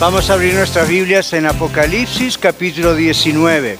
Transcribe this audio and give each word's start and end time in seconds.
Vamos 0.00 0.30
a 0.30 0.32
abrir 0.32 0.54
nuestras 0.54 0.88
Biblias 0.88 1.30
en 1.34 1.44
Apocalipsis 1.44 2.38
capítulo 2.38 2.94
19. 2.94 3.78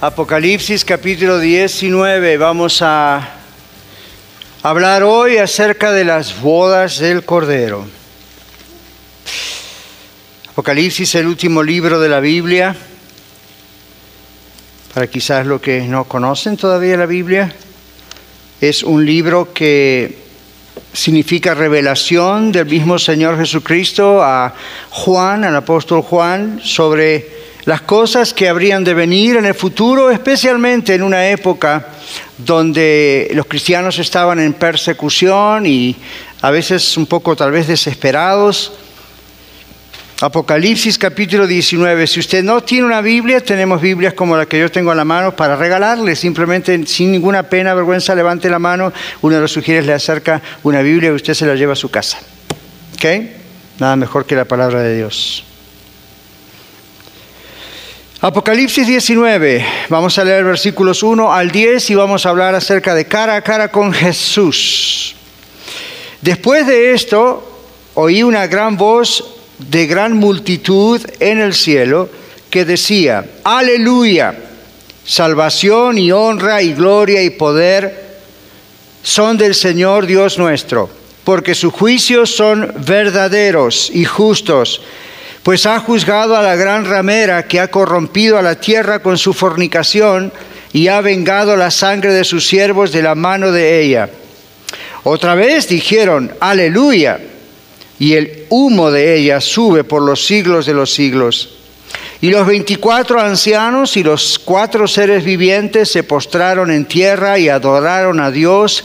Apocalipsis 0.00 0.84
capítulo 0.84 1.40
19. 1.40 2.36
Vamos 2.36 2.80
a 2.80 3.28
hablar 4.62 5.02
hoy 5.02 5.38
acerca 5.38 5.90
de 5.90 6.04
las 6.04 6.40
bodas 6.40 7.00
del 7.00 7.24
Cordero. 7.24 7.88
Apocalipsis, 10.52 11.12
el 11.16 11.26
último 11.26 11.64
libro 11.64 11.98
de 11.98 12.08
la 12.08 12.20
Biblia 12.20 12.76
para 14.94 15.06
quizás 15.06 15.46
lo 15.46 15.60
que 15.60 15.82
no 15.82 16.04
conocen 16.04 16.56
todavía 16.56 16.96
la 16.96 17.06
Biblia. 17.06 17.52
Es 18.60 18.82
un 18.82 19.04
libro 19.04 19.52
que 19.52 20.26
significa 20.92 21.54
revelación 21.54 22.50
del 22.50 22.66
mismo 22.66 22.98
Señor 22.98 23.38
Jesucristo 23.38 24.22
a 24.22 24.54
Juan, 24.90 25.44
al 25.44 25.56
apóstol 25.56 26.02
Juan, 26.02 26.60
sobre 26.62 27.38
las 27.64 27.82
cosas 27.82 28.32
que 28.32 28.48
habrían 28.48 28.82
de 28.82 28.94
venir 28.94 29.36
en 29.36 29.44
el 29.44 29.54
futuro, 29.54 30.10
especialmente 30.10 30.94
en 30.94 31.02
una 31.02 31.28
época 31.28 31.88
donde 32.38 33.30
los 33.34 33.46
cristianos 33.46 33.98
estaban 33.98 34.40
en 34.40 34.54
persecución 34.54 35.66
y 35.66 35.94
a 36.40 36.50
veces 36.50 36.96
un 36.96 37.06
poco 37.06 37.36
tal 37.36 37.50
vez 37.50 37.66
desesperados 37.66 38.72
Apocalipsis 40.20 40.98
capítulo 40.98 41.46
19. 41.46 42.08
Si 42.08 42.18
usted 42.18 42.42
no 42.42 42.60
tiene 42.64 42.86
una 42.86 43.00
Biblia, 43.00 43.40
tenemos 43.40 43.80
Biblias 43.80 44.14
como 44.14 44.36
la 44.36 44.46
que 44.46 44.58
yo 44.58 44.68
tengo 44.68 44.90
en 44.90 44.96
la 44.96 45.04
mano 45.04 45.36
para 45.36 45.54
regalarle. 45.54 46.16
Simplemente, 46.16 46.84
sin 46.86 47.12
ninguna 47.12 47.44
pena, 47.44 47.72
vergüenza, 47.72 48.16
levante 48.16 48.50
la 48.50 48.58
mano. 48.58 48.92
Uno 49.22 49.36
de 49.36 49.40
los 49.42 49.52
sugieres 49.52 49.86
le 49.86 49.92
acerca 49.92 50.42
una 50.64 50.82
Biblia 50.82 51.10
y 51.10 51.12
usted 51.12 51.34
se 51.34 51.46
la 51.46 51.54
lleva 51.54 51.74
a 51.74 51.76
su 51.76 51.88
casa. 51.88 52.18
¿Ok? 52.94 53.04
Nada 53.78 53.94
mejor 53.94 54.26
que 54.26 54.34
la 54.34 54.44
palabra 54.44 54.82
de 54.82 54.96
Dios. 54.96 55.44
Apocalipsis 58.20 58.88
19. 58.88 59.64
Vamos 59.88 60.18
a 60.18 60.24
leer 60.24 60.42
versículos 60.42 61.04
1 61.04 61.32
al 61.32 61.52
10 61.52 61.90
y 61.90 61.94
vamos 61.94 62.26
a 62.26 62.30
hablar 62.30 62.56
acerca 62.56 62.92
de 62.92 63.06
cara 63.06 63.36
a 63.36 63.42
cara 63.42 63.70
con 63.70 63.92
Jesús. 63.92 65.14
Después 66.20 66.66
de 66.66 66.92
esto, 66.92 67.68
oí 67.94 68.24
una 68.24 68.48
gran 68.48 68.76
voz 68.76 69.37
de 69.58 69.86
gran 69.86 70.16
multitud 70.16 71.00
en 71.20 71.40
el 71.40 71.54
cielo 71.54 72.08
que 72.50 72.64
decía, 72.64 73.24
aleluya, 73.44 74.34
salvación 75.04 75.98
y 75.98 76.12
honra 76.12 76.62
y 76.62 76.72
gloria 76.72 77.22
y 77.22 77.30
poder 77.30 78.08
son 79.02 79.36
del 79.36 79.54
Señor 79.54 80.06
Dios 80.06 80.38
nuestro, 80.38 80.90
porque 81.24 81.54
sus 81.54 81.72
juicios 81.72 82.34
son 82.34 82.72
verdaderos 82.86 83.90
y 83.92 84.04
justos, 84.04 84.80
pues 85.42 85.66
ha 85.66 85.78
juzgado 85.80 86.36
a 86.36 86.42
la 86.42 86.56
gran 86.56 86.84
ramera 86.84 87.46
que 87.46 87.60
ha 87.60 87.70
corrompido 87.70 88.38
a 88.38 88.42
la 88.42 88.60
tierra 88.60 89.00
con 89.00 89.18
su 89.18 89.32
fornicación 89.32 90.32
y 90.72 90.88
ha 90.88 91.00
vengado 91.00 91.56
la 91.56 91.70
sangre 91.70 92.12
de 92.12 92.24
sus 92.24 92.46
siervos 92.46 92.92
de 92.92 93.02
la 93.02 93.14
mano 93.14 93.50
de 93.50 93.80
ella. 93.80 94.10
Otra 95.04 95.34
vez 95.34 95.68
dijeron, 95.68 96.32
aleluya 96.40 97.18
y 97.98 98.14
el 98.14 98.44
humo 98.48 98.90
de 98.90 99.16
ella 99.16 99.40
sube 99.40 99.84
por 99.84 100.02
los 100.02 100.24
siglos 100.26 100.66
de 100.66 100.74
los 100.74 100.92
siglos. 100.92 101.54
Y 102.20 102.30
los 102.30 102.46
veinticuatro 102.46 103.20
ancianos 103.20 103.96
y 103.96 104.02
los 104.02 104.38
cuatro 104.40 104.88
seres 104.88 105.24
vivientes 105.24 105.90
se 105.90 106.02
postraron 106.02 106.70
en 106.70 106.84
tierra 106.84 107.38
y 107.38 107.48
adoraron 107.48 108.20
a 108.20 108.30
Dios 108.30 108.84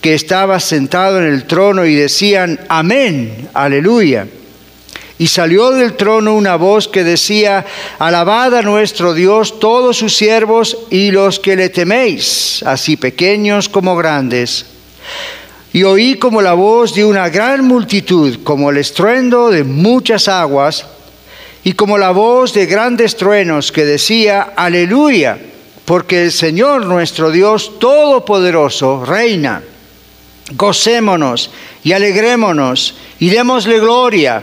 que 0.00 0.14
estaba 0.14 0.58
sentado 0.60 1.18
en 1.18 1.26
el 1.26 1.46
trono 1.46 1.84
y 1.84 1.94
decían, 1.94 2.58
amén, 2.68 3.48
aleluya. 3.52 4.26
Y 5.18 5.26
salió 5.26 5.70
del 5.72 5.94
trono 5.96 6.34
una 6.34 6.56
voz 6.56 6.88
que 6.88 7.04
decía, 7.04 7.66
alabad 7.98 8.56
a 8.56 8.62
nuestro 8.62 9.12
Dios 9.12 9.60
todos 9.60 9.98
sus 9.98 10.16
siervos 10.16 10.78
y 10.88 11.10
los 11.10 11.38
que 11.38 11.56
le 11.56 11.68
teméis, 11.68 12.62
así 12.64 12.96
pequeños 12.96 13.68
como 13.68 13.94
grandes 13.96 14.64
y 15.72 15.84
oí 15.84 16.16
como 16.16 16.42
la 16.42 16.54
voz 16.54 16.94
de 16.94 17.04
una 17.04 17.28
gran 17.28 17.64
multitud, 17.64 18.40
como 18.42 18.70
el 18.70 18.78
estruendo 18.78 19.50
de 19.50 19.64
muchas 19.64 20.28
aguas, 20.28 20.86
y 21.62 21.74
como 21.74 21.98
la 21.98 22.10
voz 22.10 22.54
de 22.54 22.66
grandes 22.66 23.16
truenos 23.16 23.70
que 23.70 23.84
decía, 23.84 24.52
aleluya, 24.56 25.38
porque 25.84 26.24
el 26.24 26.32
Señor 26.32 26.86
nuestro 26.86 27.30
Dios 27.30 27.78
Todopoderoso 27.78 29.04
reina. 29.04 29.62
Gocémonos 30.52 31.50
y 31.84 31.92
alegrémonos 31.92 32.96
y 33.18 33.28
démosle 33.28 33.78
gloria 33.78 34.42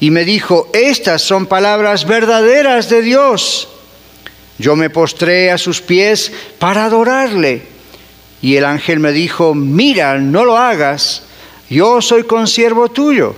y 0.00 0.10
me 0.10 0.24
dijo, 0.24 0.70
estas 0.72 1.22
son 1.22 1.46
palabras 1.46 2.06
verdaderas 2.06 2.88
de 2.88 3.02
Dios. 3.02 3.68
Yo 4.58 4.74
me 4.74 4.90
postré 4.90 5.50
a 5.50 5.58
sus 5.58 5.80
pies 5.80 6.32
para 6.58 6.86
adorarle. 6.86 7.62
Y 8.42 8.56
el 8.56 8.64
ángel 8.64 8.98
me 8.98 9.12
dijo, 9.12 9.54
mira, 9.54 10.18
no 10.18 10.44
lo 10.46 10.56
hagas, 10.56 11.22
yo 11.68 12.00
soy 12.00 12.24
consiervo 12.24 12.90
tuyo 12.90 13.36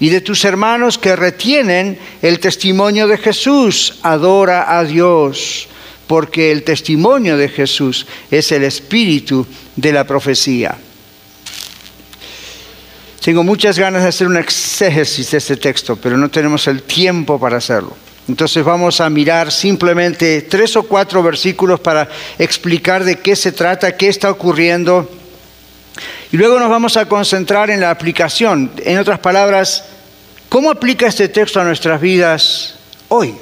y 0.00 0.10
de 0.10 0.20
tus 0.20 0.44
hermanos 0.44 0.98
que 0.98 1.16
retienen 1.16 1.98
el 2.22 2.38
testimonio 2.40 3.08
de 3.08 3.18
Jesús. 3.18 3.98
Adora 4.02 4.78
a 4.78 4.84
Dios, 4.84 5.68
porque 6.06 6.52
el 6.52 6.62
testimonio 6.62 7.36
de 7.36 7.48
Jesús 7.48 8.06
es 8.30 8.52
el 8.52 8.64
espíritu 8.64 9.46
de 9.76 9.92
la 9.92 10.04
profecía. 10.04 10.78
Tengo 13.20 13.42
muchas 13.42 13.78
ganas 13.78 14.02
de 14.02 14.08
hacer 14.08 14.26
un 14.26 14.36
exégesis 14.36 15.32
de 15.32 15.38
este 15.38 15.56
texto, 15.56 15.96
pero 15.96 16.16
no 16.16 16.30
tenemos 16.30 16.66
el 16.68 16.82
tiempo 16.82 17.38
para 17.38 17.56
hacerlo. 17.56 17.96
Entonces 18.28 18.62
vamos 18.62 19.00
a 19.00 19.08
mirar 19.10 19.50
simplemente 19.50 20.42
tres 20.42 20.76
o 20.76 20.82
cuatro 20.82 21.22
versículos 21.22 21.80
para 21.80 22.08
explicar 22.38 23.02
de 23.02 23.18
qué 23.18 23.34
se 23.34 23.52
trata, 23.52 23.96
qué 23.96 24.08
está 24.08 24.30
ocurriendo. 24.30 25.10
Y 26.30 26.36
luego 26.36 26.60
nos 26.60 26.68
vamos 26.68 26.96
a 26.96 27.06
concentrar 27.06 27.70
en 27.70 27.80
la 27.80 27.90
aplicación. 27.90 28.70
En 28.84 28.98
otras 28.98 29.18
palabras, 29.18 29.84
¿cómo 30.48 30.70
aplica 30.70 31.06
este 31.06 31.28
texto 31.28 31.60
a 31.60 31.64
nuestras 31.64 32.00
vidas 32.00 32.74
hoy? 33.08 33.34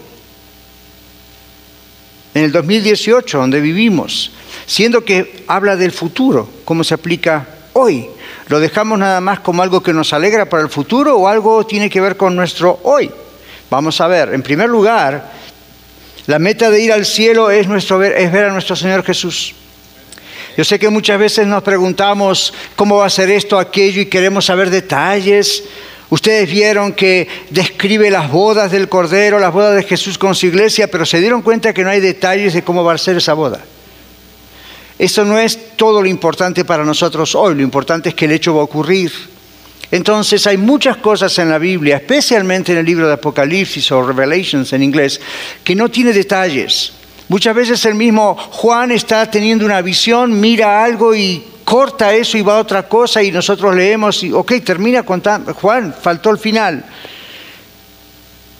En 2.33 2.45
el 2.45 2.53
2018, 2.53 3.39
donde 3.39 3.61
vivimos, 3.61 4.31
siendo 4.67 5.05
que 5.05 5.45
habla 5.49 5.75
del 5.75 5.91
futuro, 5.91 6.49
¿cómo 6.65 6.85
se 6.85 6.95
aplica 6.95 7.49
hoy? 7.73 8.09
¿Lo 8.49 8.61
dejamos 8.61 8.99
nada 8.99 9.21
más 9.21 9.41
como 9.41 9.63
algo 9.63 9.83
que 9.83 9.93
nos 9.93 10.13
alegra 10.13 10.49
para 10.49 10.63
el 10.63 10.69
futuro 10.69 11.17
o 11.17 11.27
algo 11.27 11.67
tiene 11.67 11.91
que 11.91 12.01
ver 12.01 12.17
con 12.17 12.37
nuestro 12.37 12.79
hoy? 12.85 13.11
Vamos 13.71 14.01
a 14.01 14.07
ver, 14.07 14.33
en 14.33 14.43
primer 14.43 14.69
lugar, 14.69 15.33
la 16.27 16.39
meta 16.39 16.71
de 16.71 16.81
ir 16.81 16.93
al 16.93 17.05
cielo 17.05 17.51
es, 17.51 17.67
nuestro 17.67 18.03
es 18.03 18.33
ver 18.33 18.45
a 18.45 18.53
nuestro 18.53 18.77
Señor 18.77 19.05
Jesús. 19.05 19.55
Yo 20.57 20.65
sé 20.65 20.79
que 20.79 20.89
muchas 20.89 21.19
veces 21.19 21.47
nos 21.47 21.63
preguntamos 21.63 22.55
cómo 22.77 22.99
va 22.99 23.07
a 23.07 23.11
ser 23.11 23.31
esto, 23.31 23.59
aquello 23.59 24.01
y 24.01 24.07
queremos 24.07 24.47
saber 24.47 24.71
detalles. 24.71 25.65
Ustedes 26.09 26.49
vieron 26.49 26.93
que 26.93 27.29
describe 27.51 28.11
las 28.11 28.31
bodas 28.31 28.71
del 28.71 28.89
Cordero, 28.89 29.41
las 29.41 29.53
bodas 29.53 29.75
de 29.75 29.83
Jesús 29.83 30.19
con 30.19 30.37
su 30.37 30.47
iglesia, 30.47 30.89
pero 30.89 31.05
se 31.05 31.21
dieron 31.21 31.43
cuenta 31.43 31.75
que 31.75 31.83
no 31.83 31.91
hay 31.91 32.01
detalles 32.01 32.55
de 32.55 32.63
cómo 32.63 32.85
va 32.85 32.95
a 32.95 32.99
ser 32.99 33.17
esa 33.17 33.35
boda. 33.35 33.61
Eso 34.99 35.25
no 35.25 35.39
es 35.39 35.77
todo 35.77 36.01
lo 36.01 36.09
importante 36.09 36.65
para 36.65 36.85
nosotros 36.85 37.35
hoy, 37.35 37.55
lo 37.55 37.63
importante 37.63 38.11
es 38.11 38.15
que 38.15 38.25
el 38.25 38.33
hecho 38.33 38.55
va 38.55 38.63
a 38.63 38.65
ocurrir. 38.65 39.13
Entonces 39.91 40.47
hay 40.47 40.57
muchas 40.57 40.97
cosas 40.97 41.39
en 41.39 41.51
la 41.51 41.59
Biblia, 41.59 41.97
especialmente 41.97 42.73
en 42.73 42.79
el 42.79 42.87
libro 42.87 43.07
de 43.07 43.15
Apocalipsis 43.15 43.93
o 43.93 44.03
Revelations 44.03 44.73
en 44.73 44.83
inglés, 44.83 45.21
que 45.63 45.75
no 45.75 45.91
tiene 45.91 46.13
detalles. 46.13 46.93
Muchas 47.29 47.55
veces 47.55 47.85
el 47.85 47.95
mismo 47.95 48.37
Juan 48.37 48.91
está 48.91 49.31
teniendo 49.31 49.65
una 49.65 49.83
visión, 49.83 50.39
mira 50.41 50.83
algo 50.83 51.15
y 51.15 51.45
corta 51.65 52.15
eso 52.15 52.39
y 52.39 52.43
va 52.43 52.57
a 52.57 52.61
otra 52.61 52.89
cosa 52.89 53.23
y 53.23 53.31
nosotros 53.31 53.75
leemos 53.75 54.23
y, 54.23 54.33
ok, 54.33 54.53
termina 54.65 55.03
contando, 55.03 55.53
Juan, 55.55 55.95
faltó 56.01 56.31
el 56.31 56.39
final. 56.39 56.85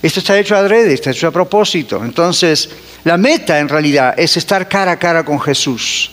Esto 0.03 0.21
está 0.21 0.39
hecho 0.39 0.55
adrede, 0.55 0.95
está 0.95 1.11
hecho 1.11 1.29
a 1.29 1.33
propósito. 1.33 2.05
Entonces, 2.05 2.69
la 3.05 3.17
meta 3.17 3.59
en 3.59 3.69
realidad 3.69 4.15
es 4.17 4.37
estar 4.37 4.69
cara 4.69 4.93
a 4.93 4.99
cara 4.99 5.25
con 5.25 5.41
Jesús. 5.41 6.11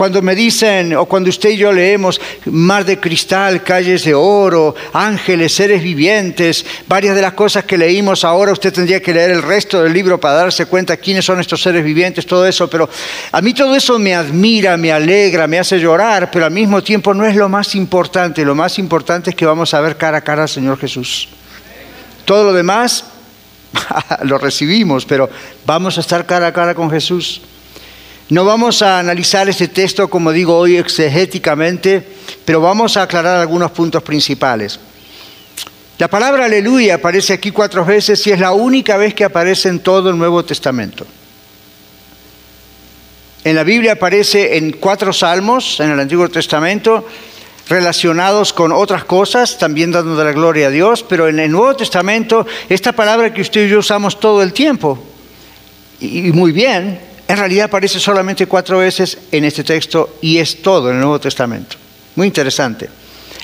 Cuando 0.00 0.22
me 0.22 0.34
dicen, 0.34 0.96
o 0.96 1.04
cuando 1.04 1.28
usted 1.28 1.50
y 1.50 1.58
yo 1.58 1.70
leemos 1.70 2.18
mar 2.46 2.86
de 2.86 2.98
cristal, 2.98 3.62
calles 3.62 4.02
de 4.02 4.14
oro, 4.14 4.74
ángeles, 4.94 5.54
seres 5.54 5.82
vivientes, 5.82 6.64
varias 6.88 7.14
de 7.14 7.20
las 7.20 7.34
cosas 7.34 7.64
que 7.64 7.76
leímos 7.76 8.24
ahora, 8.24 8.50
usted 8.50 8.72
tendría 8.72 9.02
que 9.02 9.12
leer 9.12 9.30
el 9.30 9.42
resto 9.42 9.82
del 9.82 9.92
libro 9.92 10.18
para 10.18 10.36
darse 10.36 10.64
cuenta 10.64 10.96
quiénes 10.96 11.26
son 11.26 11.38
estos 11.38 11.60
seres 11.60 11.84
vivientes, 11.84 12.24
todo 12.24 12.46
eso, 12.46 12.66
pero 12.70 12.88
a 13.30 13.42
mí 13.42 13.52
todo 13.52 13.76
eso 13.76 13.98
me 13.98 14.14
admira, 14.14 14.78
me 14.78 14.90
alegra, 14.90 15.46
me 15.46 15.58
hace 15.58 15.78
llorar, 15.78 16.30
pero 16.30 16.46
al 16.46 16.50
mismo 16.50 16.82
tiempo 16.82 17.12
no 17.12 17.26
es 17.26 17.36
lo 17.36 17.50
más 17.50 17.74
importante, 17.74 18.42
lo 18.42 18.54
más 18.54 18.78
importante 18.78 19.28
es 19.28 19.36
que 19.36 19.44
vamos 19.44 19.74
a 19.74 19.82
ver 19.82 19.98
cara 19.98 20.16
a 20.16 20.22
cara 20.22 20.44
al 20.44 20.48
Señor 20.48 20.78
Jesús. 20.78 21.28
Todo 22.24 22.44
lo 22.44 22.52
demás 22.54 23.04
lo 24.22 24.38
recibimos, 24.38 25.04
pero 25.04 25.28
vamos 25.66 25.98
a 25.98 26.00
estar 26.00 26.24
cara 26.24 26.46
a 26.46 26.52
cara 26.54 26.74
con 26.74 26.90
Jesús. 26.90 27.42
No 28.30 28.44
vamos 28.44 28.80
a 28.80 29.00
analizar 29.00 29.48
este 29.48 29.66
texto, 29.66 30.08
como 30.08 30.30
digo 30.30 30.56
hoy, 30.56 30.76
exegéticamente, 30.76 32.06
pero 32.44 32.60
vamos 32.60 32.96
a 32.96 33.02
aclarar 33.02 33.40
algunos 33.40 33.72
puntos 33.72 34.04
principales. 34.04 34.78
La 35.98 36.06
palabra 36.06 36.44
aleluya 36.44 36.94
aparece 36.94 37.32
aquí 37.32 37.50
cuatro 37.50 37.84
veces 37.84 38.24
y 38.28 38.30
es 38.30 38.38
la 38.38 38.52
única 38.52 38.96
vez 38.96 39.14
que 39.14 39.24
aparece 39.24 39.68
en 39.68 39.80
todo 39.80 40.10
el 40.10 40.16
Nuevo 40.16 40.44
Testamento. 40.44 41.04
En 43.42 43.56
la 43.56 43.64
Biblia 43.64 43.92
aparece 43.92 44.56
en 44.56 44.72
cuatro 44.74 45.12
salmos 45.12 45.80
en 45.80 45.90
el 45.90 45.98
Antiguo 45.98 46.28
Testamento 46.28 47.04
relacionados 47.68 48.52
con 48.52 48.70
otras 48.70 49.02
cosas, 49.04 49.58
también 49.58 49.90
dando 49.90 50.22
la 50.22 50.30
gloria 50.30 50.68
a 50.68 50.70
Dios, 50.70 51.02
pero 51.02 51.28
en 51.28 51.40
el 51.40 51.50
Nuevo 51.50 51.74
Testamento 51.74 52.46
esta 52.68 52.92
palabra 52.92 53.34
que 53.34 53.40
usted 53.40 53.66
y 53.66 53.70
yo 53.70 53.80
usamos 53.80 54.20
todo 54.20 54.40
el 54.40 54.52
tiempo, 54.52 55.02
y 55.98 56.30
muy 56.30 56.52
bien, 56.52 57.09
en 57.30 57.36
realidad 57.36 57.66
aparece 57.66 58.00
solamente 58.00 58.46
cuatro 58.46 58.78
veces 58.78 59.16
en 59.30 59.44
este 59.44 59.62
texto 59.62 60.16
y 60.20 60.38
es 60.38 60.62
todo 60.62 60.90
en 60.90 60.96
el 60.96 61.00
Nuevo 61.00 61.20
Testamento. 61.20 61.76
Muy 62.16 62.26
interesante. 62.26 62.90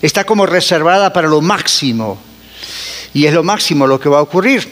Está 0.03 0.25
como 0.25 0.45
reservada 0.45 1.13
para 1.13 1.29
lo 1.29 1.41
máximo 1.41 2.19
y 3.15 3.27
es 3.27 3.33
lo 3.33 3.45
máximo 3.45 3.87
lo 3.87 4.01
que 4.01 4.09
va 4.09 4.19
a 4.19 4.23
ocurrir. 4.23 4.69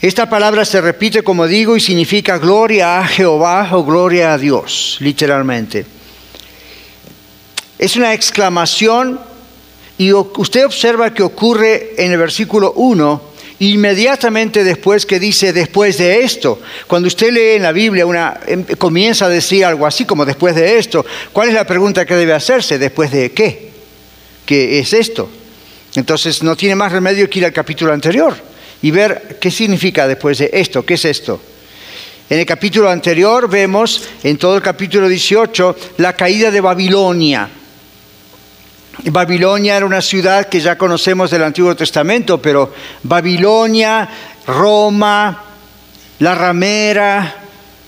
Esta 0.00 0.28
palabra 0.28 0.64
se 0.64 0.80
repite, 0.80 1.22
como 1.22 1.46
digo, 1.46 1.76
y 1.76 1.80
significa 1.80 2.38
gloria 2.38 2.98
a 2.98 3.06
Jehová 3.06 3.68
o 3.70 3.84
gloria 3.84 4.32
a 4.32 4.38
Dios, 4.38 4.96
literalmente. 4.98 5.86
Es 7.78 7.94
una 7.94 8.14
exclamación 8.14 9.20
y 9.96 10.12
usted 10.12 10.66
observa 10.66 11.14
que 11.14 11.22
ocurre 11.22 11.94
en 11.98 12.10
el 12.10 12.18
versículo 12.18 12.72
1 12.72 13.31
inmediatamente 13.70 14.64
después 14.64 15.06
que 15.06 15.20
dice 15.20 15.52
después 15.52 15.96
de 15.98 16.24
esto. 16.24 16.60
Cuando 16.88 17.06
usted 17.06 17.32
lee 17.32 17.56
en 17.56 17.62
la 17.62 17.70
Biblia 17.70 18.04
una 18.04 18.40
em, 18.46 18.64
comienza 18.76 19.26
a 19.26 19.28
decir 19.28 19.64
algo 19.64 19.86
así 19.86 20.04
como 20.04 20.24
después 20.24 20.56
de 20.56 20.78
esto, 20.78 21.06
¿cuál 21.32 21.48
es 21.48 21.54
la 21.54 21.64
pregunta 21.64 22.04
que 22.04 22.16
debe 22.16 22.32
hacerse? 22.32 22.78
¿Después 22.78 23.12
de 23.12 23.30
qué? 23.30 23.70
¿Qué 24.44 24.80
es 24.80 24.92
esto? 24.92 25.30
Entonces 25.94 26.42
no 26.42 26.56
tiene 26.56 26.74
más 26.74 26.90
remedio 26.90 27.30
que 27.30 27.38
ir 27.38 27.44
al 27.44 27.52
capítulo 27.52 27.92
anterior 27.92 28.34
y 28.82 28.90
ver 28.90 29.38
qué 29.40 29.50
significa 29.50 30.08
después 30.08 30.38
de 30.38 30.50
esto, 30.52 30.84
qué 30.84 30.94
es 30.94 31.04
esto. 31.04 31.40
En 32.28 32.40
el 32.40 32.46
capítulo 32.46 32.90
anterior 32.90 33.48
vemos, 33.48 34.02
en 34.24 34.38
todo 34.38 34.56
el 34.56 34.62
capítulo 34.62 35.08
18, 35.08 35.76
la 35.98 36.14
caída 36.14 36.50
de 36.50 36.60
Babilonia. 36.60 37.48
Babilonia 39.04 39.76
era 39.76 39.86
una 39.86 40.02
ciudad 40.02 40.48
que 40.48 40.60
ya 40.60 40.76
conocemos 40.76 41.30
del 41.30 41.42
Antiguo 41.42 41.74
Testamento, 41.74 42.40
pero 42.40 42.72
Babilonia, 43.02 44.08
Roma, 44.46 45.44
la 46.18 46.34
ramera, 46.34 47.36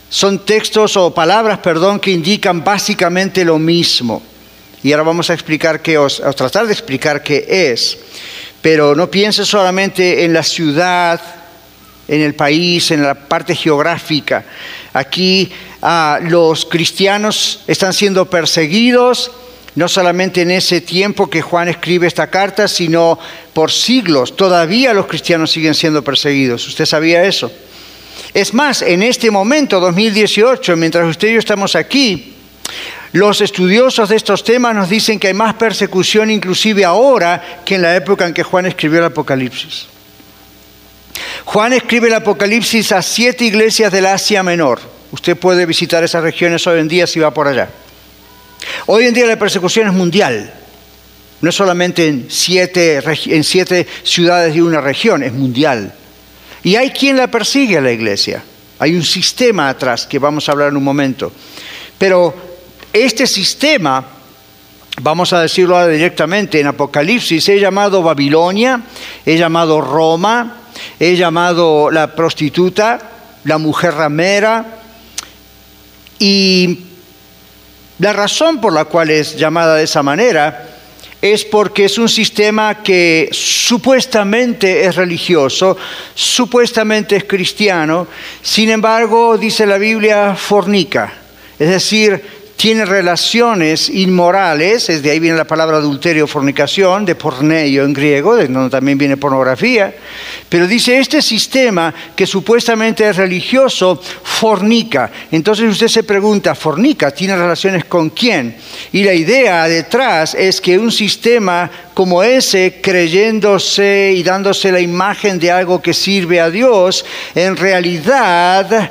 son 0.09 0.45
textos 0.45 0.97
o 0.97 1.13
palabras, 1.13 1.59
perdón, 1.59 2.01
que 2.01 2.11
indican 2.11 2.65
básicamente 2.65 3.45
lo 3.45 3.59
mismo. 3.59 4.23
Y 4.83 4.93
ahora 4.93 5.05
vamos 5.05 5.31
a 5.31 5.35
explicar 5.35 5.81
qué, 5.81 5.99
o 5.99 6.09
tratar 6.09 6.67
de 6.67 6.73
explicar 6.73 7.23
qué 7.23 7.45
es. 7.49 7.99
Pero 8.61 8.95
no 8.95 9.11
piense 9.11 9.45
solamente 9.45 10.25
en 10.25 10.33
la 10.33 10.43
ciudad, 10.43 11.21
en 12.09 12.21
el 12.21 12.35
país, 12.35 12.91
en 12.91 13.03
la 13.03 13.15
parte 13.15 13.55
geográfica. 13.55 14.45
Aquí 14.93 15.51
ah, 15.83 16.19
los 16.23 16.65
cristianos 16.65 17.61
están 17.67 17.93
siendo 17.93 18.29
perseguidos, 18.29 19.31
no 19.75 19.89
solamente 19.89 20.43
en 20.43 20.51
ese 20.53 20.81
tiempo 20.81 21.29
que 21.29 21.43
Juan 21.43 21.69
escribe 21.69 22.07
esta 22.07 22.29
carta, 22.29 22.69
sino 22.69 23.19
por 23.53 23.73
siglos. 23.73 24.37
Todavía 24.37 24.95
los 24.95 25.07
cristianos 25.07 25.51
siguen 25.51 25.75
siendo 25.75 26.03
perseguidos. 26.03 26.67
¿Usted 26.69 26.87
sabía 26.87 27.25
eso? 27.25 27.51
Es 28.33 28.55
más, 28.55 28.83
en 28.83 29.03
este 29.03 29.31
momento, 29.31 29.81
2018, 29.81 30.77
mientras 30.77 31.09
usted 31.09 31.29
y 31.29 31.33
yo 31.35 31.39
estamos 31.39 31.75
aquí, 31.75 32.35
los 33.13 33.41
estudiosos 33.41 34.09
de 34.09 34.17
estos 34.17 34.43
temas 34.43 34.75
nos 34.75 34.89
dicen 34.89 35.21
que 35.21 35.29
hay 35.29 35.35
más 35.35 35.55
persecución 35.55 36.31
inclusive 36.31 36.85
ahora 36.85 37.63
que 37.65 37.77
en 37.77 37.83
la 37.83 37.95
época 37.95 38.27
en 38.27 38.35
que 38.35 38.43
Juan 38.43 38.67
escribió 38.67 38.99
el 38.99 39.07
Apocalipsis. 39.07 39.87
Juan 41.45 41.73
escribe 41.73 42.09
el 42.09 42.15
Apocalipsis 42.15 42.91
a 42.93 43.03
siete 43.03 43.45
iglesias 43.45 43.93
del 43.93 44.07
Asia 44.07 44.43
Menor. 44.43 44.81
Usted 45.13 45.37
puede 45.37 45.67
visitar 45.67 46.03
esas 46.03 46.25
regiones 46.25 46.67
hoy 46.67 46.81
en 46.81 46.89
día 46.89 47.07
si 47.07 47.21
va 47.21 47.33
por 47.33 47.47
allá. 47.47 47.69
Hoy 48.87 49.05
en 49.05 49.15
día 49.15 49.27
la 49.27 49.39
persecución 49.39 49.89
es 49.89 49.93
mundial. 49.93 50.53
No 51.41 51.51
es 51.51 51.55
solamente 51.55 52.07
en 52.07 52.27
siete, 52.31 53.03
en 53.27 53.45
siete 53.45 53.87
ciudades 54.03 54.55
de 54.55 54.63
una 54.63 54.81
región, 54.81 55.23
es 55.23 55.33
mundial. 55.33 55.93
Y 56.63 56.77
hay 56.77 56.91
quien 56.91 57.17
la 57.17 57.27
persigue 57.27 57.79
a 57.79 57.81
la 57.83 57.93
iglesia. 57.93 58.43
Hay 58.79 58.95
un 58.95 59.03
sistema 59.03 59.69
atrás 59.69 60.07
que 60.07 60.19
vamos 60.19 60.49
a 60.49 60.53
hablar 60.53 60.69
en 60.69 60.77
un 60.77 60.85
momento. 60.85 61.31
Pero 61.99 62.35
este 62.93 63.27
sistema, 63.27 64.05
vamos 65.03 65.33
a 65.33 65.43
decirlo 65.43 65.87
directamente, 65.87 66.61
en 66.61 66.69
Apocalipsis 66.69 67.49
es 67.49 67.61
llamado 67.61 68.03
Babilonia, 68.03 68.81
es 69.27 69.39
llamado 69.39 69.81
Roma, 69.81 70.63
es 70.99 71.19
llamado 71.19 71.91
la 71.91 72.15
prostituta, 72.15 72.99
la 73.45 73.59
mujer 73.59 73.95
ramera. 73.95 74.79
Y 76.19 76.79
la 77.99 78.13
razón 78.13 78.61
por 78.61 78.73
la 78.73 78.87
cual 78.87 79.11
es 79.11 79.37
llamada 79.37 79.77
de 79.77 79.85
esa 79.85 80.03
manera 80.03 80.69
es 81.23 81.45
porque 81.45 81.87
es 81.87 81.97
un 81.97 82.09
sistema 82.09 82.83
que 82.83 83.31
supuestamente 83.33 84.85
es 84.85 84.95
religioso, 84.97 85.77
supuestamente 86.15 87.17
es 87.17 87.25
cristiano, 87.25 88.07
sin 88.43 88.69
embargo, 88.69 89.39
dice 89.39 89.65
la 89.65 89.79
Biblia, 89.79 90.35
fornica, 90.35 91.15
es 91.59 91.71
decir, 91.71 92.23
tiene 92.57 92.85
relaciones 92.85 93.89
inmorales, 93.89 94.89
es 94.89 95.03
de 95.03 95.11
ahí 95.11 95.19
viene 95.19 95.37
la 95.37 95.47
palabra 95.47 95.79
adulterio, 95.79 96.27
fornicación, 96.27 97.05
de 97.05 97.15
porneio 97.15 97.85
en 97.85 97.93
griego, 97.93 98.37
de 98.37 98.49
donde 98.49 98.71
también 98.71 98.97
viene 98.97 99.17
pornografía, 99.17 99.95
pero 100.49 100.67
dice 100.67 100.99
este 100.99 101.21
sistema 101.21 101.93
que 102.15 102.27
supuestamente 102.27 103.09
es 103.09 103.17
religioso, 103.17 104.01
fornica. 104.23 105.11
Entonces 105.31 105.71
usted 105.71 105.89
se 105.89 106.05
pregunta, 106.05 106.55
¿fornica? 106.55 107.11
¿Tiene 107.11 107.37
relaciones 107.37 107.85
con 107.85 108.11
quién? 108.11 108.57
Y 108.93 109.05
la 109.05 109.15
idea 109.15 109.69
detrás 109.69 110.35
es 110.35 110.61
que 110.61 110.79
un 110.79 110.93
sistema 110.93 111.71
como 111.93 112.23
ese, 112.23 112.81
creyéndose 112.81 114.15
y 114.17 114.23
dándose 114.23 114.73
la 114.73 114.81
imagen 114.81 115.39
de 115.39 115.51
algo 115.51 115.83
que 115.83 115.93
sirve 115.93 116.41
a 116.41 116.51
Dios, 116.51 117.05
en 117.35 117.57
realidad 117.57 118.91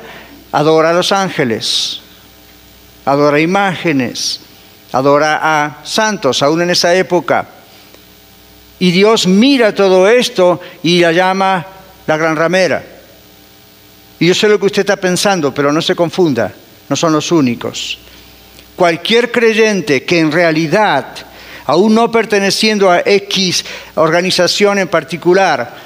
adora 0.52 0.90
a 0.90 0.92
los 0.92 1.12
ángeles 1.12 2.03
adora 3.04 3.40
imágenes, 3.40 4.40
adora 4.92 5.40
a 5.42 5.84
santos, 5.84 6.42
aún 6.42 6.62
en 6.62 6.70
esa 6.70 6.94
época. 6.94 7.46
Y 8.78 8.90
Dios 8.90 9.26
mira 9.26 9.74
todo 9.74 10.08
esto 10.08 10.60
y 10.82 11.00
la 11.00 11.12
llama 11.12 11.66
la 12.06 12.16
gran 12.16 12.36
ramera. 12.36 12.84
Y 14.18 14.26
yo 14.26 14.34
sé 14.34 14.48
lo 14.48 14.58
que 14.58 14.66
usted 14.66 14.80
está 14.80 14.96
pensando, 14.96 15.52
pero 15.52 15.72
no 15.72 15.82
se 15.82 15.94
confunda, 15.94 16.52
no 16.88 16.96
son 16.96 17.12
los 17.12 17.30
únicos. 17.32 17.98
Cualquier 18.76 19.30
creyente 19.30 20.04
que 20.04 20.18
en 20.18 20.32
realidad, 20.32 21.06
aún 21.66 21.94
no 21.94 22.10
perteneciendo 22.10 22.90
a 22.90 23.00
X 23.00 23.64
organización 23.94 24.78
en 24.78 24.88
particular, 24.88 25.83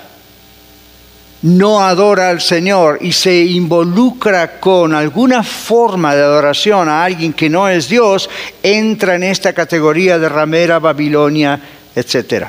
no 1.42 1.80
adora 1.80 2.30
al 2.30 2.40
Señor 2.40 2.98
y 3.00 3.12
se 3.12 3.44
involucra 3.44 4.58
con 4.60 4.94
alguna 4.94 5.42
forma 5.42 6.14
de 6.14 6.22
adoración 6.22 6.88
a 6.88 7.04
alguien 7.04 7.32
que 7.32 7.48
no 7.48 7.68
es 7.68 7.88
Dios, 7.88 8.28
entra 8.62 9.14
en 9.14 9.22
esta 9.22 9.52
categoría 9.52 10.18
de 10.18 10.28
ramera 10.28 10.78
Babilonia 10.78 11.60
etc. 11.98 12.46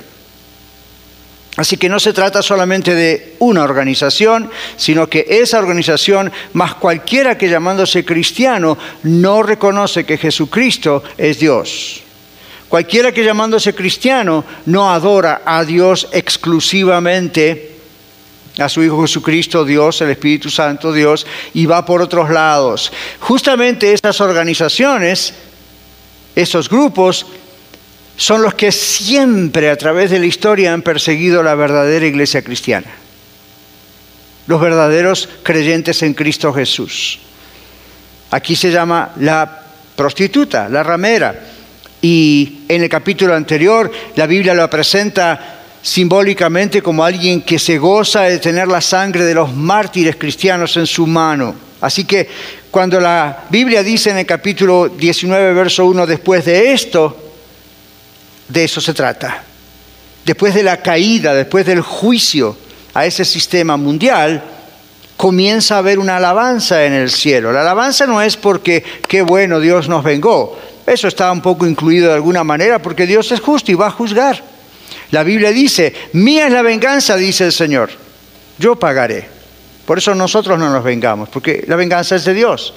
Así 1.57 1.75
que 1.77 1.89
no 1.89 1.99
se 1.99 2.13
trata 2.13 2.41
solamente 2.41 2.95
de 2.95 3.35
una 3.39 3.63
organización, 3.63 4.49
sino 4.77 5.07
que 5.07 5.25
esa 5.27 5.59
organización, 5.59 6.31
más 6.53 6.75
cualquiera 6.75 7.37
que 7.37 7.49
llamándose 7.49 8.05
cristiano, 8.05 8.77
no 9.03 9.43
reconoce 9.43 10.05
que 10.05 10.17
Jesucristo 10.17 11.03
es 11.17 11.39
Dios. 11.39 12.01
Cualquiera 12.69 13.11
que 13.11 13.25
llamándose 13.25 13.73
cristiano 13.73 14.45
no 14.67 14.91
adora 14.91 15.41
a 15.43 15.65
Dios 15.65 16.07
exclusivamente, 16.13 17.78
a 18.59 18.69
su 18.69 18.83
Hijo 18.83 19.01
Jesucristo 19.01 19.65
Dios, 19.65 20.01
el 20.01 20.11
Espíritu 20.11 20.49
Santo 20.49 20.91
Dios, 20.91 21.25
y 21.53 21.65
va 21.65 21.85
por 21.85 22.01
otros 22.01 22.29
lados. 22.29 22.91
Justamente 23.19 23.93
esas 23.93 24.19
organizaciones, 24.21 25.33
esos 26.35 26.69
grupos, 26.69 27.25
son 28.17 28.41
los 28.41 28.53
que 28.53 28.71
siempre 28.71 29.69
a 29.69 29.77
través 29.77 30.11
de 30.11 30.19
la 30.19 30.25
historia 30.25 30.73
han 30.73 30.81
perseguido 30.81 31.41
la 31.41 31.55
verdadera 31.55 32.05
iglesia 32.05 32.41
cristiana, 32.41 32.87
los 34.47 34.59
verdaderos 34.59 35.29
creyentes 35.41 36.03
en 36.03 36.13
Cristo 36.13 36.51
Jesús. 36.51 37.19
Aquí 38.31 38.55
se 38.55 38.71
llama 38.71 39.13
la 39.19 39.63
prostituta, 39.95 40.67
la 40.67 40.83
ramera, 40.83 41.47
y 42.01 42.61
en 42.67 42.83
el 42.83 42.89
capítulo 42.89 43.35
anterior 43.35 43.91
la 44.15 44.27
Biblia 44.27 44.53
lo 44.53 44.69
presenta 44.69 45.58
simbólicamente 45.81 46.81
como 46.81 47.03
alguien 47.03 47.41
que 47.41 47.59
se 47.59 47.77
goza 47.77 48.23
de 48.23 48.39
tener 48.39 48.67
la 48.67 48.81
sangre 48.81 49.23
de 49.23 49.33
los 49.33 49.53
mártires 49.53 50.15
cristianos 50.15 50.75
en 50.77 50.85
su 50.85 51.07
mano. 51.07 51.55
Así 51.81 52.03
que 52.03 52.27
cuando 52.69 52.99
la 52.99 53.45
Biblia 53.49 53.81
dice 53.83 54.09
en 54.09 54.17
el 54.17 54.25
capítulo 54.25 54.89
19, 54.89 55.53
verso 55.53 55.85
1, 55.85 56.05
después 56.05 56.45
de 56.45 56.73
esto, 56.73 57.17
de 58.47 58.63
eso 58.63 58.81
se 58.81 58.93
trata. 58.93 59.43
Después 60.25 60.53
de 60.53 60.63
la 60.63 60.77
caída, 60.77 61.33
después 61.33 61.65
del 61.65 61.81
juicio 61.81 62.55
a 62.93 63.05
ese 63.05 63.23
sistema 63.23 63.77
mundial, 63.77 64.43
comienza 65.15 65.75
a 65.75 65.77
haber 65.79 65.99
una 65.99 66.17
alabanza 66.17 66.85
en 66.85 66.93
el 66.93 67.09
cielo. 67.09 67.51
La 67.51 67.61
alabanza 67.61 68.05
no 68.05 68.21
es 68.21 68.37
porque 68.37 68.83
qué 69.07 69.21
bueno 69.21 69.59
Dios 69.59 69.87
nos 69.87 70.03
vengó. 70.03 70.59
Eso 70.85 71.07
está 71.07 71.31
un 71.31 71.41
poco 71.41 71.65
incluido 71.65 72.09
de 72.09 72.15
alguna 72.15 72.43
manera 72.43 72.81
porque 72.81 73.05
Dios 73.05 73.31
es 73.31 73.39
justo 73.39 73.71
y 73.71 73.75
va 73.75 73.87
a 73.87 73.91
juzgar. 73.91 74.43
La 75.11 75.23
Biblia 75.23 75.51
dice, 75.51 75.93
mía 76.13 76.47
es 76.47 76.53
la 76.53 76.61
venganza, 76.61 77.15
dice 77.15 77.45
el 77.45 77.53
Señor. 77.53 77.89
Yo 78.57 78.75
pagaré. 78.77 79.27
Por 79.85 79.97
eso 79.97 80.13
nosotros 80.13 80.59
no 80.59 80.69
nos 80.69 80.83
vengamos, 80.83 81.29
porque 81.29 81.63
la 81.67 81.75
venganza 81.75 82.15
es 82.15 82.25
de 82.25 82.33
Dios. 82.33 82.73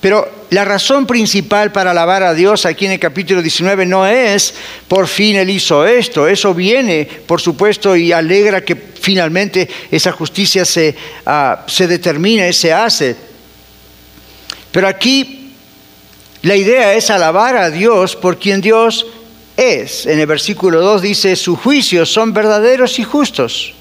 Pero 0.00 0.46
la 0.50 0.64
razón 0.64 1.06
principal 1.06 1.72
para 1.72 1.90
alabar 1.90 2.22
a 2.22 2.34
Dios 2.34 2.64
aquí 2.64 2.86
en 2.86 2.92
el 2.92 2.98
capítulo 2.98 3.42
19 3.42 3.84
no 3.84 4.06
es 4.06 4.54
por 4.88 5.06
fin 5.06 5.36
Él 5.36 5.50
hizo 5.50 5.86
esto, 5.86 6.26
eso 6.26 6.54
viene, 6.54 7.06
por 7.26 7.40
supuesto, 7.40 7.94
y 7.94 8.10
alegra 8.10 8.64
que 8.64 8.74
finalmente 8.74 9.68
esa 9.90 10.10
justicia 10.10 10.64
se, 10.64 10.96
uh, 11.26 11.68
se 11.68 11.86
determina 11.86 12.50
se 12.52 12.72
hace. 12.72 13.14
Pero 14.72 14.88
aquí 14.88 15.52
la 16.42 16.56
idea 16.56 16.94
es 16.94 17.10
alabar 17.10 17.56
a 17.56 17.70
Dios 17.70 18.16
por 18.16 18.38
quien 18.38 18.62
Dios 18.62 19.06
es. 19.60 20.06
En 20.06 20.18
el 20.18 20.26
versículo 20.26 20.80
2 20.80 21.02
dice, 21.02 21.36
sus 21.36 21.58
juicios 21.58 22.12
son 22.12 22.32
verdaderos 22.32 22.98
y 22.98 23.04
justos. 23.04 23.74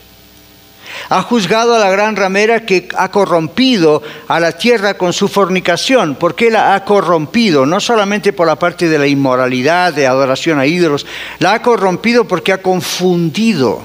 Ha 1.10 1.22
juzgado 1.22 1.76
a 1.76 1.80
la 1.80 1.90
gran 1.90 2.16
ramera 2.16 2.66
que 2.66 2.88
ha 2.98 3.10
corrompido 3.10 4.04
a 4.28 4.40
la 4.40 4.52
tierra 4.52 4.96
con 4.96 5.14
su 5.14 5.28
fornicación. 5.28 6.16
¿Por 6.16 6.36
qué 6.36 6.52
la 6.52 6.76
ha 6.76 6.84
corrompido? 6.84 7.66
No 7.66 7.80
solamente 7.80 8.34
por 8.34 8.48
la 8.48 8.58
parte 8.58 8.90
de 8.90 9.00
la 9.00 9.08
inmoralidad, 9.08 9.94
de 9.94 10.08
adoración 10.08 10.60
a 10.60 10.66
ídolos, 10.66 11.06
la 11.40 11.54
ha 11.54 11.62
corrompido 11.62 12.26
porque 12.26 12.54
ha 12.54 12.62
confundido. 12.62 13.84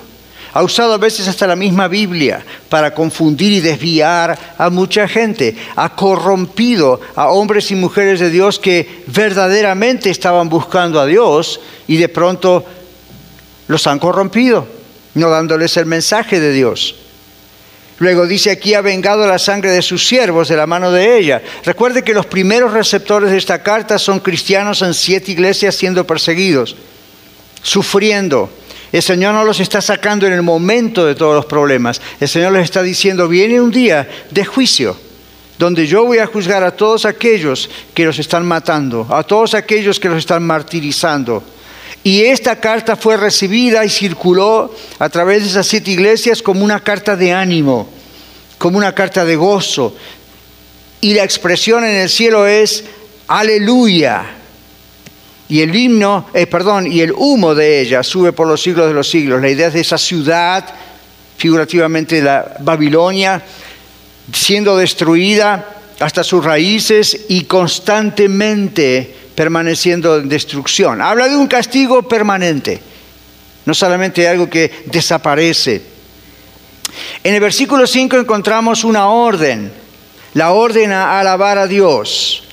Ha 0.54 0.62
usado 0.62 0.94
a 0.94 0.98
veces 0.98 1.26
hasta 1.26 1.48
la 1.48 1.56
misma 1.56 1.88
Biblia 1.88 2.44
para 2.68 2.94
confundir 2.94 3.52
y 3.52 3.60
desviar 3.60 4.38
a 4.56 4.70
mucha 4.70 5.08
gente. 5.08 5.56
Ha 5.74 5.96
corrompido 5.96 7.00
a 7.16 7.30
hombres 7.30 7.72
y 7.72 7.74
mujeres 7.74 8.20
de 8.20 8.30
Dios 8.30 8.60
que 8.60 9.02
verdaderamente 9.08 10.10
estaban 10.10 10.48
buscando 10.48 11.00
a 11.00 11.06
Dios 11.06 11.60
y 11.88 11.96
de 11.96 12.08
pronto 12.08 12.64
los 13.66 13.84
han 13.88 13.98
corrompido, 13.98 14.68
no 15.14 15.28
dándoles 15.28 15.76
el 15.76 15.86
mensaje 15.86 16.38
de 16.38 16.52
Dios. 16.52 16.94
Luego 17.98 18.24
dice 18.24 18.52
aquí 18.52 18.74
ha 18.74 18.80
vengado 18.80 19.26
la 19.26 19.40
sangre 19.40 19.72
de 19.72 19.82
sus 19.82 20.06
siervos 20.06 20.46
de 20.46 20.56
la 20.56 20.68
mano 20.68 20.92
de 20.92 21.18
ella. 21.18 21.42
Recuerde 21.64 22.04
que 22.04 22.14
los 22.14 22.26
primeros 22.26 22.72
receptores 22.72 23.32
de 23.32 23.38
esta 23.38 23.60
carta 23.64 23.98
son 23.98 24.20
cristianos 24.20 24.82
en 24.82 24.94
siete 24.94 25.32
iglesias 25.32 25.74
siendo 25.74 26.06
perseguidos, 26.06 26.76
sufriendo. 27.60 28.50
El 28.94 29.02
Señor 29.02 29.34
no 29.34 29.42
los 29.42 29.58
está 29.58 29.80
sacando 29.80 30.24
en 30.24 30.32
el 30.32 30.42
momento 30.42 31.04
de 31.04 31.16
todos 31.16 31.34
los 31.34 31.46
problemas. 31.46 32.00
El 32.20 32.28
Señor 32.28 32.52
les 32.52 32.62
está 32.62 32.80
diciendo, 32.80 33.26
viene 33.26 33.60
un 33.60 33.72
día 33.72 34.08
de 34.30 34.44
juicio, 34.44 34.96
donde 35.58 35.88
yo 35.88 36.04
voy 36.04 36.18
a 36.18 36.28
juzgar 36.28 36.62
a 36.62 36.70
todos 36.70 37.04
aquellos 37.04 37.68
que 37.92 38.04
los 38.04 38.20
están 38.20 38.46
matando, 38.46 39.04
a 39.10 39.24
todos 39.24 39.54
aquellos 39.54 39.98
que 39.98 40.08
los 40.08 40.18
están 40.18 40.44
martirizando. 40.44 41.42
Y 42.04 42.22
esta 42.22 42.60
carta 42.60 42.94
fue 42.94 43.16
recibida 43.16 43.84
y 43.84 43.90
circuló 43.90 44.72
a 45.00 45.08
través 45.08 45.42
de 45.42 45.48
esas 45.48 45.66
siete 45.66 45.90
iglesias 45.90 46.40
como 46.40 46.64
una 46.64 46.78
carta 46.78 47.16
de 47.16 47.32
ánimo, 47.32 47.88
como 48.58 48.78
una 48.78 48.94
carta 48.94 49.24
de 49.24 49.34
gozo. 49.34 49.96
Y 51.00 51.14
la 51.14 51.24
expresión 51.24 51.84
en 51.84 51.96
el 51.96 52.08
cielo 52.08 52.46
es 52.46 52.84
aleluya. 53.26 54.43
Y 55.48 55.60
el 55.60 55.74
himno, 55.74 56.28
eh, 56.32 56.46
perdón, 56.46 56.90
y 56.90 57.00
el 57.00 57.12
humo 57.12 57.54
de 57.54 57.80
ella 57.80 58.02
sube 58.02 58.32
por 58.32 58.46
los 58.46 58.62
siglos 58.62 58.88
de 58.88 58.94
los 58.94 59.08
siglos. 59.08 59.42
La 59.42 59.50
idea 59.50 59.70
de 59.70 59.80
esa 59.80 59.98
ciudad, 59.98 60.64
figurativamente 61.36 62.22
la 62.22 62.56
Babilonia, 62.60 63.42
siendo 64.32 64.76
destruida 64.76 65.74
hasta 66.00 66.24
sus 66.24 66.44
raíces 66.44 67.26
y 67.28 67.44
constantemente 67.44 69.14
permaneciendo 69.34 70.18
en 70.18 70.28
destrucción. 70.28 71.02
Habla 71.02 71.28
de 71.28 71.36
un 71.36 71.46
castigo 71.46 72.02
permanente, 72.02 72.80
no 73.66 73.74
solamente 73.74 74.26
algo 74.26 74.48
que 74.48 74.84
desaparece. 74.86 75.82
En 77.22 77.34
el 77.34 77.40
versículo 77.40 77.86
5 77.86 78.16
encontramos 78.18 78.84
una 78.84 79.08
orden, 79.08 79.72
la 80.34 80.52
orden 80.52 80.92
a 80.92 81.18
alabar 81.20 81.58
a 81.58 81.66
Dios. 81.66 82.44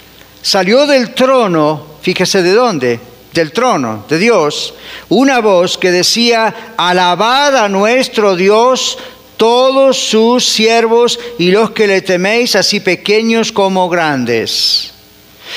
Salió 0.41 0.88
del 0.88 1.13
trono, 1.13 1.90
fíjese 2.01 2.41
de 2.41 2.53
dónde, 2.53 3.00
del 3.34 3.51
trono 3.51 4.05
de 4.10 4.17
Dios, 4.17 4.74
una 5.10 5.39
voz 5.39 5.77
que 5.77 5.91
decía, 5.91 6.74
alabad 6.77 7.55
a 7.55 7.70
nuestro 7.70 8.36
Dios 8.36 8.98
todos 9.38 9.98
sus 9.98 10.46
siervos 10.46 11.20
y 11.39 11.51
los 11.51 11.72
que 11.72 11.88
le 11.88 12.01
teméis, 12.01 12.55
así 12.55 12.79
pequeños 12.79 13.51
como 13.51 13.89
grandes. 13.89 14.93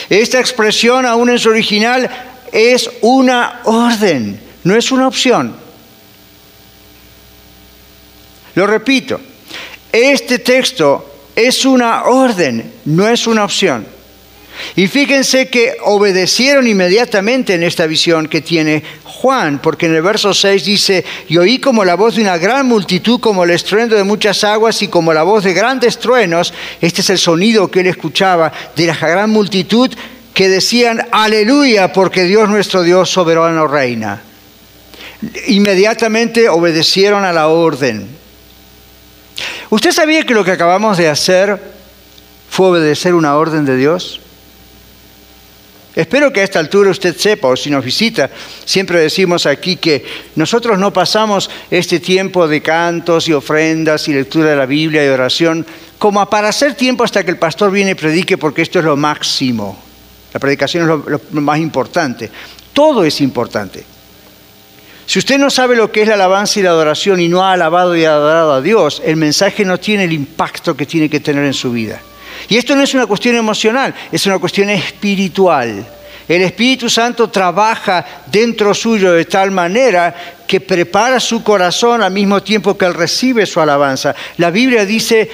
Esta 0.08 0.40
expresión, 0.40 1.04
aún 1.04 1.30
en 1.30 1.38
su 1.38 1.50
original, 1.50 2.08
es 2.52 2.88
una 3.02 3.60
orden, 3.64 4.40
no 4.62 4.74
es 4.74 4.90
una 4.90 5.08
opción. 5.08 5.54
Lo 8.54 8.66
repito, 8.66 9.20
este 9.92 10.38
texto 10.38 11.12
es 11.34 11.64
una 11.64 12.04
orden, 12.04 12.72
no 12.84 13.08
es 13.08 13.26
una 13.26 13.44
opción. 13.44 13.93
Y 14.76 14.86
fíjense 14.86 15.48
que 15.48 15.76
obedecieron 15.82 16.66
inmediatamente 16.66 17.54
en 17.54 17.62
esta 17.62 17.86
visión 17.86 18.28
que 18.28 18.40
tiene 18.40 18.82
Juan, 19.04 19.60
porque 19.60 19.86
en 19.86 19.94
el 19.94 20.02
verso 20.02 20.34
6 20.34 20.64
dice, 20.64 21.04
y 21.28 21.36
oí 21.36 21.58
como 21.58 21.84
la 21.84 21.94
voz 21.94 22.16
de 22.16 22.22
una 22.22 22.36
gran 22.38 22.66
multitud, 22.66 23.20
como 23.20 23.44
el 23.44 23.50
estruendo 23.50 23.96
de 23.96 24.04
muchas 24.04 24.44
aguas 24.44 24.82
y 24.82 24.88
como 24.88 25.12
la 25.12 25.22
voz 25.22 25.44
de 25.44 25.54
grandes 25.54 25.98
truenos, 25.98 26.52
este 26.80 27.00
es 27.00 27.10
el 27.10 27.18
sonido 27.18 27.70
que 27.70 27.80
él 27.80 27.86
escuchaba 27.86 28.52
de 28.76 28.86
la 28.86 28.96
gran 28.96 29.30
multitud 29.30 29.90
que 30.34 30.48
decían, 30.48 31.06
aleluya, 31.12 31.92
porque 31.92 32.24
Dios 32.24 32.48
nuestro 32.48 32.82
Dios 32.82 33.08
soberano 33.08 33.68
reina. 33.68 34.20
Inmediatamente 35.46 36.48
obedecieron 36.48 37.24
a 37.24 37.32
la 37.32 37.46
orden. 37.46 38.06
¿Usted 39.70 39.92
sabía 39.92 40.24
que 40.24 40.34
lo 40.34 40.44
que 40.44 40.50
acabamos 40.50 40.98
de 40.98 41.08
hacer 41.08 41.58
fue 42.50 42.68
obedecer 42.68 43.14
una 43.14 43.36
orden 43.36 43.64
de 43.64 43.76
Dios? 43.76 44.20
Espero 45.94 46.32
que 46.32 46.40
a 46.40 46.44
esta 46.44 46.58
altura 46.58 46.90
usted 46.90 47.16
sepa, 47.16 47.48
o 47.48 47.56
si 47.56 47.70
nos 47.70 47.84
visita, 47.84 48.28
siempre 48.64 48.98
decimos 48.98 49.46
aquí 49.46 49.76
que 49.76 50.04
nosotros 50.34 50.76
no 50.76 50.92
pasamos 50.92 51.48
este 51.70 52.00
tiempo 52.00 52.48
de 52.48 52.60
cantos 52.62 53.28
y 53.28 53.32
ofrendas 53.32 54.08
y 54.08 54.12
lectura 54.12 54.50
de 54.50 54.56
la 54.56 54.66
Biblia 54.66 55.04
y 55.04 55.08
oración 55.08 55.64
como 55.98 56.28
para 56.28 56.48
hacer 56.48 56.74
tiempo 56.74 57.04
hasta 57.04 57.22
que 57.24 57.30
el 57.30 57.38
pastor 57.38 57.70
viene 57.70 57.92
y 57.92 57.94
predique, 57.94 58.36
porque 58.36 58.62
esto 58.62 58.80
es 58.80 58.84
lo 58.84 58.96
máximo. 58.96 59.80
La 60.32 60.40
predicación 60.40 60.82
es 60.82 60.88
lo, 60.88 61.20
lo 61.30 61.40
más 61.40 61.60
importante. 61.60 62.28
Todo 62.72 63.04
es 63.04 63.20
importante. 63.20 63.84
Si 65.06 65.20
usted 65.20 65.38
no 65.38 65.48
sabe 65.48 65.76
lo 65.76 65.92
que 65.92 66.02
es 66.02 66.08
la 66.08 66.14
alabanza 66.14 66.58
y 66.58 66.64
la 66.64 66.70
adoración 66.70 67.20
y 67.20 67.28
no 67.28 67.44
ha 67.44 67.52
alabado 67.52 67.94
y 67.96 68.04
adorado 68.04 68.52
a 68.52 68.60
Dios, 68.60 69.00
el 69.04 69.14
mensaje 69.16 69.64
no 69.64 69.78
tiene 69.78 70.04
el 70.04 70.12
impacto 70.12 70.76
que 70.76 70.86
tiene 70.86 71.08
que 71.08 71.20
tener 71.20 71.44
en 71.44 71.54
su 71.54 71.70
vida. 71.70 72.00
Y 72.48 72.56
esto 72.56 72.74
no 72.76 72.82
es 72.82 72.94
una 72.94 73.06
cuestión 73.06 73.36
emocional, 73.36 73.94
es 74.10 74.26
una 74.26 74.38
cuestión 74.38 74.70
espiritual. 74.70 75.86
El 76.26 76.42
Espíritu 76.42 76.88
Santo 76.88 77.28
trabaja 77.28 78.04
dentro 78.26 78.72
suyo 78.72 79.12
de 79.12 79.26
tal 79.26 79.50
manera 79.50 80.14
que 80.46 80.60
prepara 80.60 81.20
su 81.20 81.42
corazón 81.42 82.02
al 82.02 82.12
mismo 82.12 82.42
tiempo 82.42 82.78
que 82.78 82.86
él 82.86 82.94
recibe 82.94 83.44
su 83.44 83.60
alabanza. 83.60 84.14
La 84.38 84.50
Biblia 84.50 84.86
dice 84.86 85.30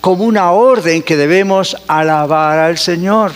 como 0.00 0.24
una 0.24 0.52
orden 0.52 1.02
que 1.02 1.16
debemos 1.16 1.76
alabar 1.86 2.58
al 2.58 2.78
Señor. 2.78 3.32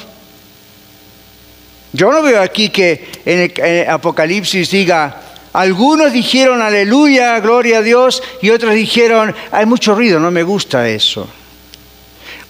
Yo 1.93 2.11
no 2.11 2.23
veo 2.23 2.41
aquí 2.41 2.71
que 2.71 3.11
en 3.27 3.91
Apocalipsis 3.91 4.71
diga, 4.71 5.21
algunos 5.53 6.11
dijeron 6.11 6.63
aleluya, 6.63 7.39
gloria 7.41 7.79
a 7.79 7.83
Dios, 7.83 8.23
y 8.41 8.49
otros 8.49 8.75
dijeron, 8.75 9.35
hay 9.51 9.67
mucho 9.67 9.95
ruido, 9.95 10.19
no 10.19 10.31
me 10.31 10.43
gusta 10.43 10.89
eso. 10.89 11.29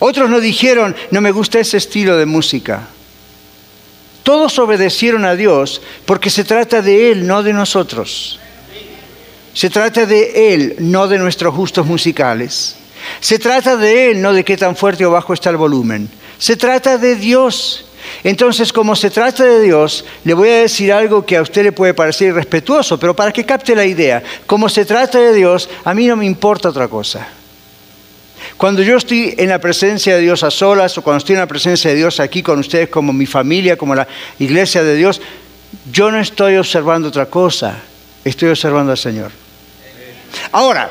Otros 0.05 0.29
no 0.29 0.41
dijeron, 0.41 0.97
no 1.13 1.21
me 1.21 1.31
gusta 1.31 1.61
ese 1.61 1.77
estilo 1.77 2.17
de 2.17 2.27
música. 2.27 2.89
Todos 4.25 4.59
obedecieron 4.59 5.25
a 5.25 5.37
Dios 5.37 5.81
porque 6.07 6.29
se 6.29 6.43
trata 6.43 6.83
de 6.83 7.13
Él, 7.13 7.25
no 7.25 7.45
de 7.45 7.53
nosotros. 7.53 8.41
Se 9.55 9.71
trata 9.71 10.05
de 10.05 10.55
Él, 10.55 10.75
no 10.81 11.07
de 11.07 11.19
nuestros 11.19 11.55
gustos 11.55 11.87
musicales. 11.87 12.75
Se 13.21 13.39
trata 13.39 13.77
de 13.77 14.11
Él, 14.11 14.21
no 14.21 14.33
de 14.33 14.45
qué 14.45 14.57
tan 14.57 14.75
fuerte 14.75 15.07
o 15.07 15.13
bajo 15.13 15.35
está 15.35 15.51
el 15.51 15.57
volumen. 15.57 16.11
Se 16.37 16.57
trata 16.57 16.99
de 16.99 17.15
Dios. 17.15 17.85
Entonces, 18.25 18.73
como 18.73 18.97
se 18.97 19.09
trata 19.09 19.45
de 19.45 19.61
Dios, 19.61 20.05
le 20.25 20.35
voy 20.35 20.49
a 20.49 20.63
decir 20.63 20.93
algo 20.93 21.25
que 21.25 21.37
a 21.37 21.43
usted 21.43 21.63
le 21.63 21.71
puede 21.71 21.95
parecer 21.95 22.31
irrespetuoso, 22.31 22.99
pero 22.99 23.15
para 23.15 23.31
que 23.31 23.47
capte 23.47 23.77
la 23.77 23.85
idea, 23.85 24.21
como 24.47 24.69
se 24.69 24.85
trata 24.85 25.21
de 25.21 25.33
Dios, 25.33 25.71
a 25.85 25.95
mí 25.95 26.09
no 26.09 26.17
me 26.17 26.27
importa 26.27 26.71
otra 26.71 26.89
cosa. 26.89 27.29
Cuando 28.57 28.83
yo 28.83 28.97
estoy 28.97 29.35
en 29.39 29.49
la 29.49 29.59
presencia 29.59 30.17
de 30.17 30.23
Dios 30.23 30.43
a 30.43 30.51
solas 30.51 30.97
o 30.99 31.03
cuando 31.03 31.19
estoy 31.19 31.35
en 31.35 31.41
la 31.41 31.47
presencia 31.47 31.91
de 31.91 31.97
Dios 31.97 32.21
aquí 32.21 32.43
con 32.43 32.59
ustedes 32.59 32.89
como 32.89 33.13
mi 33.13 33.27
familia, 33.27 33.77
como 33.77 33.95
la 33.95 34.07
iglesia 34.39 34.83
de 34.83 34.95
Dios, 34.97 35.21
yo 35.91 36.11
no 36.11 36.19
estoy 36.21 36.57
observando 36.57 37.09
otra 37.09 37.27
cosa, 37.27 37.79
estoy 38.25 38.51
observando 38.51 38.93
al 38.93 38.99
Señor. 38.99 39.31
Ahora, 40.53 40.91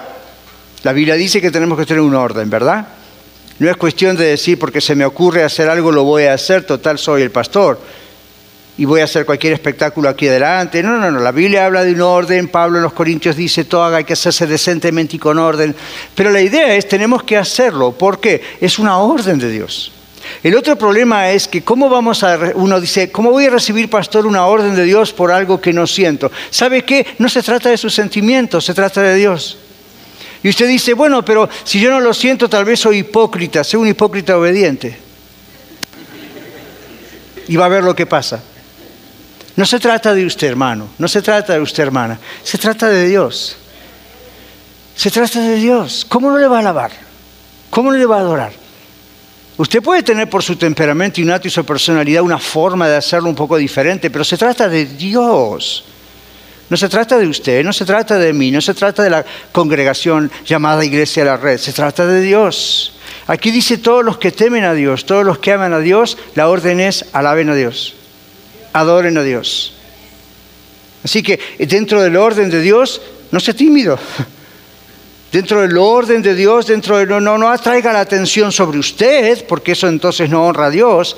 la 0.83 0.93
Biblia 0.93 1.15
dice 1.15 1.41
que 1.41 1.51
tenemos 1.51 1.77
que 1.77 1.85
tener 1.85 2.01
un 2.01 2.15
orden, 2.15 2.49
¿verdad? 2.49 2.87
No 3.59 3.69
es 3.69 3.77
cuestión 3.77 4.17
de 4.17 4.25
decir 4.25 4.57
porque 4.57 4.81
se 4.81 4.95
me 4.95 5.05
ocurre 5.05 5.43
hacer 5.43 5.69
algo 5.69 5.91
lo 5.91 6.03
voy 6.03 6.23
a 6.23 6.33
hacer, 6.33 6.63
total 6.63 6.97
soy 6.97 7.21
el 7.21 7.31
pastor 7.31 7.79
y 8.81 8.85
voy 8.85 9.01
a 9.01 9.03
hacer 9.03 9.27
cualquier 9.27 9.53
espectáculo 9.53 10.09
aquí 10.09 10.27
adelante. 10.27 10.81
No, 10.81 10.97
no, 10.97 11.11
no, 11.11 11.19
la 11.19 11.31
Biblia 11.31 11.67
habla 11.67 11.83
de 11.83 11.93
un 11.93 12.01
orden, 12.01 12.47
Pablo 12.47 12.77
en 12.77 12.83
los 12.83 12.93
Corintios 12.93 13.35
dice 13.35 13.63
todo 13.63 13.95
hay 13.95 14.05
que 14.05 14.13
hacerse 14.13 14.47
decentemente 14.47 15.17
y 15.17 15.19
con 15.19 15.37
orden, 15.37 15.75
pero 16.15 16.31
la 16.31 16.41
idea 16.41 16.73
es 16.75 16.87
tenemos 16.87 17.21
que 17.21 17.37
hacerlo, 17.37 17.91
¿por 17.91 18.19
qué? 18.19 18.41
Es 18.59 18.79
una 18.79 18.97
orden 18.97 19.37
de 19.37 19.51
Dios. 19.51 19.91
El 20.41 20.55
otro 20.55 20.75
problema 20.79 21.29
es 21.29 21.47
que 21.47 21.63
cómo 21.63 21.91
vamos 21.91 22.23
a, 22.23 22.53
uno 22.55 22.81
dice, 22.81 23.11
¿cómo 23.11 23.29
voy 23.29 23.45
a 23.45 23.51
recibir, 23.51 23.87
pastor, 23.87 24.25
una 24.25 24.47
orden 24.47 24.73
de 24.73 24.83
Dios 24.83 25.13
por 25.13 25.31
algo 25.31 25.61
que 25.61 25.73
no 25.73 25.85
siento? 25.85 26.31
¿Sabe 26.49 26.83
qué? 26.83 27.05
No 27.19 27.29
se 27.29 27.43
trata 27.43 27.69
de 27.69 27.77
sus 27.77 27.93
sentimientos, 27.93 28.65
se 28.65 28.73
trata 28.73 29.03
de 29.03 29.13
Dios. 29.13 29.59
Y 30.41 30.49
usted 30.49 30.67
dice, 30.67 30.95
bueno, 30.95 31.23
pero 31.23 31.47
si 31.65 31.79
yo 31.79 31.91
no 31.91 31.99
lo 31.99 32.15
siento, 32.15 32.49
tal 32.49 32.65
vez 32.65 32.79
soy 32.79 32.97
hipócrita, 32.97 33.63
soy 33.63 33.79
un 33.79 33.89
hipócrita 33.89 34.35
obediente. 34.35 34.97
Y 37.47 37.55
va 37.57 37.65
a 37.65 37.69
ver 37.69 37.83
lo 37.83 37.95
que 37.95 38.07
pasa. 38.07 38.41
No 39.55 39.65
se 39.65 39.79
trata 39.79 40.13
de 40.13 40.25
usted, 40.25 40.47
hermano, 40.47 40.87
no 40.97 41.07
se 41.07 41.21
trata 41.21 41.53
de 41.53 41.59
usted, 41.59 41.83
hermana, 41.83 42.19
se 42.43 42.57
trata 42.57 42.87
de 42.87 43.07
Dios. 43.07 43.57
Se 44.95 45.09
trata 45.11 45.41
de 45.41 45.55
Dios. 45.55 46.05
¿Cómo 46.07 46.29
no 46.29 46.37
le 46.37 46.47
va 46.47 46.57
a 46.57 46.59
alabar? 46.59 46.91
¿Cómo 47.69 47.91
no 47.91 47.97
le 47.97 48.05
va 48.05 48.17
a 48.17 48.19
adorar? 48.19 48.53
Usted 49.57 49.81
puede 49.81 50.03
tener 50.03 50.29
por 50.29 50.43
su 50.43 50.55
temperamento 50.55 51.21
innato 51.21 51.47
y 51.47 51.51
su 51.51 51.65
personalidad 51.65 52.23
una 52.23 52.39
forma 52.39 52.87
de 52.87 52.95
hacerlo 52.95 53.29
un 53.29 53.35
poco 53.35 53.57
diferente, 53.57 54.09
pero 54.09 54.23
se 54.23 54.37
trata 54.37 54.67
de 54.67 54.85
Dios. 54.85 55.83
No 56.69 56.77
se 56.77 56.87
trata 56.87 57.17
de 57.17 57.27
usted, 57.27 57.63
no 57.63 57.73
se 57.73 57.83
trata 57.83 58.17
de 58.17 58.31
mí, 58.31 58.49
no 58.49 58.61
se 58.61 58.73
trata 58.73 59.03
de 59.03 59.09
la 59.09 59.25
congregación 59.51 60.31
llamada 60.45 60.85
Iglesia 60.85 61.23
de 61.23 61.29
la 61.29 61.37
Red, 61.37 61.57
se 61.57 61.73
trata 61.73 62.07
de 62.07 62.21
Dios. 62.21 62.93
Aquí 63.27 63.51
dice 63.51 63.77
todos 63.77 64.05
los 64.05 64.17
que 64.17 64.31
temen 64.31 64.63
a 64.63 64.73
Dios, 64.73 65.05
todos 65.05 65.25
los 65.25 65.39
que 65.39 65.51
aman 65.51 65.73
a 65.73 65.79
Dios, 65.79 66.17
la 66.33 66.47
orden 66.47 66.79
es 66.79 67.05
alaben 67.11 67.49
a 67.49 67.55
Dios, 67.55 67.93
adoren 68.73 69.17
a 69.17 69.23
Dios. 69.23 69.73
Así 71.03 71.23
que 71.23 71.39
dentro 71.59 72.01
del 72.01 72.15
orden 72.15 72.49
de 72.49 72.61
Dios, 72.61 73.01
no 73.31 73.39
sea 73.39 73.53
tímido. 73.53 73.97
Dentro 75.31 75.61
del 75.61 75.77
orden 75.77 76.21
de 76.21 76.35
Dios, 76.35 76.67
dentro 76.67 76.97
de 76.97 77.05
no, 77.05 77.21
no, 77.21 77.37
no 77.37 77.47
atraiga 77.47 77.93
la 77.93 78.01
atención 78.01 78.51
sobre 78.51 78.77
usted, 78.77 79.45
porque 79.47 79.71
eso 79.71 79.87
entonces 79.87 80.29
no 80.29 80.45
honra 80.45 80.65
a 80.65 80.69
Dios. 80.69 81.15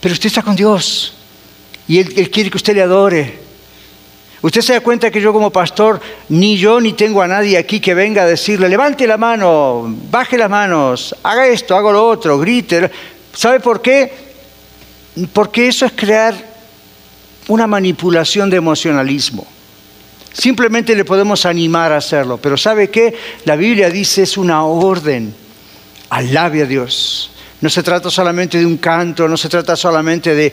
Pero 0.00 0.12
usted 0.12 0.26
está 0.26 0.42
con 0.42 0.56
Dios 0.56 1.14
y 1.86 2.00
él 2.00 2.30
quiere 2.30 2.50
que 2.50 2.56
usted 2.56 2.74
le 2.74 2.82
adore. 2.82 3.38
Usted 4.42 4.60
se 4.60 4.72
da 4.72 4.80
cuenta 4.80 5.08
que 5.08 5.20
yo 5.20 5.32
como 5.32 5.50
pastor, 5.52 6.00
ni 6.28 6.56
yo 6.56 6.80
ni 6.80 6.94
tengo 6.94 7.22
a 7.22 7.28
nadie 7.28 7.56
aquí 7.56 7.78
que 7.78 7.94
venga 7.94 8.24
a 8.24 8.26
decirle, 8.26 8.68
levante 8.68 9.06
la 9.06 9.16
mano, 9.16 9.84
baje 10.10 10.36
las 10.36 10.50
manos, 10.50 11.14
haga 11.22 11.46
esto, 11.46 11.76
haga 11.76 11.92
lo 11.92 12.04
otro, 12.04 12.40
grite. 12.40 12.90
¿Sabe 13.32 13.60
por 13.60 13.80
qué? 13.80 14.12
Porque 15.32 15.68
eso 15.68 15.86
es 15.86 15.92
crear 15.92 16.34
una 17.48 17.66
manipulación 17.66 18.50
de 18.50 18.56
emocionalismo. 18.56 19.46
Simplemente 20.32 20.96
le 20.96 21.04
podemos 21.04 21.44
animar 21.44 21.92
a 21.92 21.98
hacerlo, 21.98 22.38
pero 22.38 22.56
¿sabe 22.56 22.90
qué? 22.90 23.14
La 23.44 23.56
Biblia 23.56 23.90
dice 23.90 24.22
es 24.22 24.36
una 24.36 24.64
orden. 24.64 25.34
Alabe 26.08 26.62
a 26.62 26.66
Dios. 26.66 27.30
No 27.60 27.70
se 27.70 27.82
trata 27.82 28.10
solamente 28.10 28.58
de 28.58 28.66
un 28.66 28.78
canto, 28.78 29.28
no 29.28 29.36
se 29.36 29.48
trata 29.48 29.76
solamente 29.76 30.34
de, 30.34 30.52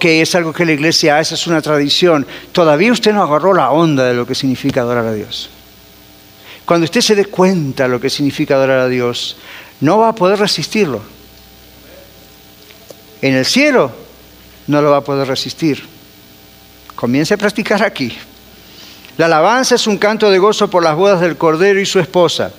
que 0.00 0.20
es 0.20 0.34
algo 0.34 0.52
que 0.52 0.66
la 0.66 0.72
iglesia 0.72 1.18
hace, 1.18 1.36
es 1.36 1.46
una 1.46 1.62
tradición. 1.62 2.26
Todavía 2.50 2.90
usted 2.90 3.12
no 3.12 3.22
agarró 3.22 3.54
la 3.54 3.70
onda 3.70 4.04
de 4.04 4.14
lo 4.14 4.26
que 4.26 4.34
significa 4.34 4.80
adorar 4.80 5.06
a 5.06 5.12
Dios. 5.12 5.48
Cuando 6.64 6.84
usted 6.84 7.02
se 7.02 7.14
dé 7.14 7.26
cuenta 7.26 7.84
de 7.84 7.90
lo 7.90 8.00
que 8.00 8.10
significa 8.10 8.56
adorar 8.56 8.80
a 8.80 8.88
Dios, 8.88 9.36
no 9.80 9.98
va 9.98 10.08
a 10.08 10.14
poder 10.14 10.40
resistirlo. 10.40 11.02
En 13.22 13.34
el 13.34 13.44
cielo 13.44 13.92
no 14.68 14.80
lo 14.80 14.90
va 14.90 14.98
a 14.98 15.04
poder 15.04 15.26
resistir. 15.26 15.84
Comience 16.94 17.34
a 17.34 17.36
practicar 17.36 17.82
aquí. 17.82 18.16
La 19.16 19.26
alabanza 19.26 19.74
es 19.74 19.86
un 19.86 19.98
canto 19.98 20.30
de 20.30 20.38
gozo 20.38 20.70
por 20.70 20.82
las 20.82 20.94
bodas 20.94 21.20
del 21.20 21.36
Cordero 21.36 21.80
y 21.80 21.86
su 21.86 21.98
esposa, 21.98 22.52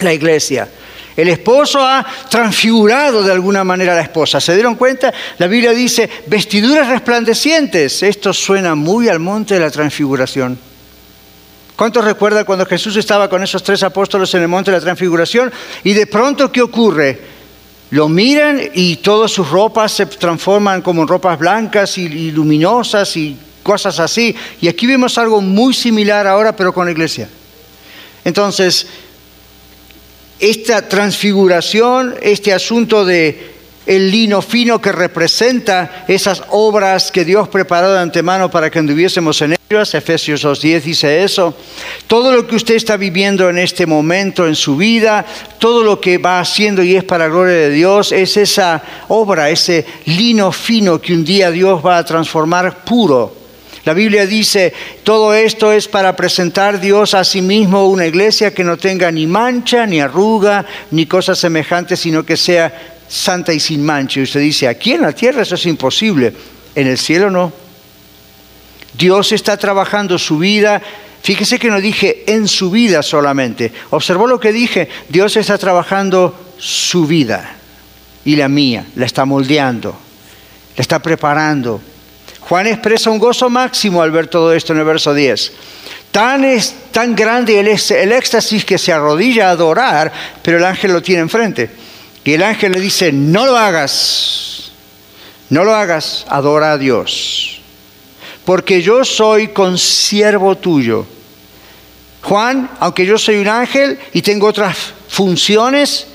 la 0.00 0.12
iglesia. 0.12 0.68
El 1.16 1.28
esposo 1.28 1.80
ha 1.80 2.04
transfigurado 2.30 3.22
de 3.22 3.32
alguna 3.32 3.64
manera 3.64 3.92
a 3.92 3.96
la 3.96 4.02
esposa. 4.02 4.40
¿Se 4.40 4.54
dieron 4.54 4.76
cuenta? 4.76 5.12
La 5.38 5.48
Biblia 5.48 5.72
dice, 5.72 6.08
vestiduras 6.26 6.88
resplandecientes. 6.88 8.02
Esto 8.02 8.32
suena 8.32 8.74
muy 8.74 9.08
al 9.08 9.18
monte 9.18 9.54
de 9.54 9.60
la 9.60 9.70
transfiguración. 9.70 10.58
¿Cuántos 11.74 12.04
recuerdan 12.04 12.44
cuando 12.44 12.66
Jesús 12.66 12.96
estaba 12.96 13.28
con 13.28 13.42
esos 13.42 13.62
tres 13.62 13.82
apóstoles 13.82 14.32
en 14.34 14.42
el 14.42 14.48
monte 14.48 14.70
de 14.70 14.78
la 14.78 14.82
transfiguración? 14.82 15.52
Y 15.84 15.92
de 15.92 16.06
pronto, 16.06 16.50
¿qué 16.50 16.62
ocurre? 16.62 17.37
Lo 17.90 18.08
miran 18.08 18.60
y 18.74 18.96
todas 18.96 19.30
sus 19.30 19.48
ropas 19.48 19.92
se 19.92 20.06
transforman 20.06 20.82
como 20.82 21.02
en 21.02 21.08
ropas 21.08 21.38
blancas 21.38 21.96
y 21.96 22.30
luminosas 22.30 23.16
y 23.16 23.36
cosas 23.62 23.98
así. 24.00 24.34
Y 24.60 24.68
aquí 24.68 24.86
vemos 24.86 25.18
algo 25.18 25.40
muy 25.40 25.74
similar 25.74 26.26
ahora, 26.26 26.54
pero 26.54 26.72
con 26.72 26.86
la 26.86 26.92
iglesia. 26.92 27.28
Entonces, 28.24 28.86
esta 30.38 30.88
transfiguración, 30.88 32.14
este 32.22 32.52
asunto 32.52 33.04
de 33.04 33.57
el 33.88 34.10
lino 34.10 34.42
fino 34.42 34.82
que 34.82 34.92
representa 34.92 36.04
esas 36.06 36.42
obras 36.50 37.10
que 37.10 37.24
Dios 37.24 37.48
preparó 37.48 37.90
de 37.90 38.00
antemano 38.00 38.50
para 38.50 38.70
que 38.70 38.78
anduviésemos 38.78 39.40
en 39.40 39.56
ellas, 39.70 39.94
Efesios 39.94 40.44
2.10 40.44 40.82
dice 40.82 41.24
eso, 41.24 41.56
todo 42.06 42.30
lo 42.30 42.46
que 42.46 42.56
usted 42.56 42.74
está 42.74 42.98
viviendo 42.98 43.48
en 43.48 43.56
este 43.56 43.86
momento 43.86 44.46
en 44.46 44.56
su 44.56 44.76
vida, 44.76 45.24
todo 45.58 45.82
lo 45.82 46.02
que 46.02 46.18
va 46.18 46.38
haciendo 46.38 46.82
y 46.82 46.96
es 46.96 47.04
para 47.04 47.28
gloria 47.28 47.54
de 47.54 47.70
Dios, 47.70 48.12
es 48.12 48.36
esa 48.36 48.82
obra, 49.08 49.48
ese 49.48 49.86
lino 50.04 50.52
fino 50.52 51.00
que 51.00 51.14
un 51.14 51.24
día 51.24 51.50
Dios 51.50 51.80
va 51.84 51.96
a 51.96 52.04
transformar 52.04 52.84
puro. 52.84 53.34
La 53.86 53.94
Biblia 53.94 54.26
dice, 54.26 54.74
todo 55.02 55.32
esto 55.32 55.72
es 55.72 55.88
para 55.88 56.14
presentar 56.14 56.78
Dios 56.78 57.14
a 57.14 57.24
sí 57.24 57.40
mismo 57.40 57.88
una 57.88 58.04
iglesia 58.04 58.52
que 58.52 58.64
no 58.64 58.76
tenga 58.76 59.10
ni 59.10 59.26
mancha, 59.26 59.86
ni 59.86 59.98
arruga, 59.98 60.66
ni 60.90 61.06
cosas 61.06 61.38
semejantes, 61.38 62.00
sino 62.00 62.26
que 62.26 62.36
sea 62.36 62.97
santa 63.08 63.52
y 63.52 63.60
sin 63.60 63.84
mancha. 63.84 64.20
Y 64.20 64.24
usted 64.24 64.40
dice, 64.40 64.68
aquí 64.68 64.92
en 64.92 65.02
la 65.02 65.12
tierra 65.12 65.42
eso 65.42 65.54
es 65.54 65.66
imposible, 65.66 66.32
en 66.74 66.86
el 66.86 66.98
cielo 66.98 67.30
no. 67.30 67.52
Dios 68.94 69.32
está 69.32 69.56
trabajando 69.56 70.18
su 70.18 70.38
vida. 70.38 70.82
Fíjese 71.22 71.58
que 71.58 71.70
no 71.70 71.80
dije 71.80 72.24
en 72.26 72.48
su 72.48 72.70
vida 72.70 73.02
solamente. 73.02 73.72
Observó 73.90 74.26
lo 74.26 74.40
que 74.40 74.52
dije. 74.52 74.88
Dios 75.08 75.36
está 75.36 75.58
trabajando 75.58 76.54
su 76.58 77.06
vida 77.06 77.56
y 78.24 78.36
la 78.36 78.48
mía. 78.48 78.86
La 78.96 79.06
está 79.06 79.24
moldeando. 79.24 79.96
La 80.76 80.82
está 80.82 81.00
preparando 81.00 81.80
Juan 82.48 82.66
expresa 82.66 83.10
un 83.10 83.18
gozo 83.18 83.50
máximo 83.50 84.00
al 84.00 84.10
ver 84.10 84.26
todo 84.26 84.54
esto 84.54 84.72
en 84.72 84.78
el 84.78 84.86
verso 84.86 85.12
10. 85.12 85.52
Tan, 86.10 86.44
es, 86.44 86.74
tan 86.90 87.14
grande 87.14 87.60
el, 87.60 87.68
el 87.68 88.12
éxtasis 88.12 88.64
que 88.64 88.78
se 88.78 88.90
arrodilla 88.90 89.48
a 89.48 89.50
adorar, 89.50 90.10
pero 90.42 90.56
el 90.56 90.64
ángel 90.64 90.94
lo 90.94 91.02
tiene 91.02 91.20
enfrente. 91.20 91.70
Y 92.24 92.32
el 92.32 92.42
ángel 92.42 92.72
le 92.72 92.80
dice, 92.80 93.12
no 93.12 93.46
lo 93.46 93.56
hagas, 93.56 94.72
No 95.50 95.64
lo 95.64 95.74
hagas, 95.74 96.26
adora 96.28 96.72
a 96.72 96.78
Dios. 96.78 97.62
Porque 98.44 98.82
yo 98.82 99.02
soy 99.04 99.48
consiervo 99.48 100.56
tuyo. 100.56 101.06
Juan, 102.22 102.70
aunque 102.80 103.06
yo 103.06 103.16
soy 103.16 103.36
un 103.36 103.48
ángel 103.48 103.98
y 104.12 104.20
tengo 104.20 104.46
otras 104.46 104.76
funciones, 105.08 106.06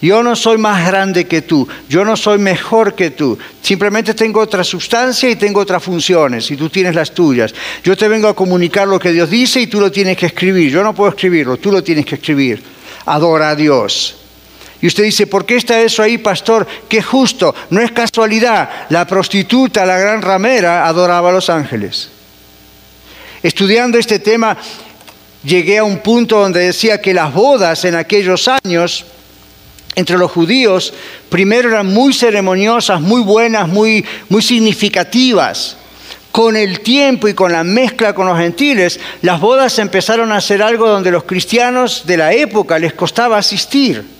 yo 0.00 0.22
no 0.22 0.34
soy 0.34 0.56
más 0.56 0.86
grande 0.86 1.26
que 1.26 1.42
tú, 1.42 1.68
yo 1.88 2.04
no 2.06 2.16
soy 2.16 2.38
mejor 2.38 2.94
que 2.94 3.10
tú, 3.10 3.38
simplemente 3.60 4.14
tengo 4.14 4.40
otra 4.40 4.64
sustancia 4.64 5.28
y 5.28 5.36
tengo 5.36 5.60
otras 5.60 5.82
funciones 5.82 6.50
y 6.50 6.56
tú 6.56 6.70
tienes 6.70 6.94
las 6.94 7.12
tuyas. 7.12 7.52
Yo 7.84 7.94
te 7.96 8.08
vengo 8.08 8.28
a 8.28 8.34
comunicar 8.34 8.88
lo 8.88 8.98
que 8.98 9.12
Dios 9.12 9.28
dice 9.28 9.60
y 9.60 9.66
tú 9.66 9.78
lo 9.78 9.92
tienes 9.92 10.16
que 10.16 10.26
escribir, 10.26 10.70
yo 10.70 10.82
no 10.82 10.94
puedo 10.94 11.10
escribirlo, 11.10 11.58
tú 11.58 11.70
lo 11.70 11.82
tienes 11.82 12.06
que 12.06 12.14
escribir. 12.14 12.62
Adora 13.04 13.50
a 13.50 13.56
Dios. 13.56 14.19
Y 14.82 14.86
usted 14.86 15.04
dice, 15.04 15.26
¿por 15.26 15.44
qué 15.44 15.56
está 15.56 15.80
eso 15.80 16.02
ahí, 16.02 16.18
pastor? 16.18 16.66
Qué 16.88 17.02
justo, 17.02 17.54
no 17.68 17.80
es 17.80 17.92
casualidad. 17.92 18.86
La 18.88 19.06
prostituta, 19.06 19.84
la 19.84 19.98
gran 19.98 20.22
ramera, 20.22 20.86
adoraba 20.86 21.28
a 21.28 21.32
los 21.32 21.50
ángeles. 21.50 22.08
Estudiando 23.42 23.98
este 23.98 24.18
tema, 24.18 24.56
llegué 25.44 25.78
a 25.78 25.84
un 25.84 25.98
punto 25.98 26.40
donde 26.40 26.60
decía 26.60 27.00
que 27.00 27.12
las 27.12 27.32
bodas 27.32 27.84
en 27.84 27.94
aquellos 27.94 28.48
años 28.48 29.04
entre 29.96 30.16
los 30.16 30.30
judíos 30.30 30.94
primero 31.28 31.68
eran 31.68 31.86
muy 31.86 32.12
ceremoniosas, 32.12 33.00
muy 33.00 33.22
buenas, 33.22 33.68
muy, 33.68 34.04
muy 34.28 34.40
significativas. 34.40 35.76
Con 36.32 36.56
el 36.56 36.80
tiempo 36.80 37.26
y 37.28 37.34
con 37.34 37.52
la 37.52 37.64
mezcla 37.64 38.14
con 38.14 38.28
los 38.28 38.38
gentiles, 38.38 39.00
las 39.20 39.40
bodas 39.40 39.78
empezaron 39.78 40.30
a 40.32 40.40
ser 40.40 40.62
algo 40.62 40.88
donde 40.88 41.10
los 41.10 41.24
cristianos 41.24 42.04
de 42.06 42.16
la 42.16 42.32
época 42.32 42.78
les 42.78 42.92
costaba 42.92 43.36
asistir. 43.36 44.19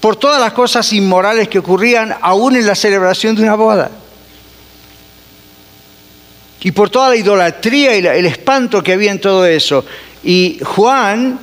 Por 0.00 0.16
todas 0.16 0.40
las 0.40 0.52
cosas 0.52 0.92
inmorales 0.92 1.48
que 1.48 1.58
ocurrían 1.58 2.16
aún 2.20 2.56
en 2.56 2.66
la 2.66 2.74
celebración 2.74 3.36
de 3.36 3.42
una 3.42 3.54
boda. 3.54 3.90
Y 6.62 6.72
por 6.72 6.90
toda 6.90 7.10
la 7.10 7.16
idolatría 7.16 7.96
y 7.96 8.06
el 8.06 8.26
espanto 8.26 8.82
que 8.82 8.94
había 8.94 9.10
en 9.10 9.20
todo 9.20 9.46
eso. 9.46 9.84
Y 10.22 10.60
Juan 10.62 11.38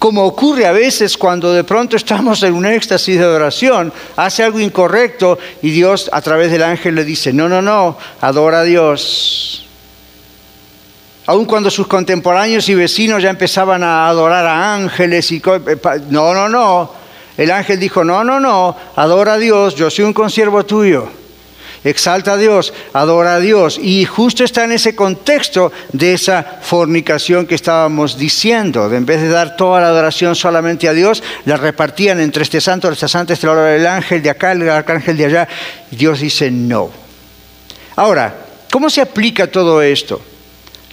como 0.00 0.24
ocurre 0.24 0.64
a 0.64 0.72
veces 0.72 1.18
cuando 1.18 1.52
de 1.52 1.62
pronto 1.62 1.94
estamos 1.94 2.42
en 2.42 2.54
un 2.54 2.64
éxtasis 2.64 3.18
de 3.18 3.26
oración, 3.26 3.92
hace 4.16 4.42
algo 4.42 4.58
incorrecto 4.58 5.38
y 5.60 5.70
Dios 5.72 6.08
a 6.10 6.22
través 6.22 6.50
del 6.50 6.62
ángel 6.62 6.94
le 6.94 7.04
dice, 7.04 7.34
no, 7.34 7.50
no, 7.50 7.60
no, 7.60 7.98
adora 8.22 8.60
a 8.60 8.64
Dios. 8.64 9.66
Aun 11.26 11.44
cuando 11.44 11.70
sus 11.70 11.86
contemporáneos 11.86 12.68
y 12.68 12.74
vecinos 12.74 13.22
ya 13.22 13.30
empezaban 13.30 13.82
a 13.82 14.08
adorar 14.08 14.46
a 14.46 14.74
ángeles 14.74 15.30
y... 15.32 15.36
Eh, 15.36 15.76
no, 16.08 16.34
no, 16.34 16.48
no. 16.48 16.92
El 17.36 17.50
ángel 17.50 17.78
dijo, 17.78 18.04
no, 18.04 18.24
no, 18.24 18.40
no, 18.40 18.76
adora 18.96 19.34
a 19.34 19.38
Dios, 19.38 19.74
yo 19.74 19.88
soy 19.90 20.04
un 20.04 20.12
consiervo 20.12 20.64
tuyo 20.66 21.20
exalta 21.84 22.34
a 22.34 22.36
Dios, 22.36 22.72
adora 22.92 23.36
a 23.36 23.40
Dios. 23.40 23.78
Y 23.82 24.04
justo 24.04 24.44
está 24.44 24.64
en 24.64 24.72
ese 24.72 24.94
contexto 24.94 25.72
de 25.92 26.14
esa 26.14 26.42
fornicación 26.62 27.46
que 27.46 27.54
estábamos 27.54 28.18
diciendo. 28.18 28.92
en 28.92 29.06
vez 29.06 29.20
de 29.22 29.28
dar 29.28 29.56
toda 29.56 29.80
la 29.80 29.88
adoración 29.88 30.34
solamente 30.34 30.88
a 30.88 30.92
Dios, 30.92 31.22
la 31.44 31.56
repartían 31.56 32.20
entre 32.20 32.42
este 32.42 32.60
santo, 32.60 32.90
este 32.90 33.08
santo, 33.08 33.32
este 33.32 33.48
del 33.48 33.86
ángel 33.86 34.22
de 34.22 34.30
acá, 34.30 34.52
el 34.52 34.68
arcángel 34.68 35.16
de 35.16 35.24
allá. 35.26 35.48
Dios 35.90 36.20
dice 36.20 36.50
no. 36.50 36.90
Ahora, 37.96 38.34
¿cómo 38.70 38.88
se 38.90 39.00
aplica 39.00 39.46
todo 39.50 39.82
esto? 39.82 40.22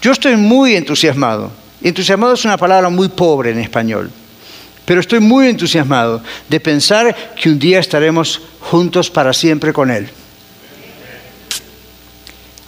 Yo 0.01 0.11
estoy 0.11 0.35
muy 0.35 0.75
entusiasmado. 0.75 1.51
Entusiasmado 1.81 2.33
es 2.33 2.45
una 2.45 2.57
palabra 2.57 2.89
muy 2.89 3.09
pobre 3.09 3.51
en 3.51 3.59
español. 3.59 4.11
Pero 4.85 5.01
estoy 5.01 5.19
muy 5.19 5.47
entusiasmado 5.47 6.23
de 6.47 6.59
pensar 6.59 7.15
que 7.35 7.49
un 7.49 7.59
día 7.59 7.79
estaremos 7.79 8.41
juntos 8.61 9.09
para 9.09 9.33
siempre 9.33 9.73
con 9.73 9.91
Él. 9.91 10.09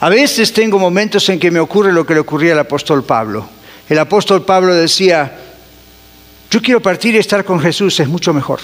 A 0.02 0.10
veces 0.10 0.54
tengo 0.54 0.80
momentos 0.80 1.28
en 1.30 1.40
que 1.40 1.52
me 1.52 1.60
ocurre 1.60 1.92
lo 1.92 2.06
que 2.06 2.14
le 2.14 2.22
ocurría 2.22 2.54
al 2.54 2.60
apóstol 2.60 3.04
Pablo. 3.04 3.50
El 3.88 4.00
apóstol 4.00 4.44
Pablo 4.44 4.74
decía, 4.74 5.38
yo 6.52 6.62
quiero 6.62 6.82
partir 6.82 7.16
y 7.16 7.18
estar 7.18 7.44
con 7.44 7.60
Jesús, 7.60 8.00
es 8.00 8.08
mucho 8.08 8.34
mejor. 8.34 8.60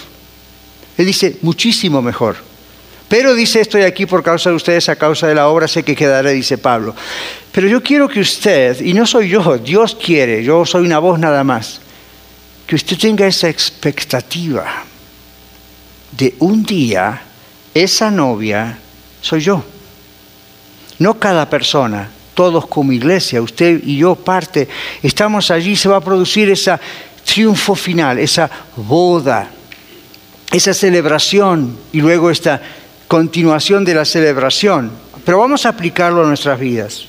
Él 0.97 1.05
dice, 1.05 1.37
muchísimo 1.41 2.01
mejor. 2.01 2.37
Pero 3.07 3.35
dice, 3.35 3.61
estoy 3.61 3.83
aquí 3.83 4.05
por 4.05 4.23
causa 4.23 4.49
de 4.49 4.55
ustedes, 4.55 4.89
a 4.89 4.95
causa 4.95 5.27
de 5.27 5.35
la 5.35 5.47
obra, 5.47 5.67
sé 5.67 5.83
que 5.83 5.95
quedaré, 5.95 6.33
dice 6.33 6.57
Pablo. 6.57 6.95
Pero 7.51 7.67
yo 7.67 7.81
quiero 7.83 8.07
que 8.07 8.19
usted, 8.19 8.81
y 8.81 8.93
no 8.93 9.05
soy 9.05 9.29
yo, 9.29 9.57
Dios 9.57 9.95
quiere, 9.95 10.43
yo 10.43 10.65
soy 10.65 10.85
una 10.85 10.99
voz 10.99 11.19
nada 11.19 11.43
más, 11.43 11.81
que 12.65 12.75
usted 12.75 12.97
tenga 12.97 13.27
esa 13.27 13.47
expectativa 13.47 14.83
de 16.11 16.35
un 16.39 16.63
día, 16.63 17.21
esa 17.73 18.09
novia 18.09 18.79
soy 19.21 19.41
yo. 19.41 19.63
No 20.97 21.19
cada 21.19 21.47
persona, 21.47 22.09
todos 22.33 22.65
como 22.67 22.91
iglesia, 22.91 23.41
usted 23.41 23.81
y 23.83 23.97
yo 23.97 24.15
parte, 24.15 24.67
estamos 25.03 25.51
allí, 25.51 25.75
se 25.75 25.89
va 25.89 25.97
a 25.97 26.01
producir 26.01 26.49
ese 26.49 26.77
triunfo 27.23 27.75
final, 27.75 28.17
esa 28.17 28.49
boda, 28.75 29.49
esa 30.51 30.73
celebración 30.73 31.77
y 31.91 32.01
luego 32.01 32.31
esta 32.31 32.61
continuación 33.07 33.85
de 33.85 33.95
la 33.95 34.05
celebración. 34.05 34.91
Pero 35.25 35.39
vamos 35.39 35.65
a 35.65 35.69
aplicarlo 35.69 36.23
a 36.23 36.27
nuestras 36.27 36.59
vidas. 36.59 37.05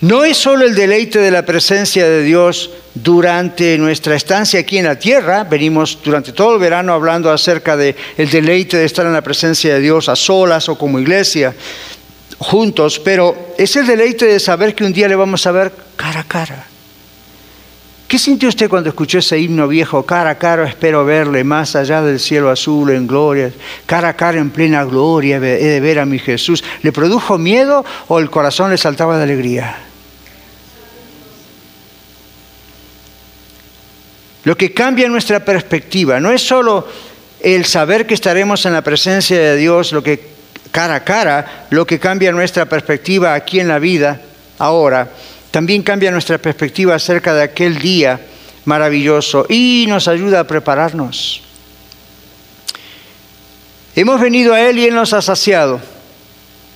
No 0.00 0.24
es 0.24 0.36
solo 0.36 0.64
el 0.64 0.74
deleite 0.74 1.20
de 1.20 1.30
la 1.30 1.46
presencia 1.46 2.08
de 2.08 2.22
Dios 2.24 2.70
durante 2.92 3.78
nuestra 3.78 4.16
estancia 4.16 4.58
aquí 4.58 4.78
en 4.78 4.86
la 4.86 4.98
tierra, 4.98 5.44
venimos 5.44 5.98
durante 6.02 6.32
todo 6.32 6.54
el 6.54 6.60
verano 6.60 6.92
hablando 6.92 7.30
acerca 7.30 7.76
del 7.76 7.94
el 8.16 8.28
deleite 8.28 8.76
de 8.78 8.84
estar 8.84 9.06
en 9.06 9.12
la 9.12 9.22
presencia 9.22 9.74
de 9.74 9.80
Dios 9.80 10.08
a 10.08 10.16
solas 10.16 10.68
o 10.68 10.76
como 10.76 10.98
iglesia, 10.98 11.54
juntos, 12.38 12.98
pero 12.98 13.54
es 13.56 13.76
el 13.76 13.86
deleite 13.86 14.26
de 14.26 14.40
saber 14.40 14.74
que 14.74 14.84
un 14.84 14.92
día 14.92 15.06
le 15.06 15.14
vamos 15.14 15.46
a 15.46 15.52
ver 15.52 15.72
cara 15.96 16.20
a 16.20 16.24
cara. 16.24 16.71
¿Qué 18.12 18.18
sintió 18.18 18.50
usted 18.50 18.68
cuando 18.68 18.90
escuchó 18.90 19.20
ese 19.20 19.38
himno 19.38 19.66
viejo? 19.66 20.04
Cara 20.04 20.28
a 20.28 20.34
cara 20.34 20.68
espero 20.68 21.02
verle 21.02 21.44
más 21.44 21.74
allá 21.74 22.02
del 22.02 22.20
cielo 22.20 22.50
azul 22.50 22.90
en 22.90 23.06
gloria, 23.06 23.50
cara 23.86 24.10
a 24.10 24.16
cara 24.16 24.38
en 24.38 24.50
plena 24.50 24.84
gloria 24.84 25.36
he 25.36 25.40
de 25.40 25.80
ver 25.80 25.98
a 25.98 26.04
mi 26.04 26.18
Jesús. 26.18 26.62
¿Le 26.82 26.92
produjo 26.92 27.38
miedo 27.38 27.82
o 28.08 28.18
el 28.18 28.28
corazón 28.28 28.70
le 28.70 28.76
saltaba 28.76 29.16
de 29.16 29.22
alegría? 29.22 29.78
Lo 34.44 34.58
que 34.58 34.74
cambia 34.74 35.08
nuestra 35.08 35.42
perspectiva 35.42 36.20
no 36.20 36.32
es 36.32 36.42
solo 36.42 36.86
el 37.40 37.64
saber 37.64 38.06
que 38.06 38.12
estaremos 38.12 38.66
en 38.66 38.74
la 38.74 38.82
presencia 38.82 39.38
de 39.38 39.56
Dios, 39.56 39.90
lo 39.90 40.02
que 40.02 40.20
cara 40.70 40.96
a 40.96 41.04
cara, 41.04 41.66
lo 41.70 41.86
que 41.86 41.98
cambia 41.98 42.30
nuestra 42.30 42.66
perspectiva 42.66 43.32
aquí 43.32 43.58
en 43.58 43.68
la 43.68 43.78
vida, 43.78 44.20
ahora, 44.58 45.08
también 45.52 45.82
cambia 45.82 46.10
nuestra 46.10 46.38
perspectiva 46.38 46.94
acerca 46.94 47.34
de 47.34 47.42
aquel 47.42 47.78
día 47.78 48.18
maravilloso 48.64 49.46
y 49.48 49.84
nos 49.86 50.08
ayuda 50.08 50.40
a 50.40 50.44
prepararnos. 50.44 51.42
Hemos 53.94 54.18
venido 54.18 54.54
a 54.54 54.62
Él 54.62 54.78
y 54.78 54.86
Él 54.86 54.94
nos 54.94 55.12
ha 55.12 55.20
saciado. 55.20 55.78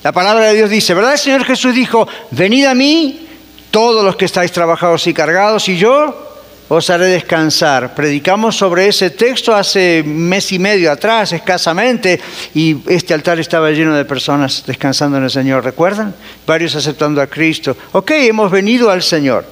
La 0.02 0.12
palabra 0.12 0.44
de 0.44 0.54
Dios 0.54 0.68
dice, 0.68 0.92
¿verdad? 0.92 1.14
El 1.14 1.18
Señor 1.18 1.44
Jesús 1.44 1.74
dijo, 1.74 2.06
venid 2.30 2.66
a 2.66 2.74
mí 2.74 3.26
todos 3.70 4.04
los 4.04 4.14
que 4.16 4.26
estáis 4.26 4.52
trabajados 4.52 5.06
y 5.06 5.14
cargados 5.14 5.68
y 5.70 5.78
yo 5.78 6.25
os 6.68 6.90
haré 6.90 7.06
descansar. 7.06 7.94
Predicamos 7.94 8.56
sobre 8.56 8.88
ese 8.88 9.10
texto 9.10 9.54
hace 9.54 10.02
mes 10.04 10.50
y 10.52 10.58
medio 10.58 10.90
atrás, 10.90 11.32
escasamente, 11.32 12.20
y 12.54 12.76
este 12.88 13.14
altar 13.14 13.38
estaba 13.38 13.70
lleno 13.70 13.94
de 13.94 14.04
personas 14.04 14.64
descansando 14.66 15.18
en 15.18 15.24
el 15.24 15.30
Señor. 15.30 15.64
¿Recuerdan? 15.64 16.14
Varios 16.46 16.74
aceptando 16.74 17.20
a 17.20 17.26
Cristo. 17.26 17.76
Ok, 17.92 18.10
hemos 18.12 18.50
venido 18.50 18.90
al 18.90 19.02
Señor. 19.02 19.46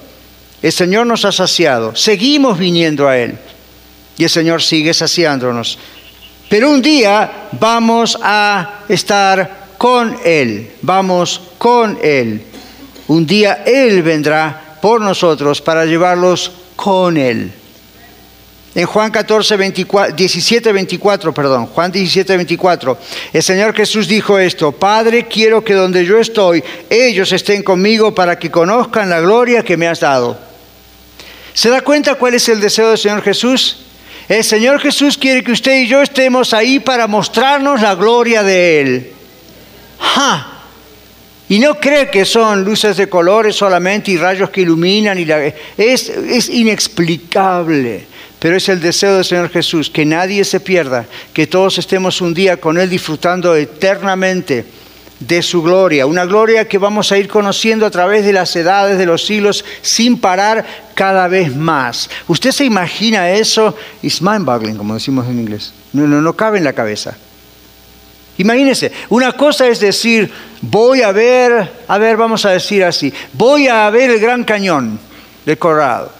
El 0.61 0.71
Señor 0.71 1.07
nos 1.07 1.23
ha 1.25 1.31
saciado. 1.31 1.95
Seguimos 1.95 2.57
viniendo 2.57 3.07
a 3.07 3.17
Él. 3.17 3.37
Y 4.17 4.23
el 4.23 4.29
Señor 4.29 4.61
sigue 4.61 4.93
saciándonos. 4.93 5.77
Pero 6.49 6.69
un 6.69 6.81
día 6.81 7.49
vamos 7.53 8.17
a 8.21 8.81
estar 8.89 9.67
con 9.77 10.17
Él. 10.23 10.71
Vamos 10.81 11.41
con 11.57 11.97
Él. 12.01 12.41
Un 13.07 13.25
día 13.25 13.63
Él 13.65 14.01
vendrá 14.03 14.77
por 14.81 15.01
nosotros 15.01 15.61
para 15.61 15.85
llevarlos 15.85 16.51
con 16.75 17.17
Él. 17.17 17.51
En 18.75 18.85
Juan 18.85 19.09
14, 19.09 19.55
24, 19.55 20.15
17, 20.15 20.71
24, 20.73 21.33
perdón, 21.33 21.67
Juan 21.67 21.91
17, 21.93 22.35
24, 22.35 22.97
el 23.31 23.41
Señor 23.41 23.73
Jesús 23.73 24.05
dijo 24.05 24.37
esto, 24.37 24.73
Padre, 24.73 25.27
quiero 25.27 25.63
que 25.63 25.73
donde 25.73 26.03
yo 26.03 26.19
estoy, 26.19 26.61
ellos 26.89 27.31
estén 27.31 27.63
conmigo 27.63 28.13
para 28.13 28.37
que 28.37 28.51
conozcan 28.51 29.09
la 29.09 29.21
gloria 29.21 29.63
que 29.63 29.77
me 29.77 29.87
has 29.87 30.01
dado. 30.01 30.37
¿Se 31.53 31.69
da 31.69 31.79
cuenta 31.81 32.15
cuál 32.15 32.33
es 32.33 32.49
el 32.49 32.59
deseo 32.59 32.89
del 32.89 32.97
Señor 32.97 33.21
Jesús? 33.21 33.85
El 34.27 34.43
Señor 34.43 34.81
Jesús 34.81 35.17
quiere 35.17 35.41
que 35.41 35.53
usted 35.53 35.79
y 35.79 35.87
yo 35.87 36.01
estemos 36.01 36.53
ahí 36.53 36.81
para 36.81 37.07
mostrarnos 37.07 37.81
la 37.81 37.95
gloria 37.95 38.43
de 38.43 38.81
Él. 38.81 39.13
¡Ja! 39.99 40.54
Y 41.47 41.59
no 41.59 41.79
cree 41.79 42.09
que 42.09 42.25
son 42.25 42.63
luces 42.63 42.97
de 42.97 43.07
colores 43.07 43.55
solamente 43.55 44.11
y 44.11 44.17
rayos 44.17 44.49
que 44.49 44.61
iluminan. 44.61 45.19
Y 45.19 45.27
es, 45.77 46.09
es 46.09 46.49
inexplicable. 46.49 48.07
Pero 48.39 48.57
es 48.57 48.67
el 48.69 48.81
deseo 48.81 49.15
del 49.15 49.25
Señor 49.25 49.49
Jesús, 49.49 49.89
que 49.89 50.05
nadie 50.05 50.43
se 50.43 50.59
pierda, 50.59 51.05
que 51.33 51.47
todos 51.47 51.77
estemos 51.77 52.21
un 52.21 52.33
día 52.33 52.57
con 52.57 52.77
Él 52.77 52.89
disfrutando 52.89 53.55
eternamente 53.55 54.65
de 55.19 55.41
su 55.41 55.63
gloria, 55.63 56.05
una 56.05 56.25
gloria 56.25 56.67
que 56.67 56.77
vamos 56.77 57.11
a 57.11 57.17
ir 57.17 57.27
conociendo 57.27 57.85
a 57.85 57.89
través 57.91 58.25
de 58.25 58.33
las 58.33 58.53
edades, 58.55 58.97
de 58.97 59.05
los 59.05 59.25
siglos, 59.25 59.63
sin 59.81 60.19
parar 60.19 60.65
cada 60.93 61.27
vez 61.27 61.55
más. 61.55 62.09
¿Usted 62.27 62.51
se 62.51 62.65
imagina 62.65 63.31
eso? 63.31 63.75
It's 64.01 64.21
mind-boggling, 64.21 64.77
como 64.77 64.93
decimos 64.93 65.25
en 65.27 65.39
inglés. 65.39 65.73
No, 65.93 66.05
no, 66.05 66.21
no 66.21 66.35
cabe 66.35 66.57
en 66.57 66.65
la 66.65 66.73
cabeza. 66.73 67.17
Imagínense, 68.37 68.91
una 69.09 69.31
cosa 69.31 69.67
es 69.67 69.79
decir, 69.79 70.31
voy 70.61 71.01
a 71.01 71.11
ver, 71.11 71.71
a 71.87 71.97
ver, 71.97 72.17
vamos 72.17 72.45
a 72.45 72.51
decir 72.51 72.83
así, 72.83 73.13
voy 73.33 73.67
a 73.67 73.89
ver 73.89 74.11
el 74.11 74.19
Gran 74.19 74.43
Cañón 74.43 74.99
de 75.45 75.57
Corrado. 75.57 76.11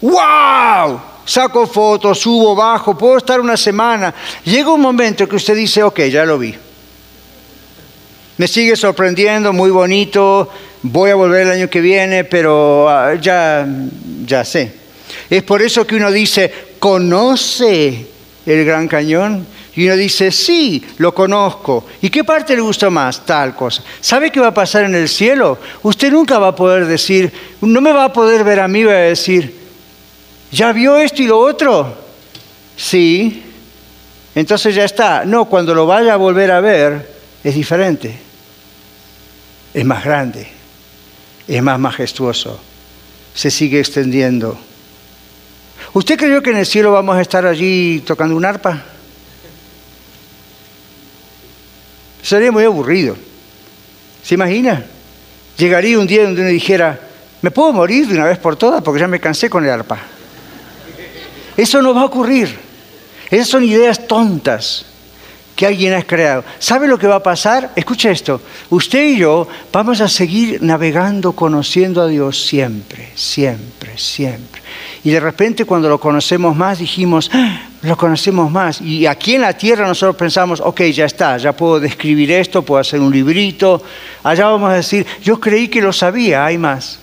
¡Wow! 0.00 1.00
Saco 1.24 1.66
fotos, 1.66 2.18
subo, 2.18 2.54
bajo, 2.54 2.96
puedo 2.96 3.18
estar 3.18 3.40
una 3.40 3.56
semana. 3.56 4.14
Llega 4.44 4.72
un 4.72 4.80
momento 4.80 5.28
que 5.28 5.36
usted 5.36 5.54
dice, 5.54 5.82
ok, 5.82 6.00
ya 6.02 6.24
lo 6.24 6.38
vi. 6.38 6.54
Me 8.36 8.48
sigue 8.48 8.74
sorprendiendo, 8.74 9.52
muy 9.52 9.70
bonito, 9.70 10.48
voy 10.82 11.10
a 11.10 11.14
volver 11.14 11.42
el 11.42 11.52
año 11.52 11.70
que 11.70 11.80
viene, 11.80 12.24
pero 12.24 12.88
ah, 12.88 13.14
ya, 13.14 13.66
ya 14.24 14.44
sé. 14.44 14.72
Es 15.28 15.42
por 15.42 15.62
eso 15.62 15.86
que 15.86 15.96
uno 15.96 16.10
dice, 16.10 16.52
¿conoce 16.78 18.06
el 18.46 18.64
Gran 18.64 18.88
Cañón? 18.88 19.46
Y 19.76 19.86
uno 19.86 19.96
dice, 19.96 20.32
sí, 20.32 20.84
lo 20.98 21.14
conozco. 21.14 21.86
¿Y 22.02 22.10
qué 22.10 22.24
parte 22.24 22.56
le 22.56 22.62
gusta 22.62 22.90
más? 22.90 23.24
Tal 23.24 23.54
cosa. 23.54 23.82
¿Sabe 24.00 24.30
qué 24.30 24.40
va 24.40 24.48
a 24.48 24.54
pasar 24.54 24.84
en 24.84 24.94
el 24.94 25.08
cielo? 25.08 25.58
Usted 25.82 26.10
nunca 26.10 26.38
va 26.38 26.48
a 26.48 26.56
poder 26.56 26.86
decir, 26.86 27.32
no 27.60 27.80
me 27.80 27.92
va 27.92 28.04
a 28.04 28.12
poder 28.12 28.42
ver 28.42 28.60
a 28.60 28.68
mí 28.68 28.82
va 28.82 28.92
a 28.92 28.96
decir, 28.96 29.54
¿ya 30.50 30.72
vio 30.72 30.96
esto 30.96 31.22
y 31.22 31.26
lo 31.26 31.38
otro? 31.38 31.94
Sí. 32.76 33.44
Entonces 34.34 34.74
ya 34.74 34.84
está. 34.84 35.24
No, 35.24 35.44
cuando 35.44 35.74
lo 35.74 35.86
vaya 35.86 36.14
a 36.14 36.16
volver 36.16 36.50
a 36.50 36.60
ver, 36.60 37.08
es 37.44 37.54
diferente. 37.54 38.18
Es 39.72 39.84
más 39.84 40.04
grande. 40.04 40.48
Es 41.46 41.62
más 41.62 41.78
majestuoso. 41.78 42.60
Se 43.34 43.50
sigue 43.50 43.78
extendiendo. 43.78 44.58
¿Usted 45.92 46.18
creyó 46.18 46.42
que 46.42 46.50
en 46.50 46.58
el 46.58 46.66
cielo 46.66 46.92
vamos 46.92 47.16
a 47.16 47.20
estar 47.20 47.46
allí 47.46 48.02
tocando 48.06 48.36
un 48.36 48.44
arpa? 48.44 48.84
Sería 52.22 52.52
muy 52.52 52.64
aburrido. 52.64 53.16
¿Se 54.22 54.34
imagina? 54.34 54.84
Llegaría 55.56 55.98
un 55.98 56.06
día 56.06 56.24
donde 56.24 56.42
uno 56.42 56.50
dijera, 56.50 56.98
¿me 57.42 57.50
puedo 57.50 57.72
morir 57.72 58.06
de 58.06 58.14
una 58.14 58.26
vez 58.26 58.38
por 58.38 58.56
todas? 58.56 58.82
Porque 58.82 59.00
ya 59.00 59.08
me 59.08 59.20
cansé 59.20 59.48
con 59.50 59.64
el 59.64 59.70
arpa. 59.70 59.98
Eso 61.56 61.82
no 61.82 61.94
va 61.94 62.02
a 62.02 62.06
ocurrir. 62.06 62.58
Esas 63.30 63.48
son 63.48 63.64
ideas 63.64 64.06
tontas 64.06 64.86
que 65.60 65.66
alguien 65.66 65.92
ha 65.92 66.00
creado. 66.00 66.42
¿Sabe 66.58 66.88
lo 66.88 66.98
que 66.98 67.06
va 67.06 67.16
a 67.16 67.22
pasar? 67.22 67.72
Escuche 67.76 68.10
esto. 68.10 68.40
Usted 68.70 69.10
y 69.10 69.18
yo 69.18 69.46
vamos 69.70 70.00
a 70.00 70.08
seguir 70.08 70.62
navegando, 70.62 71.32
conociendo 71.32 72.00
a 72.00 72.06
Dios 72.06 72.46
siempre, 72.46 73.10
siempre, 73.14 73.98
siempre. 73.98 74.62
Y 75.04 75.10
de 75.10 75.20
repente 75.20 75.66
cuando 75.66 75.90
lo 75.90 76.00
conocemos 76.00 76.56
más 76.56 76.78
dijimos, 76.78 77.30
ah, 77.34 77.60
lo 77.82 77.94
conocemos 77.98 78.50
más. 78.50 78.80
Y 78.80 79.04
aquí 79.04 79.34
en 79.34 79.42
la 79.42 79.52
tierra 79.52 79.86
nosotros 79.86 80.16
pensamos, 80.16 80.62
ok, 80.64 80.80
ya 80.84 81.04
está, 81.04 81.36
ya 81.36 81.52
puedo 81.52 81.78
describir 81.78 82.32
esto, 82.32 82.62
puedo 82.62 82.80
hacer 82.80 82.98
un 82.98 83.12
librito. 83.12 83.82
Allá 84.22 84.46
vamos 84.46 84.70
a 84.70 84.76
decir, 84.76 85.06
yo 85.22 85.38
creí 85.38 85.68
que 85.68 85.82
lo 85.82 85.92
sabía, 85.92 86.46
hay 86.46 86.56
más. 86.56 86.98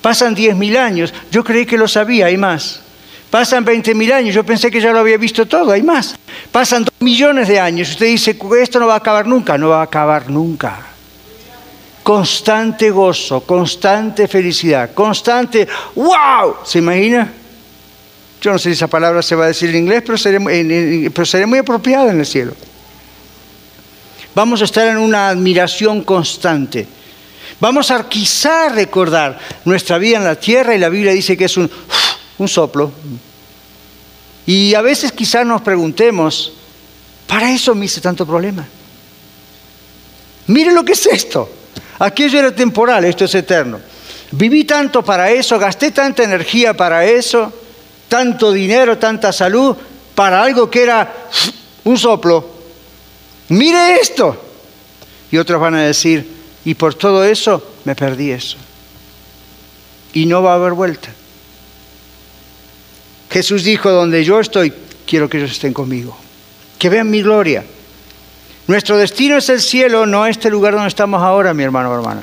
Pasan 0.00 0.32
diez 0.36 0.54
mil 0.54 0.76
años, 0.76 1.12
yo 1.32 1.42
creí 1.42 1.66
que 1.66 1.76
lo 1.76 1.88
sabía, 1.88 2.26
hay 2.26 2.36
más. 2.36 2.82
Pasan 3.30 3.64
veinte 3.64 3.94
mil 3.94 4.10
años, 4.12 4.34
yo 4.34 4.44
pensé 4.44 4.70
que 4.70 4.80
ya 4.80 4.92
lo 4.92 5.00
había 5.00 5.18
visto 5.18 5.46
todo, 5.46 5.72
hay 5.72 5.82
más. 5.82 6.16
Pasan 6.50 6.86
millones 7.00 7.48
de 7.48 7.60
años, 7.60 7.90
usted 7.90 8.06
dice, 8.06 8.36
esto 8.60 8.80
no 8.80 8.86
va 8.86 8.94
a 8.94 8.98
acabar 8.98 9.26
nunca, 9.26 9.58
no 9.58 9.68
va 9.68 9.80
a 9.80 9.84
acabar 9.84 10.30
nunca 10.30 10.88
constante 12.08 12.90
gozo, 12.90 13.42
constante 13.42 14.26
felicidad, 14.28 14.94
constante 14.94 15.68
wow. 15.94 16.56
¿Se 16.64 16.78
imagina? 16.78 17.30
Yo 18.40 18.50
no 18.50 18.58
sé 18.58 18.70
si 18.70 18.76
esa 18.76 18.86
palabra 18.86 19.20
se 19.20 19.34
va 19.34 19.44
a 19.44 19.48
decir 19.48 19.68
en 19.68 19.76
inglés, 19.76 20.02
pero 20.06 20.16
sería, 20.16 20.40
pero 20.40 21.46
muy 21.46 21.58
apropiada 21.58 22.10
en 22.10 22.20
el 22.20 22.24
cielo. 22.24 22.54
Vamos 24.34 24.62
a 24.62 24.64
estar 24.64 24.88
en 24.88 24.96
una 24.96 25.28
admiración 25.28 26.02
constante. 26.02 26.86
Vamos 27.60 27.90
a 27.90 28.08
quizá 28.08 28.70
recordar 28.70 29.38
nuestra 29.66 29.98
vida 29.98 30.16
en 30.16 30.24
la 30.24 30.36
tierra 30.36 30.74
y 30.74 30.78
la 30.78 30.88
Biblia 30.88 31.12
dice 31.12 31.36
que 31.36 31.44
es 31.44 31.58
un, 31.58 31.70
un 32.38 32.48
soplo. 32.48 32.92
Y 34.46 34.74
a 34.74 34.80
veces 34.80 35.12
quizá 35.12 35.44
nos 35.44 35.60
preguntemos, 35.62 36.52
¿para 37.26 37.52
eso 37.52 37.74
me 37.74 37.84
hice 37.84 38.00
tanto 38.00 38.26
problema? 38.26 38.66
Mire 40.46 40.72
lo 40.72 40.84
que 40.84 40.92
es 40.92 41.06
esto. 41.06 41.50
Aquello 41.98 42.38
era 42.38 42.54
temporal, 42.54 43.04
esto 43.04 43.24
es 43.24 43.34
eterno. 43.34 43.80
Viví 44.30 44.64
tanto 44.64 45.04
para 45.04 45.30
eso, 45.30 45.58
gasté 45.58 45.90
tanta 45.90 46.22
energía 46.22 46.74
para 46.74 47.04
eso, 47.04 47.52
tanto 48.08 48.52
dinero, 48.52 48.98
tanta 48.98 49.32
salud, 49.32 49.76
para 50.14 50.42
algo 50.42 50.70
que 50.70 50.82
era 50.82 51.28
un 51.84 51.98
soplo. 51.98 52.48
Mire 53.48 53.96
esto. 54.00 54.44
Y 55.30 55.36
otros 55.36 55.60
van 55.60 55.74
a 55.74 55.82
decir, 55.82 56.26
y 56.64 56.74
por 56.74 56.94
todo 56.94 57.24
eso 57.24 57.74
me 57.84 57.94
perdí 57.94 58.30
eso. 58.30 58.56
Y 60.12 60.26
no 60.26 60.42
va 60.42 60.52
a 60.52 60.56
haber 60.56 60.72
vuelta. 60.72 61.10
Jesús 63.30 63.64
dijo, 63.64 63.90
donde 63.90 64.24
yo 64.24 64.40
estoy, 64.40 64.72
quiero 65.06 65.28
que 65.28 65.38
ellos 65.38 65.52
estén 65.52 65.72
conmigo. 65.72 66.16
Que 66.78 66.88
vean 66.88 67.10
mi 67.10 67.22
gloria. 67.22 67.64
Nuestro 68.66 68.96
destino 68.96 69.38
es 69.38 69.48
el 69.48 69.60
cielo, 69.60 70.06
no 70.06 70.26
este 70.26 70.50
lugar 70.50 70.74
donde 70.74 70.88
estamos 70.88 71.22
ahora, 71.22 71.54
mi 71.54 71.62
hermano 71.62 71.90
o 71.90 71.94
hermana. 71.94 72.22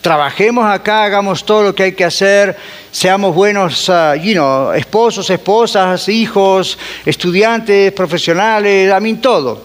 Trabajemos 0.00 0.64
acá, 0.64 1.04
hagamos 1.04 1.44
todo 1.44 1.62
lo 1.62 1.74
que 1.74 1.84
hay 1.84 1.92
que 1.92 2.04
hacer, 2.04 2.56
seamos 2.90 3.34
buenos 3.34 3.88
uh, 3.88 4.72
esposos, 4.74 5.30
esposas, 5.30 6.08
hijos, 6.08 6.76
estudiantes, 7.06 7.92
profesionales, 7.92 8.92
a 8.92 8.98
mí 8.98 9.14
todo. 9.14 9.62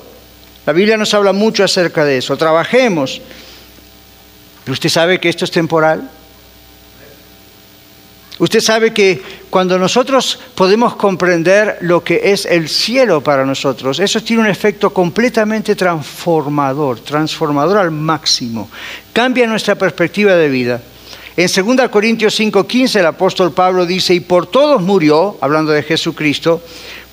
La 0.66 0.74
Biblia 0.74 0.98
nos 0.98 1.14
habla 1.14 1.34
mucho 1.34 1.64
acerca 1.64 2.06
de 2.06 2.18
eso. 2.18 2.38
Trabajemos. 2.38 3.22
Usted 4.68 4.90
sabe 4.90 5.20
que 5.20 5.30
esto 5.30 5.46
es 5.46 5.52
temporal. 5.52 6.12
Usted 8.40 8.62
sabe 8.62 8.94
que 8.94 9.22
cuando 9.50 9.80
nosotros 9.80 10.40
podemos 10.54 10.96
comprender 10.96 11.80
lo 11.82 12.04
que 12.04 12.22
es 12.32 12.46
el 12.46 12.70
cielo 12.70 13.22
para 13.22 13.46
nosotros, 13.46 14.00
eso 14.00 14.22
tiene 14.22 14.44
un 14.44 14.48
efecto 14.48 14.92
completamente 14.92 15.76
transformador, 15.76 17.00
transformador 17.00 17.78
al 17.78 17.90
máximo. 17.90 18.70
Cambia 19.12 19.48
nuestra 19.48 19.74
perspectiva 19.74 20.36
de 20.36 20.50
vida. 20.50 20.82
En 21.36 21.48
2 21.48 21.90
Corintios 21.90 22.40
5:15 22.40 23.00
el 23.00 23.06
apóstol 23.08 23.54
Pablo 23.54 23.86
dice, 23.86 24.14
y 24.14 24.20
por 24.20 24.48
todos 24.48 24.82
murió, 24.82 25.38
hablando 25.42 25.72
de 25.72 25.84
Jesucristo, 25.84 26.62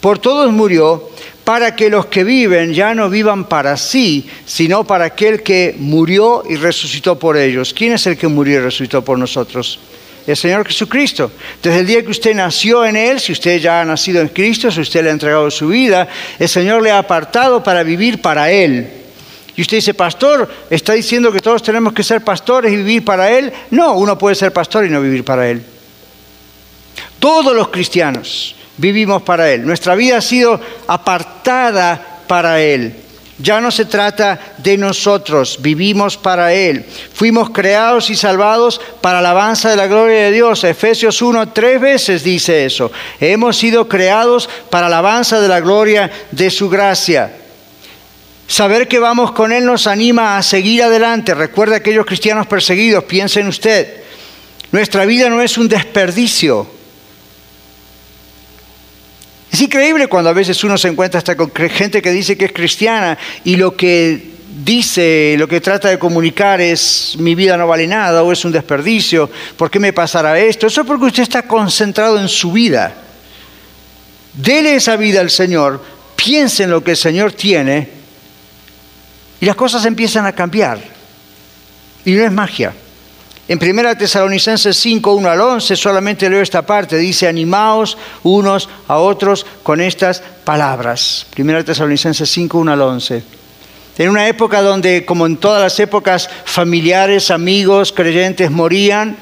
por 0.00 0.18
todos 0.18 0.52
murió 0.52 1.10
para 1.44 1.74
que 1.76 1.88
los 1.88 2.06
que 2.06 2.24
viven 2.24 2.72
ya 2.72 2.94
no 2.94 3.08
vivan 3.08 3.44
para 3.44 3.76
sí, 3.76 4.28
sino 4.44 4.84
para 4.84 5.06
aquel 5.06 5.42
que 5.42 5.74
murió 5.78 6.42
y 6.48 6.56
resucitó 6.56 7.18
por 7.18 7.36
ellos. 7.36 7.72
¿Quién 7.74 7.92
es 7.92 8.06
el 8.06 8.16
que 8.16 8.28
murió 8.28 8.60
y 8.60 8.64
resucitó 8.64 9.02
por 9.02 9.18
nosotros? 9.18 9.78
El 10.26 10.36
Señor 10.36 10.66
Jesucristo. 10.66 11.30
Desde 11.62 11.80
el 11.80 11.86
día 11.86 12.02
que 12.02 12.10
usted 12.10 12.34
nació 12.34 12.84
en 12.84 12.96
Él, 12.96 13.20
si 13.20 13.32
usted 13.32 13.58
ya 13.58 13.80
ha 13.80 13.84
nacido 13.84 14.20
en 14.20 14.28
Cristo, 14.28 14.70
si 14.70 14.80
usted 14.80 15.02
le 15.02 15.10
ha 15.10 15.12
entregado 15.12 15.50
su 15.50 15.68
vida, 15.68 16.08
el 16.38 16.48
Señor 16.48 16.82
le 16.82 16.90
ha 16.90 16.98
apartado 16.98 17.62
para 17.62 17.82
vivir 17.82 18.20
para 18.22 18.50
Él. 18.50 18.88
Y 19.56 19.62
usted 19.62 19.76
dice, 19.76 19.94
pastor, 19.94 20.50
¿está 20.70 20.94
diciendo 20.94 21.30
que 21.30 21.40
todos 21.40 21.62
tenemos 21.62 21.92
que 21.92 22.02
ser 22.02 22.22
pastores 22.22 22.72
y 22.72 22.76
vivir 22.76 23.04
para 23.04 23.30
Él? 23.30 23.52
No, 23.70 23.94
uno 23.94 24.18
puede 24.18 24.34
ser 24.34 24.52
pastor 24.52 24.84
y 24.84 24.90
no 24.90 25.00
vivir 25.00 25.24
para 25.24 25.48
Él. 25.48 25.62
Todos 27.18 27.54
los 27.54 27.68
cristianos 27.68 28.56
vivimos 28.76 29.22
para 29.22 29.50
Él. 29.50 29.64
Nuestra 29.64 29.94
vida 29.94 30.18
ha 30.18 30.20
sido 30.20 30.60
apartada 30.88 32.22
para 32.26 32.60
Él. 32.60 33.03
Ya 33.38 33.60
no 33.60 33.72
se 33.72 33.84
trata 33.84 34.38
de 34.58 34.76
nosotros, 34.76 35.58
vivimos 35.60 36.16
para 36.16 36.52
Él. 36.54 36.84
Fuimos 37.12 37.50
creados 37.50 38.08
y 38.10 38.14
salvados 38.14 38.80
para 39.00 39.18
alabanza 39.18 39.70
de 39.70 39.76
la 39.76 39.88
gloria 39.88 40.26
de 40.26 40.32
Dios. 40.32 40.62
Efesios 40.62 41.20
1, 41.20 41.48
tres 41.48 41.80
veces 41.80 42.22
dice 42.22 42.64
eso. 42.64 42.92
Hemos 43.18 43.56
sido 43.56 43.88
creados 43.88 44.48
para 44.70 44.86
alabanza 44.86 45.40
de 45.40 45.48
la 45.48 45.60
gloria 45.60 46.10
de 46.30 46.48
su 46.48 46.70
gracia. 46.70 47.32
Saber 48.46 48.86
que 48.86 49.00
vamos 49.00 49.32
con 49.32 49.52
Él 49.52 49.64
nos 49.64 49.88
anima 49.88 50.36
a 50.36 50.42
seguir 50.42 50.84
adelante. 50.84 51.34
Recuerda 51.34 51.74
a 51.74 51.78
aquellos 51.78 52.06
cristianos 52.06 52.46
perseguidos, 52.46 53.02
piensen 53.02 53.48
usted. 53.48 54.02
Nuestra 54.70 55.06
vida 55.06 55.28
no 55.28 55.42
es 55.42 55.58
un 55.58 55.68
desperdicio. 55.68 56.68
Es 59.54 59.60
increíble 59.60 60.08
cuando 60.08 60.30
a 60.30 60.32
veces 60.32 60.64
uno 60.64 60.76
se 60.76 60.88
encuentra 60.88 61.18
hasta 61.18 61.36
con 61.36 61.52
gente 61.52 62.02
que 62.02 62.10
dice 62.10 62.36
que 62.36 62.46
es 62.46 62.52
cristiana 62.52 63.16
y 63.44 63.54
lo 63.54 63.76
que 63.76 64.32
dice, 64.64 65.36
lo 65.38 65.46
que 65.46 65.60
trata 65.60 65.90
de 65.90 65.96
comunicar 65.96 66.60
es 66.60 67.14
mi 67.20 67.36
vida 67.36 67.56
no 67.56 67.68
vale 67.68 67.86
nada 67.86 68.24
o 68.24 68.32
es 68.32 68.44
un 68.44 68.50
desperdicio, 68.50 69.30
¿por 69.56 69.70
qué 69.70 69.78
me 69.78 69.92
pasará 69.92 70.36
esto? 70.40 70.66
Eso 70.66 70.80
es 70.80 70.86
porque 70.88 71.04
usted 71.04 71.22
está 71.22 71.42
concentrado 71.42 72.18
en 72.18 72.26
su 72.26 72.50
vida. 72.50 72.96
Dele 74.32 74.74
esa 74.74 74.96
vida 74.96 75.20
al 75.20 75.30
Señor, 75.30 75.80
piense 76.16 76.64
en 76.64 76.70
lo 76.70 76.82
que 76.82 76.90
el 76.90 76.96
Señor 76.96 77.30
tiene 77.30 77.88
y 79.40 79.46
las 79.46 79.54
cosas 79.54 79.84
empiezan 79.84 80.26
a 80.26 80.32
cambiar. 80.32 80.80
Y 82.04 82.10
no 82.10 82.24
es 82.24 82.32
magia. 82.32 82.74
En 83.46 83.58
1 83.58 83.96
Tesalonicenses 83.98 84.74
5, 84.74 85.12
1 85.12 85.28
al 85.28 85.40
11, 85.40 85.76
solamente 85.76 86.30
leo 86.30 86.40
esta 86.40 86.62
parte, 86.62 86.96
dice, 86.96 87.28
animaos 87.28 87.98
unos 88.22 88.70
a 88.88 88.96
otros 88.96 89.44
con 89.62 89.82
estas 89.82 90.22
palabras. 90.44 91.26
1 91.36 91.64
Tesalonicenses 91.64 92.30
5, 92.30 92.56
1 92.56 92.72
al 92.72 92.80
11. 92.80 93.22
En 93.98 94.08
una 94.08 94.26
época 94.28 94.62
donde, 94.62 95.04
como 95.04 95.26
en 95.26 95.36
todas 95.36 95.60
las 95.60 95.78
épocas, 95.78 96.28
familiares, 96.44 97.30
amigos, 97.30 97.92
creyentes 97.92 98.50
morían, 98.50 99.16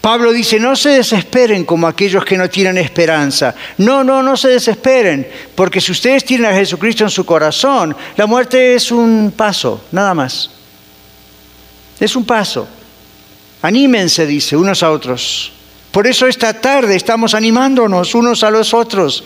Pablo 0.00 0.32
dice, 0.32 0.58
no 0.58 0.74
se 0.74 0.90
desesperen 0.90 1.64
como 1.64 1.86
aquellos 1.86 2.24
que 2.24 2.36
no 2.36 2.50
tienen 2.50 2.78
esperanza. 2.78 3.54
No, 3.78 4.02
no, 4.02 4.22
no 4.24 4.36
se 4.36 4.48
desesperen, 4.48 5.28
porque 5.54 5.80
si 5.80 5.92
ustedes 5.92 6.24
tienen 6.24 6.50
a 6.50 6.56
Jesucristo 6.56 7.04
en 7.04 7.10
su 7.10 7.24
corazón, 7.24 7.94
la 8.16 8.26
muerte 8.26 8.74
es 8.74 8.90
un 8.90 9.32
paso, 9.36 9.84
nada 9.92 10.14
más. 10.14 10.50
Es 12.00 12.16
un 12.16 12.24
paso. 12.24 12.66
Anímense, 13.62 14.26
dice, 14.26 14.56
unos 14.56 14.82
a 14.82 14.90
otros. 14.90 15.52
Por 15.90 16.06
eso 16.06 16.26
esta 16.26 16.60
tarde 16.60 16.96
estamos 16.96 17.34
animándonos 17.34 18.14
unos 18.14 18.42
a 18.44 18.50
los 18.50 18.72
otros. 18.72 19.24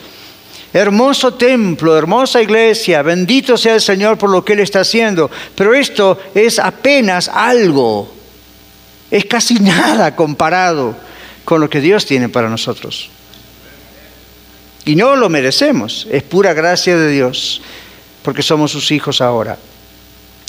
Hermoso 0.72 1.34
templo, 1.34 1.96
hermosa 1.96 2.42
iglesia, 2.42 3.02
bendito 3.02 3.56
sea 3.56 3.74
el 3.74 3.80
Señor 3.80 4.18
por 4.18 4.30
lo 4.30 4.44
que 4.44 4.54
Él 4.54 4.60
está 4.60 4.80
haciendo. 4.80 5.30
Pero 5.54 5.72
esto 5.74 6.18
es 6.34 6.58
apenas 6.58 7.28
algo, 7.28 8.12
es 9.10 9.24
casi 9.26 9.54
nada 9.54 10.16
comparado 10.16 10.96
con 11.44 11.60
lo 11.60 11.70
que 11.70 11.80
Dios 11.80 12.06
tiene 12.06 12.28
para 12.28 12.48
nosotros. 12.48 13.10
Y 14.84 14.96
no 14.96 15.14
lo 15.16 15.28
merecemos, 15.28 16.08
es 16.10 16.22
pura 16.24 16.52
gracia 16.54 16.96
de 16.96 17.10
Dios, 17.10 17.62
porque 18.22 18.42
somos 18.42 18.72
sus 18.72 18.90
hijos 18.90 19.20
ahora. 19.20 19.56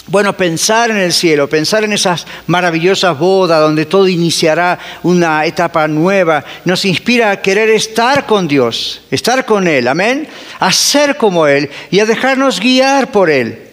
Bueno, 0.08 0.38
pensar 0.38 0.91
en 0.91 0.98
el 0.98 1.12
cielo, 1.12 1.50
pensar 1.50 1.84
en 1.84 1.94
esas 1.94 2.28
maravillosas 2.46 3.18
bodas 3.18 3.60
donde 3.60 3.88
todo 3.88 4.08
iniciará 4.08 4.78
una 5.02 5.44
etapa 5.46 5.88
nueva, 5.88 6.46
nos 6.63 6.86
inspira 6.86 7.32
a 7.32 7.41
querer 7.41 7.70
estar 7.70 8.28
con 8.28 8.48
Dios, 8.48 9.02
estar 9.10 9.46
con 9.46 9.68
Él, 9.68 9.88
amén, 9.88 10.28
a 10.60 10.72
ser 10.72 11.18
como 11.18 11.48
Él 11.48 11.72
y 11.89 12.00
a 12.00 12.06
dejarnos 12.06 12.60
guiar 12.60 13.12
por 13.12 13.32
Él. 13.32 13.63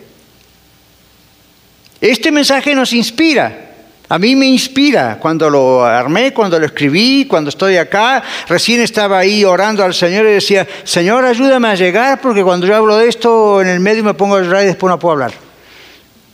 Este 2.00 2.32
mensaje 2.32 2.74
nos 2.74 2.94
inspira. 2.94 3.68
A 4.08 4.18
mí 4.18 4.34
me 4.34 4.46
inspira 4.46 5.18
cuando 5.20 5.48
lo 5.48 5.84
armé, 5.84 6.32
cuando 6.32 6.58
lo 6.58 6.66
escribí, 6.66 7.26
cuando 7.26 7.50
estoy 7.50 7.76
acá. 7.76 8.22
Recién 8.48 8.80
estaba 8.80 9.18
ahí 9.18 9.44
orando 9.44 9.84
al 9.84 9.94
Señor 9.94 10.26
y 10.26 10.32
decía, 10.32 10.66
Señor, 10.84 11.24
ayúdame 11.24 11.68
a 11.68 11.74
llegar 11.74 12.20
porque 12.20 12.42
cuando 12.42 12.66
yo 12.66 12.74
hablo 12.74 12.96
de 12.96 13.08
esto 13.08 13.60
en 13.60 13.68
el 13.68 13.80
medio 13.80 14.02
me 14.02 14.14
pongo 14.14 14.36
a 14.36 14.42
llorar 14.42 14.64
y 14.64 14.66
después 14.66 14.90
no 14.90 14.98
puedo 14.98 15.12
hablar. 15.12 15.51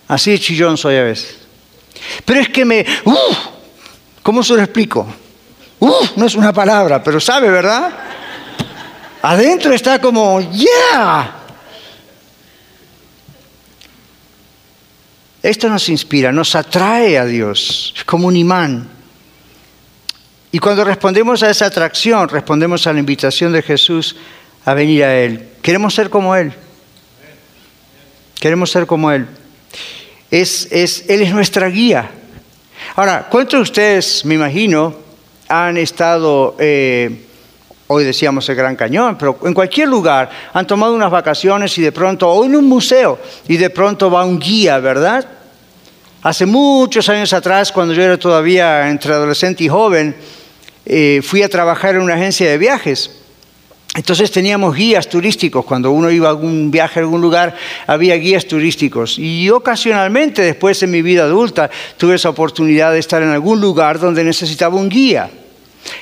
Así 0.08 0.30
de 0.30 0.38
chillón 0.38 0.76
soy 0.78 0.96
a 0.96 1.02
veces. 1.02 1.36
Pero 2.24 2.40
es 2.40 2.48
que 2.48 2.64
me... 2.64 2.84
¿Cómo 4.22 4.42
se 4.42 4.54
lo 4.54 4.62
explico? 4.62 5.06
No 6.16 6.26
es 6.26 6.34
una 6.34 6.52
palabra, 6.52 7.02
pero 7.02 7.20
sabe, 7.20 7.50
¿verdad? 7.50 7.92
Adentro 9.22 9.72
está 9.72 10.00
como, 10.00 10.40
¡yeah! 10.40 11.34
Esto 15.42 15.68
nos 15.68 15.88
inspira, 15.88 16.32
nos 16.32 16.54
atrae 16.56 17.16
a 17.16 17.24
Dios, 17.24 17.94
es 17.96 18.04
como 18.04 18.26
un 18.26 18.36
imán. 18.36 18.88
Y 20.50 20.58
cuando 20.58 20.84
respondemos 20.84 21.42
a 21.42 21.50
esa 21.50 21.66
atracción, 21.66 22.28
respondemos 22.28 22.86
a 22.86 22.92
la 22.92 22.98
invitación 22.98 23.52
de 23.52 23.62
Jesús 23.62 24.16
a 24.64 24.74
venir 24.74 25.04
a 25.04 25.14
Él. 25.14 25.48
Queremos 25.62 25.94
ser 25.94 26.10
como 26.10 26.34
Él. 26.34 26.52
Queremos 28.40 28.70
ser 28.70 28.86
como 28.86 29.12
Él 29.12 29.28
es, 30.30 30.68
Él 31.08 31.22
es 31.22 31.32
nuestra 31.32 31.68
guía. 31.68 32.10
Ahora, 32.96 33.28
¿cuántos 33.30 33.58
de 33.58 33.62
ustedes, 33.62 34.24
me 34.24 34.34
imagino, 34.34 34.94
han 35.48 35.76
estado, 35.76 36.56
eh, 36.58 37.26
hoy 37.86 38.04
decíamos 38.04 38.48
el 38.48 38.56
Gran 38.56 38.76
Cañón, 38.76 39.16
pero 39.18 39.38
en 39.44 39.54
cualquier 39.54 39.88
lugar, 39.88 40.30
han 40.52 40.66
tomado 40.66 40.94
unas 40.94 41.10
vacaciones 41.10 41.76
y 41.78 41.82
de 41.82 41.92
pronto, 41.92 42.28
o 42.28 42.44
en 42.44 42.56
un 42.56 42.66
museo, 42.66 43.18
y 43.46 43.56
de 43.56 43.70
pronto 43.70 44.10
va 44.10 44.24
un 44.24 44.38
guía, 44.38 44.78
¿verdad? 44.78 45.26
Hace 46.22 46.46
muchos 46.46 47.08
años 47.08 47.32
atrás, 47.32 47.72
cuando 47.72 47.94
yo 47.94 48.02
era 48.02 48.18
todavía 48.18 48.88
entre 48.90 49.12
adolescente 49.12 49.64
y 49.64 49.68
joven, 49.68 50.14
eh, 50.84 51.20
fui 51.22 51.42
a 51.42 51.48
trabajar 51.48 51.94
en 51.94 52.02
una 52.02 52.14
agencia 52.14 52.50
de 52.50 52.58
viajes. 52.58 53.17
Entonces 53.98 54.30
teníamos 54.30 54.76
guías 54.76 55.08
turísticos, 55.08 55.64
cuando 55.64 55.90
uno 55.90 56.08
iba 56.08 56.28
a 56.28 56.30
algún 56.30 56.70
viaje 56.70 57.00
a 57.00 57.02
algún 57.02 57.20
lugar 57.20 57.56
había 57.84 58.14
guías 58.14 58.46
turísticos. 58.46 59.18
Y 59.18 59.50
ocasionalmente 59.50 60.40
después 60.40 60.80
en 60.84 60.92
mi 60.92 61.02
vida 61.02 61.24
adulta 61.24 61.68
tuve 61.96 62.14
esa 62.14 62.28
oportunidad 62.28 62.92
de 62.92 63.00
estar 63.00 63.20
en 63.24 63.30
algún 63.30 63.60
lugar 63.60 63.98
donde 63.98 64.22
necesitaba 64.22 64.76
un 64.76 64.88
guía. 64.88 65.28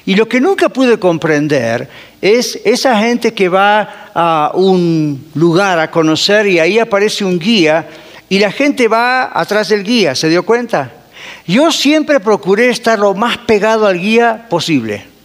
Y 0.04 0.14
lo 0.14 0.28
que 0.28 0.42
nunca 0.42 0.68
pude 0.68 0.98
comprender 0.98 1.88
es 2.20 2.60
esa 2.66 2.98
gente 2.98 3.32
que 3.32 3.48
va 3.48 4.10
a 4.14 4.52
un 4.54 5.30
lugar 5.34 5.78
a 5.78 5.90
conocer 5.90 6.48
y 6.48 6.58
ahí 6.58 6.78
aparece 6.78 7.24
un 7.24 7.38
guía 7.38 7.88
y 8.28 8.38
la 8.38 8.52
gente 8.52 8.88
va 8.88 9.30
atrás 9.32 9.70
del 9.70 9.82
guía, 9.82 10.14
¿se 10.14 10.28
dio 10.28 10.42
cuenta? 10.44 10.92
Yo 11.46 11.72
siempre 11.72 12.20
procuré 12.20 12.68
estar 12.68 12.98
lo 12.98 13.14
más 13.14 13.38
pegado 13.38 13.86
al 13.86 13.98
guía 13.98 14.48
posible. 14.50 15.15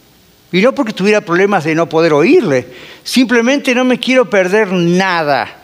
Y 0.52 0.62
no 0.62 0.76
porque 0.76 0.94
tuviera 0.94 1.22
problemas 1.22 1.64
de 1.64 1.76
no 1.76 1.88
poder 1.88 2.14
oírle, 2.14 2.68
simplemente 3.04 3.74
no 3.74 3.86
me 3.86 4.00
quiero 4.00 4.30
perder 4.30 4.72
nada 4.72 5.62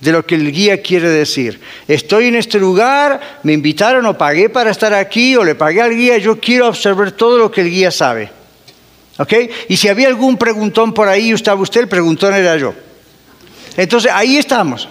de 0.00 0.12
lo 0.12 0.24
que 0.24 0.34
el 0.34 0.52
guía 0.52 0.82
quiere 0.82 1.08
decir. 1.08 1.60
Estoy 1.86 2.28
en 2.28 2.36
este 2.36 2.58
lugar, 2.58 3.40
me 3.42 3.52
invitaron 3.52 4.06
o 4.06 4.16
pagué 4.16 4.48
para 4.48 4.70
estar 4.70 4.94
aquí 4.94 5.36
o 5.36 5.44
le 5.44 5.54
pagué 5.54 5.82
al 5.82 5.94
guía, 5.94 6.18
yo 6.18 6.40
quiero 6.40 6.68
observar 6.68 7.12
todo 7.12 7.38
lo 7.38 7.50
que 7.50 7.60
el 7.60 7.70
guía 7.70 7.90
sabe. 7.90 8.30
¿Ok? 9.18 9.32
Y 9.68 9.76
si 9.76 9.88
había 9.88 10.08
algún 10.08 10.36
preguntón 10.36 10.92
por 10.92 11.08
ahí, 11.08 11.30
estaba 11.30 11.60
usted, 11.60 11.82
el 11.82 11.88
preguntón 11.88 12.34
era 12.34 12.56
yo. 12.56 12.74
Entonces 13.76 14.10
ahí 14.12 14.36
estamos. 14.36 14.88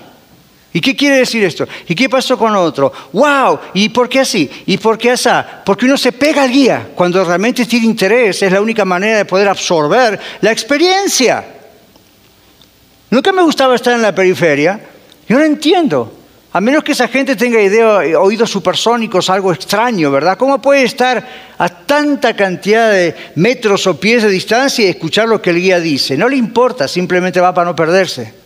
¿Y 0.76 0.82
qué 0.82 0.94
quiere 0.94 1.20
decir 1.20 1.42
esto? 1.42 1.66
¿Y 1.88 1.96
qué 1.96 2.10
pasó 2.10 2.38
con 2.38 2.54
otro? 2.54 2.92
¡Wow! 3.14 3.60
¿Y 3.76 3.88
por 3.88 4.10
qué 4.10 4.20
así? 4.20 4.52
¿Y 4.66 4.76
por 4.76 4.98
qué 4.98 5.12
así? 5.12 5.30
Porque 5.66 5.86
uno 5.86 5.96
se 5.96 6.12
pega 6.12 6.44
al 6.44 6.52
guía 6.52 6.90
cuando 6.94 7.24
realmente 7.24 7.66
tiene 7.66 7.86
interés, 7.86 8.42
es 8.42 8.52
la 8.52 8.60
única 8.60 8.84
manera 8.84 9.20
de 9.20 9.24
poder 9.24 9.48
absorber 9.48 10.20
la 10.42 10.52
experiencia. 10.52 11.46
Nunca 13.10 13.32
me 13.32 13.42
gustaba 13.42 13.74
estar 13.74 13.94
en 13.94 14.02
la 14.02 14.14
periferia, 14.14 14.82
yo 15.30 15.38
no 15.40 15.46
entiendo. 15.46 16.12
A 16.52 16.60
menos 16.60 16.84
que 16.84 16.92
esa 16.92 17.08
gente 17.08 17.38
tenga 17.38 17.58
oídos 18.20 18.50
supersónicos, 18.50 19.30
algo 19.30 19.54
extraño, 19.54 20.12
¿verdad? 20.12 20.38
¿Cómo 20.38 20.62
puede 20.62 20.84
estar 20.84 21.26
a 21.58 21.70
tanta 21.70 22.36
cantidad 22.36 22.92
de 22.92 23.16
metros 23.36 23.88
o 23.88 23.98
pies 23.98 24.24
de 24.24 24.30
distancia 24.30 24.84
y 24.84 24.90
escuchar 24.90 25.30
lo 25.30 25.42
que 25.42 25.52
el 25.52 25.62
guía 25.62 25.80
dice? 25.80 26.18
No 26.18 26.28
le 26.28 26.36
importa, 26.36 26.86
simplemente 26.90 27.40
va 27.40 27.54
para 27.54 27.70
no 27.70 27.76
perderse. 27.78 28.45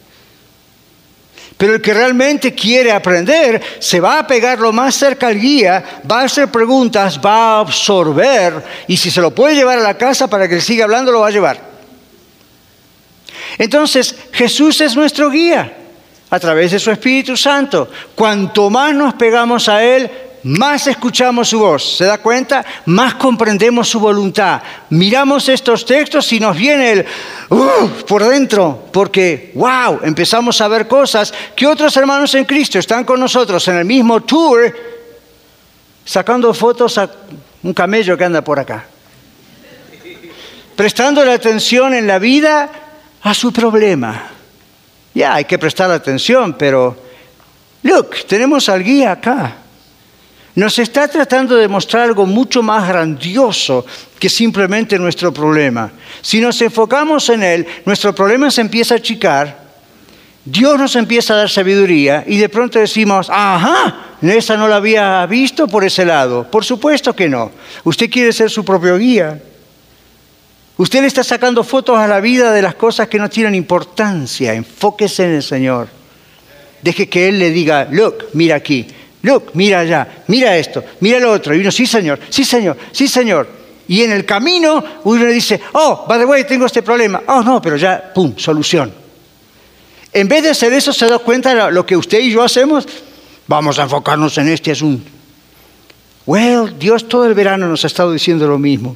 Pero 1.60 1.76
el 1.76 1.82
que 1.82 1.94
realmente 1.94 2.56
quiere 2.56 2.90
aprender 2.90 3.62
se 3.80 4.00
va 4.00 4.20
a 4.20 4.26
pegar 4.26 4.60
lo 4.60 4.72
más 4.72 4.96
cerca 4.96 5.28
al 5.28 5.38
guía, 5.38 5.84
va 6.10 6.22
a 6.22 6.24
hacer 6.24 6.48
preguntas, 6.48 7.20
va 7.20 7.58
a 7.58 7.60
absorber 7.60 8.64
y 8.88 8.96
si 8.96 9.12
se 9.12 9.20
lo 9.20 9.36
puede 9.36 9.56
llevar 9.56 9.78
a 9.78 9.82
la 9.82 9.98
casa 9.98 10.30
para 10.30 10.48
que 10.48 10.62
siga 10.62 10.86
hablando, 10.86 11.12
lo 11.12 11.20
va 11.20 11.28
a 11.28 11.32
llevar. 11.32 11.60
Entonces, 13.58 14.16
Jesús 14.32 14.80
es 14.80 14.96
nuestro 14.96 15.30
guía 15.30 15.74
a 16.30 16.40
través 16.40 16.72
de 16.72 16.80
su 16.80 16.92
Espíritu 16.92 17.36
Santo. 17.36 17.92
Cuanto 18.16 18.70
más 18.70 18.94
nos 18.94 19.16
pegamos 19.16 19.68
a 19.68 19.84
Él, 19.84 20.10
más 20.44 20.88
escuchamos 20.88 21.50
su 21.50 21.60
voz, 21.60 21.98
¿se 21.98 22.06
da 22.06 22.18
cuenta? 22.18 22.66
Más 22.86 23.16
comprendemos 23.16 23.90
su 23.90 24.00
voluntad. 24.00 24.62
Miramos 24.90 25.50
estos 25.50 25.86
textos 25.86 26.32
y 26.32 26.40
nos 26.40 26.56
viene 26.56 26.92
el 26.92 27.06
por 28.08 28.24
dentro, 28.24 28.86
porque, 28.92 29.52
wow, 29.56 30.00
empezamos 30.04 30.62
a 30.62 30.68
ver 30.68 30.88
cosas 30.88 31.34
que 31.56 31.68
otros 31.68 31.96
hermanos 31.98 32.34
en 32.36 32.46
Cristo 32.46 32.80
están 32.80 33.04
con 33.04 33.20
nosotros 33.20 33.68
en 33.68 33.78
el 33.78 33.86
mismo 33.86 34.22
tour, 34.22 34.74
sacando 36.06 36.54
fotos 36.54 36.98
a 36.98 37.10
un 37.64 37.74
camello 37.74 38.18
que 38.18 38.24
anda 38.24 38.42
por 38.42 38.60
acá. 38.60 38.86
Prestando 40.76 41.26
la 41.26 41.34
atención 41.34 41.94
en 41.94 42.08
la 42.08 42.20
vida 42.20 42.70
a 43.22 43.34
su 43.34 43.52
problema. 43.52 44.30
Ya, 45.14 45.34
hay 45.34 45.46
que 45.46 45.60
prestar 45.60 45.92
atención, 45.92 46.54
pero, 46.54 46.96
look, 47.84 48.26
tenemos 48.26 48.70
al 48.70 48.84
guía 48.84 49.12
acá 49.12 49.56
nos 50.60 50.78
está 50.80 51.08
tratando 51.08 51.56
de 51.56 51.68
mostrar 51.68 52.04
algo 52.04 52.26
mucho 52.26 52.62
más 52.62 52.88
grandioso 52.88 53.86
que 54.20 54.30
simplemente 54.30 55.00
nuestro 55.00 55.34
problema. 55.34 55.92
Si 56.22 56.42
nos 56.42 56.62
enfocamos 56.62 57.30
en 57.30 57.44
él, 57.44 57.68
nuestro 57.86 58.14
problema 58.14 58.52
se 58.52 58.62
empieza 58.62 58.96
a 58.96 58.98
achicar 58.98 59.70
Dios 60.46 60.80
nos 60.80 60.96
empieza 60.96 61.34
a 61.34 61.38
dar 61.38 61.50
sabiduría 61.50 62.24
y 62.26 62.38
de 62.38 62.50
pronto 62.50 62.80
decimos, 62.80 63.30
ajá, 63.30 64.18
esa 64.22 64.58
no 64.58 64.68
la 64.68 64.78
había 64.78 65.26
visto 65.28 65.68
por 65.68 65.84
ese 65.84 66.06
lado. 66.06 66.50
Por 66.50 66.66
supuesto 66.66 67.16
que 67.16 67.30
no. 67.30 67.52
Usted 67.84 68.10
quiere 68.10 68.34
ser 68.34 68.50
su 68.50 68.64
propio 68.66 68.98
guía. 68.98 69.42
Usted 70.78 71.02
le 71.02 71.08
está 71.08 71.24
sacando 71.24 71.64
fotos 71.64 71.98
a 71.98 72.08
la 72.08 72.20
vida 72.22 72.52
de 72.52 72.62
las 72.62 72.76
cosas 72.76 73.10
que 73.10 73.20
no 73.20 73.30
tienen 73.30 73.54
importancia. 73.54 74.54
Enfóquese 74.54 75.26
en 75.26 75.32
el 75.36 75.44
Señor. 75.44 75.90
Deje 76.82 77.10
que 77.10 77.28
Él 77.28 77.38
le 77.38 77.52
diga, 77.52 77.88
look, 77.92 78.30
mira 78.34 78.56
aquí, 78.56 78.88
look, 79.22 79.52
mira 79.54 79.80
allá, 79.80 80.24
mira 80.28 80.58
esto, 80.58 80.84
mira 81.00 81.20
lo 81.20 81.32
otro. 81.32 81.54
Y 81.56 81.60
uno, 81.60 81.72
sí 81.72 81.86
Señor, 81.86 82.20
sí 82.30 82.44
Señor, 82.44 82.78
sí 82.92 83.08
Señor. 83.08 83.48
Y 83.88 84.04
en 84.04 84.12
el 84.12 84.26
camino 84.26 84.84
uno 85.04 85.26
le 85.26 85.34
dice, 85.34 85.60
oh, 85.74 86.06
by 86.08 86.20
the 86.20 86.26
way, 86.26 86.44
tengo 86.44 86.66
este 86.66 86.84
problema. 86.84 87.24
Oh, 87.28 87.42
no, 87.42 87.62
pero 87.62 87.76
ya, 87.76 88.12
pum, 88.14 88.34
solución. 88.38 88.94
En 90.14 90.28
vez 90.28 90.44
de 90.44 90.50
hacer 90.52 90.74
eso, 90.74 90.94
¿se 90.94 91.08
da 91.08 91.20
cuenta 91.20 91.54
de 91.54 91.72
lo 91.72 91.86
que 91.86 91.98
usted 91.98 92.20
y 92.20 92.32
yo 92.32 92.44
hacemos? 92.44 92.88
Vamos 93.48 93.80
a 93.80 93.84
enfocarnos 93.84 94.38
en 94.38 94.50
este 94.50 94.72
asunto. 94.72 95.10
Well, 96.26 96.78
Dios 96.78 97.08
todo 97.08 97.26
el 97.26 97.34
verano 97.34 97.68
nos 97.68 97.84
ha 97.84 97.88
estado 97.88 98.14
diciendo 98.14 98.48
lo 98.48 98.60
mismo. 98.60 98.96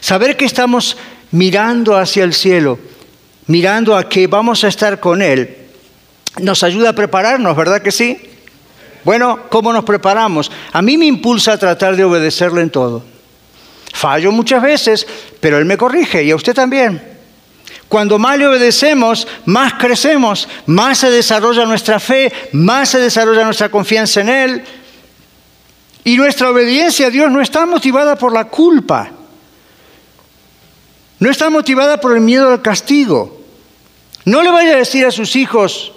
Saber 0.00 0.36
que 0.36 0.44
estamos 0.44 0.96
mirando 1.32 1.96
hacia 1.96 2.22
el 2.22 2.32
cielo, 2.32 2.78
mirando 3.46 3.96
a 3.96 4.08
que 4.08 4.28
vamos 4.28 4.62
a 4.62 4.68
estar 4.68 5.00
con 5.00 5.20
Él, 5.20 5.56
nos 6.40 6.62
ayuda 6.62 6.90
a 6.90 6.92
prepararnos, 6.92 7.56
¿verdad 7.56 7.82
que 7.82 7.90
sí? 7.90 8.20
Bueno, 9.04 9.40
¿cómo 9.48 9.72
nos 9.72 9.84
preparamos? 9.84 10.50
A 10.72 10.82
mí 10.82 10.96
me 10.96 11.06
impulsa 11.06 11.52
a 11.52 11.58
tratar 11.58 11.96
de 11.96 12.04
obedecerle 12.04 12.62
en 12.62 12.70
todo. 12.70 13.02
Fallo 13.92 14.30
muchas 14.32 14.62
veces, 14.62 15.06
pero 15.40 15.58
Él 15.58 15.64
me 15.64 15.76
corrige 15.76 16.22
y 16.22 16.30
a 16.30 16.36
usted 16.36 16.54
también. 16.54 17.18
Cuando 17.88 18.18
más 18.18 18.38
le 18.38 18.46
obedecemos, 18.46 19.26
más 19.46 19.74
crecemos, 19.74 20.48
más 20.66 20.98
se 20.98 21.10
desarrolla 21.10 21.64
nuestra 21.64 21.98
fe, 21.98 22.30
más 22.52 22.90
se 22.90 22.98
desarrolla 22.98 23.44
nuestra 23.44 23.70
confianza 23.70 24.20
en 24.20 24.28
Él. 24.28 24.64
Y 26.04 26.16
nuestra 26.16 26.50
obediencia 26.50 27.06
a 27.06 27.10
Dios 27.10 27.30
no 27.30 27.40
está 27.40 27.66
motivada 27.66 28.16
por 28.16 28.32
la 28.32 28.44
culpa, 28.44 29.10
no 31.18 31.30
está 31.30 31.50
motivada 31.50 32.00
por 32.00 32.14
el 32.14 32.20
miedo 32.20 32.50
al 32.50 32.62
castigo. 32.62 33.42
No 34.24 34.42
le 34.42 34.50
vaya 34.50 34.74
a 34.74 34.76
decir 34.76 35.06
a 35.06 35.10
sus 35.10 35.34
hijos, 35.36 35.92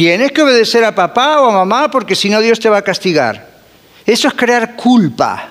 tienes 0.00 0.32
que 0.32 0.40
obedecer 0.40 0.82
a 0.82 0.94
papá 0.94 1.42
o 1.42 1.50
a 1.50 1.52
mamá 1.52 1.90
porque 1.90 2.16
si 2.16 2.30
no 2.30 2.40
Dios 2.40 2.58
te 2.58 2.70
va 2.70 2.78
a 2.78 2.82
castigar. 2.82 3.50
Eso 4.06 4.28
es 4.28 4.32
crear 4.32 4.74
culpa. 4.74 5.50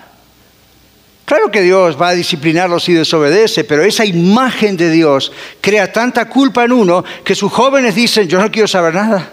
Claro 1.24 1.52
que 1.52 1.62
Dios 1.62 1.96
va 2.02 2.08
a 2.10 2.14
disciplinarlos 2.14 2.84
si 2.84 2.94
desobedece, 2.94 3.64
pero 3.64 3.84
esa 3.84 4.06
imagen 4.06 4.76
de 4.76 4.90
Dios 4.90 5.32
crea 5.62 5.94
tanta 5.94 6.28
culpa 6.28 6.64
en 6.64 6.72
uno 6.72 7.06
que 7.24 7.36
sus 7.36 7.52
jóvenes 7.52 7.94
dicen, 7.94 8.28
yo 8.28 8.42
no 8.42 8.50
quiero 8.50 8.68
saber 8.68 8.96
nada. 8.96 9.32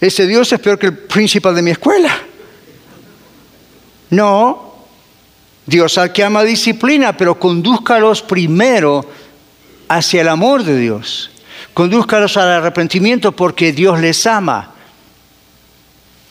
Ese 0.00 0.26
Dios 0.26 0.52
es 0.52 0.58
peor 0.58 0.76
que 0.76 0.86
el 0.86 0.98
principal 0.98 1.54
de 1.54 1.62
mi 1.62 1.70
escuela. 1.70 2.18
No, 4.10 4.74
Dios 5.66 5.96
al 5.98 6.12
que 6.12 6.24
ama 6.24 6.42
disciplina, 6.42 7.16
pero 7.16 7.38
condúzcalos 7.38 8.22
primero 8.22 9.08
hacia 9.86 10.22
el 10.22 10.28
amor 10.28 10.64
de 10.64 10.76
Dios. 10.76 11.30
Condúzcalos 11.78 12.36
al 12.36 12.48
arrepentimiento 12.48 13.30
porque 13.30 13.72
Dios 13.72 14.00
les 14.00 14.26
ama. 14.26 14.72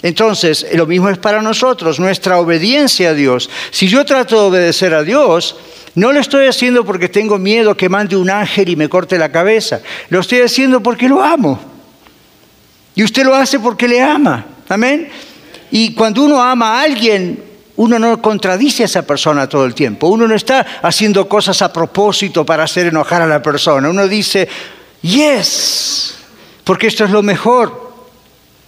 Entonces, 0.01 0.67
lo 0.73 0.85
mismo 0.85 1.07
es 1.07 1.17
para 1.19 1.41
nosotros, 1.41 2.01
nuestra 2.01 2.37
obediencia 2.39 3.11
a 3.11 3.13
Dios. 3.13 3.49
Si 3.71 3.87
yo 3.87 4.03
trato 4.03 4.35
de 4.35 4.47
obedecer 4.47 4.93
a 4.93 5.03
Dios, 5.03 5.55
no 5.95 6.11
lo 6.11 6.19
estoy 6.19 6.47
haciendo 6.47 6.83
porque 6.83 7.07
tengo 7.07 7.37
miedo 7.37 7.77
que 7.77 7.87
mande 7.87 8.17
un 8.17 8.29
ángel 8.29 8.67
y 8.67 8.75
me 8.75 8.89
corte 8.89 9.17
la 9.17 9.31
cabeza. 9.31 9.79
Lo 10.09 10.19
estoy 10.19 10.41
haciendo 10.41 10.83
porque 10.83 11.07
lo 11.07 11.23
amo. 11.23 11.57
Y 12.93 13.05
usted 13.05 13.23
lo 13.23 13.33
hace 13.33 13.57
porque 13.57 13.87
le 13.87 14.01
ama. 14.01 14.47
Amén. 14.67 15.07
Y 15.71 15.93
cuando 15.93 16.25
uno 16.25 16.43
ama 16.43 16.77
a 16.77 16.81
alguien, 16.81 17.41
uno 17.77 17.97
no 17.97 18.21
contradice 18.21 18.83
a 18.83 18.87
esa 18.87 19.07
persona 19.07 19.47
todo 19.47 19.63
el 19.63 19.73
tiempo. 19.73 20.07
Uno 20.07 20.27
no 20.27 20.35
está 20.35 20.81
haciendo 20.81 21.29
cosas 21.29 21.61
a 21.61 21.71
propósito 21.71 22.45
para 22.45 22.65
hacer 22.65 22.87
enojar 22.87 23.21
a 23.21 23.27
la 23.27 23.41
persona. 23.41 23.89
Uno 23.89 24.09
dice, 24.09 24.49
yes, 25.01 26.15
porque 26.63 26.87
esto 26.87 27.05
es 27.05 27.11
lo 27.11 27.23
mejor 27.23 27.93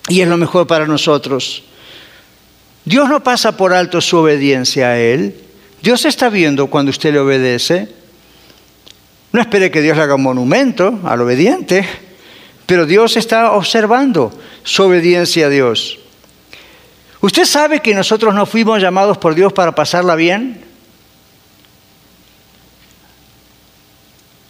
y 0.07 0.21
es 0.21 0.27
lo 0.27 0.37
mejor 0.37 0.67
para 0.67 0.85
nosotros. 0.85 1.63
Dios 2.85 3.07
no 3.09 3.23
pasa 3.23 3.55
por 3.55 3.73
alto 3.73 4.01
su 4.01 4.17
obediencia 4.17 4.89
a 4.89 4.99
Él. 4.99 5.35
Dios 5.81 6.05
está 6.05 6.29
viendo 6.29 6.67
cuando 6.67 6.89
usted 6.89 7.13
le 7.13 7.19
obedece. 7.19 7.87
No 9.31 9.41
espere 9.41 9.69
que 9.69 9.81
Dios 9.81 9.95
le 9.95 10.03
haga 10.03 10.15
un 10.15 10.23
monumento 10.23 10.99
al 11.03 11.21
obediente, 11.21 11.85
pero 12.65 12.85
Dios 12.85 13.15
está 13.15 13.51
observando 13.51 14.31
su 14.63 14.83
obediencia 14.83 15.45
a 15.45 15.49
Dios. 15.49 15.99
¿Usted 17.21 17.45
sabe 17.45 17.81
que 17.81 17.93
nosotros 17.93 18.33
no 18.33 18.45
fuimos 18.45 18.81
llamados 18.81 19.17
por 19.17 19.35
Dios 19.35 19.53
para 19.53 19.75
pasarla 19.75 20.15
bien? 20.15 20.68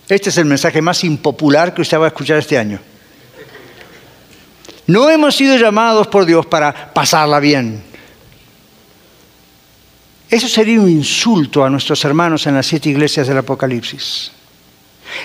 Este 0.09 0.31
es 0.31 0.37
el 0.37 0.45
mensaje 0.45 0.81
más 0.81 1.03
impopular 1.03 1.73
que 1.73 1.83
usted 1.83 1.99
va 1.99 2.05
a 2.05 2.07
escuchar 2.07 2.39
este 2.39 2.57
año. 2.57 2.79
No 4.87 5.07
hemos 5.07 5.35
sido 5.35 5.55
llamados 5.55 6.07
por 6.07 6.25
Dios 6.25 6.47
para 6.47 6.91
pasarla 6.91 7.39
bien. 7.39 7.83
Eso 10.27 10.47
sería 10.47 10.81
un 10.81 10.89
insulto 10.89 11.63
a 11.63 11.69
nuestros 11.69 12.03
hermanos 12.05 12.47
en 12.47 12.55
las 12.55 12.65
siete 12.65 12.89
iglesias 12.89 13.27
del 13.27 13.37
Apocalipsis. 13.37 14.31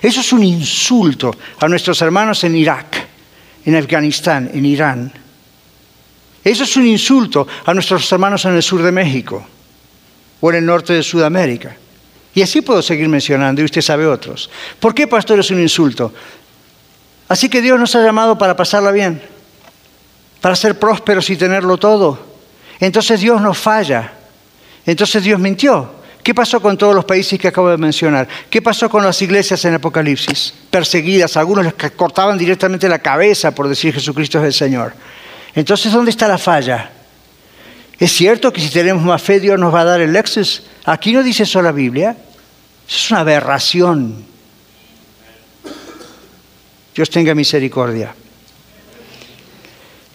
Eso 0.02 0.20
es 0.20 0.32
un 0.34 0.44
insulto 0.44 1.34
a 1.60 1.66
nuestros 1.66 2.00
hermanos 2.02 2.44
en 2.44 2.54
Irak, 2.54 3.06
en 3.64 3.76
Afganistán, 3.76 4.50
en 4.52 4.66
Irán. 4.66 5.12
Eso 6.42 6.64
es 6.64 6.76
un 6.76 6.86
insulto 6.86 7.46
a 7.64 7.72
nuestros 7.72 8.10
hermanos 8.12 8.44
en 8.44 8.54
el 8.54 8.62
sur 8.62 8.82
de 8.82 8.92
México 8.92 9.46
o 10.40 10.50
en 10.50 10.56
el 10.56 10.66
norte 10.66 10.92
de 10.92 11.02
Sudamérica. 11.02 11.74
Y 12.34 12.42
así 12.42 12.60
puedo 12.60 12.82
seguir 12.82 13.08
mencionando, 13.08 13.60
y 13.60 13.64
usted 13.64 13.80
sabe 13.80 14.06
otros. 14.06 14.50
¿Por 14.80 14.94
qué, 14.94 15.06
pastor, 15.06 15.38
es 15.38 15.50
un 15.50 15.60
insulto? 15.60 16.12
Así 17.28 17.48
que 17.48 17.62
Dios 17.62 17.78
nos 17.78 17.94
ha 17.94 18.02
llamado 18.02 18.36
para 18.36 18.56
pasarla 18.56 18.90
bien 18.90 19.34
para 20.44 20.56
ser 20.56 20.78
prósperos 20.78 21.30
y 21.30 21.38
tenerlo 21.38 21.78
todo. 21.78 22.18
Entonces 22.78 23.18
Dios 23.18 23.40
nos 23.40 23.56
falla. 23.56 24.12
Entonces 24.84 25.24
Dios 25.24 25.40
mintió. 25.40 25.94
¿Qué 26.22 26.34
pasó 26.34 26.60
con 26.60 26.76
todos 26.76 26.94
los 26.94 27.06
países 27.06 27.40
que 27.40 27.48
acabo 27.48 27.70
de 27.70 27.78
mencionar? 27.78 28.28
¿Qué 28.50 28.60
pasó 28.60 28.90
con 28.90 29.02
las 29.02 29.22
iglesias 29.22 29.64
en 29.64 29.72
Apocalipsis? 29.72 30.52
Perseguidas, 30.68 31.38
algunos 31.38 31.64
les 31.64 31.92
cortaban 31.92 32.36
directamente 32.36 32.90
la 32.90 32.98
cabeza 32.98 33.54
por 33.54 33.68
decir 33.68 33.94
Jesucristo 33.94 34.38
es 34.40 34.44
el 34.44 34.52
Señor. 34.52 34.92
Entonces, 35.54 35.90
¿dónde 35.90 36.10
está 36.10 36.28
la 36.28 36.36
falla? 36.36 36.90
Es 37.98 38.12
cierto 38.12 38.52
que 38.52 38.60
si 38.60 38.70
tenemos 38.70 39.02
más 39.02 39.22
fe, 39.22 39.40
Dios 39.40 39.58
nos 39.58 39.72
va 39.72 39.82
a 39.82 39.84
dar 39.84 40.00
el 40.00 40.12
Lexus. 40.12 40.64
Aquí 40.84 41.12
no 41.12 41.22
dice 41.22 41.44
eso 41.44 41.62
la 41.62 41.72
Biblia. 41.72 42.16
Es 42.88 43.10
una 43.10 43.20
aberración. 43.20 44.24
Dios 46.94 47.10
tenga 47.10 47.34
misericordia. 47.34 48.14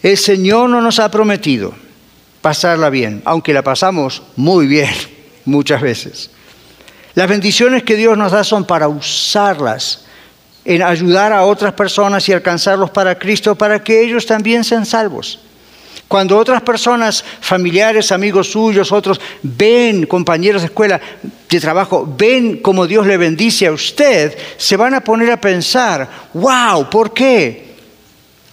El 0.02 0.18
Señor 0.18 0.70
no 0.70 0.82
nos 0.82 1.00
ha 1.00 1.12
prometido 1.12 1.74
pasarla 2.42 2.90
bien, 2.90 3.22
aunque 3.26 3.54
la 3.54 3.64
pasamos 3.64 4.24
muy 4.36 4.66
bien 4.68 4.90
muchas 5.46 5.82
veces. 5.82 6.32
Las 7.16 7.28
bendiciones 7.28 7.84
que 7.84 7.96
Dios 7.96 8.18
nos 8.18 8.32
da 8.32 8.44
son 8.44 8.66
para 8.66 8.88
usarlas 8.88 10.06
en 10.64 10.84
ayudar 10.84 11.34
a 11.34 11.44
otras 11.44 11.74
personas 11.74 12.28
y 12.30 12.34
alcanzarlos 12.34 12.92
para 12.92 13.18
Cristo 13.18 13.56
para 13.56 13.84
que 13.84 14.02
ellos 14.02 14.26
también 14.26 14.64
sean 14.64 14.86
salvos. 14.86 15.40
Cuando 16.08 16.38
otras 16.38 16.62
personas, 16.62 17.24
familiares, 17.42 18.12
amigos 18.12 18.52
suyos, 18.52 18.92
otros, 18.92 19.22
ven, 19.44 20.06
compañeros 20.06 20.62
de 20.62 20.68
escuela, 20.68 21.00
de 21.50 21.60
trabajo, 21.60 22.12
ven 22.18 22.58
cómo 22.58 22.88
Dios 22.88 23.06
le 23.06 23.18
bendice 23.18 23.68
a 23.68 23.72
usted, 23.72 24.36
se 24.58 24.76
van 24.76 24.96
a 24.96 25.04
poner 25.04 25.32
a 25.32 25.40
pensar, 25.40 26.10
wow, 26.34 26.90
¿por 26.90 27.14
qué? 27.14 27.70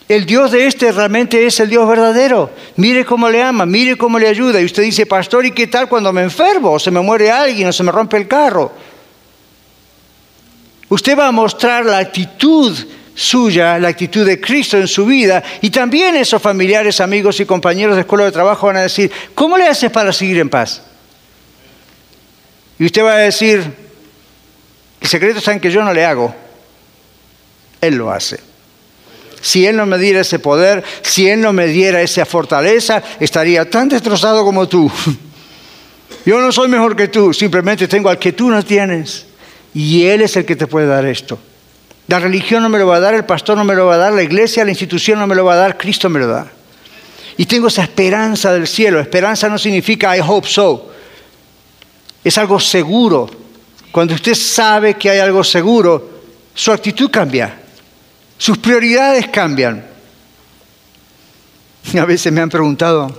El 0.09 0.24
Dios 0.24 0.53
de 0.53 0.66
este 0.66 0.92
realmente 0.92 1.47
es 1.47 1.59
el 1.59 1.68
Dios 1.68 1.88
verdadero. 1.88 2.51
Mire 2.76 3.05
cómo 3.05 3.28
le 3.28 3.42
ama, 3.42 3.66
mire 3.66 3.97
cómo 3.97 4.18
le 4.18 4.28
ayuda. 4.28 4.61
Y 4.61 4.64
usted 4.64 4.84
dice, 4.84 5.05
pastor, 5.05 5.44
¿y 5.47 5.51
qué 5.51 5.66
tal 5.66 5.88
cuando 5.88 6.12
me 6.12 6.22
enfermo? 6.22 6.72
O 6.72 6.78
se 6.78 6.92
me 6.92 7.01
muere 7.01 7.30
alguien 7.30 7.68
o 7.68 7.72
se 7.72 7.82
me 7.82 7.90
rompe 7.90 8.16
el 8.16 8.28
carro. 8.28 8.72
Usted 10.88 11.18
va 11.18 11.26
a 11.26 11.32
mostrar 11.32 11.84
la 11.84 11.99
actitud 11.99 12.76
suya, 13.17 13.79
la 13.79 13.89
actitud 13.89 14.25
de 14.25 14.41
Cristo 14.41 14.77
en 14.77 14.87
su 14.87 15.07
vida. 15.07 15.43
Y 15.62 15.71
también 15.71 16.14
esos 16.14 16.41
familiares, 16.41 17.01
amigos 17.01 17.41
y 17.41 17.47
compañeros 17.47 17.97
de 17.97 18.03
escuela 18.03 18.27
de 18.27 18.31
trabajo 18.31 18.69
van 18.69 18.77
a 18.77 18.83
decir, 18.83 19.11
¿cómo 19.35 19.57
le 19.57 19.67
haces 19.67 19.91
para 19.91 20.12
seguir 20.12 20.39
en 20.39 20.51
paz? 20.51 20.83
Y 22.79 22.85
usted 22.85 23.03
va 23.03 23.14
a 23.14 23.19
decir, 23.19 23.64
el 25.01 25.09
secreto 25.09 25.39
está 25.39 25.53
en 25.53 25.61
que 25.61 25.71
yo 25.71 25.83
no 25.83 25.93
le 25.93 26.05
hago, 26.05 26.33
Él 27.81 27.97
lo 27.97 28.12
hace. 28.12 28.39
Si 29.41 29.67
Él 29.67 29.77
no 29.77 29.87
me 29.87 29.97
diera 29.97 30.21
ese 30.21 30.39
poder, 30.39 30.85
si 31.03 31.29
Él 31.29 31.41
no 31.41 31.53
me 31.53 31.67
diera 31.67 32.03
esa 32.03 32.27
fortaleza, 32.27 33.03
estaría 33.19 33.69
tan 33.69 33.89
destrozado 33.89 34.45
como 34.45 34.69
tú. 34.69 34.91
Yo 36.27 36.41
no 36.41 36.51
soy 36.51 36.69
mejor 36.69 36.97
que 36.97 37.07
tú, 37.09 37.33
simplemente 37.33 37.87
tengo 37.87 38.09
al 38.09 38.19
que 38.19 38.33
tú 38.33 38.51
no 38.51 38.64
tienes. 38.64 39.27
Y 39.73 40.07
Él 40.07 40.23
es 40.23 40.37
el 40.37 40.45
que 40.45 40.57
te 40.57 40.67
puede 40.67 40.87
dar 40.87 41.07
esto. 41.07 41.39
La 42.09 42.20
religión 42.20 42.62
no 42.62 42.68
me 42.68 42.78
lo 42.78 42.86
va 42.86 42.96
a 42.96 43.00
dar, 43.00 43.14
el 43.14 43.24
pastor 43.24 43.57
no 43.57 43.64
me 43.64 43.74
lo 43.74 43.86
va 43.86 43.94
a 43.94 43.98
dar, 43.98 44.12
la 44.12 44.22
iglesia, 44.22 44.64
la 44.64 44.70
institución 44.70 45.18
no 45.18 45.26
me 45.26 45.34
lo 45.34 45.44
va 45.44 45.54
a 45.54 45.57
dar, 45.57 45.76
Cristo 45.76 46.09
me 46.09 46.20
lo 46.20 46.28
da. 46.28 46.46
Y 47.36 47.46
tengo 47.46 47.68
esa 47.68 47.82
esperanza 47.82 48.52
del 48.52 48.66
cielo. 48.66 49.00
Esperanza 49.00 49.48
no 49.48 49.59
significa 49.59 50.16
I 50.16 50.20
hope 50.26 50.48
so. 50.48 50.90
Es 52.24 52.38
algo 52.38 52.59
seguro. 52.59 53.28
Cuando 53.92 54.14
usted 54.14 54.34
sabe 54.34 54.94
que 54.94 55.11
hay 55.11 55.18
algo 55.18 55.44
seguro, 55.44 56.11
su 56.54 56.72
actitud 56.72 57.11
cambia. 57.11 57.61
Sus 58.38 58.59
prioridades 58.59 59.28
cambian. 59.28 59.84
A 61.98 62.04
veces 62.04 62.32
me 62.32 62.40
han 62.40 62.48
preguntado, 62.48 63.14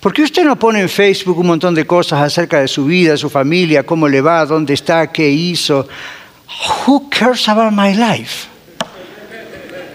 ¿por 0.00 0.12
qué 0.12 0.22
usted 0.22 0.44
no 0.44 0.58
pone 0.58 0.80
en 0.80 0.88
Facebook 0.88 1.38
un 1.38 1.46
montón 1.46 1.74
de 1.74 1.86
cosas 1.86 2.20
acerca 2.20 2.60
de 2.60 2.68
su 2.68 2.86
vida, 2.86 3.16
su 3.16 3.30
familia, 3.30 3.84
cómo 3.84 4.08
le 4.08 4.20
va, 4.20 4.44
dónde 4.46 4.74
está, 4.74 5.12
qué 5.12 5.28
hizo? 5.28 5.86
Who 6.86 7.08
cares 7.10 7.48
about 7.48 7.72
my 7.72 7.94
life? 7.94 8.48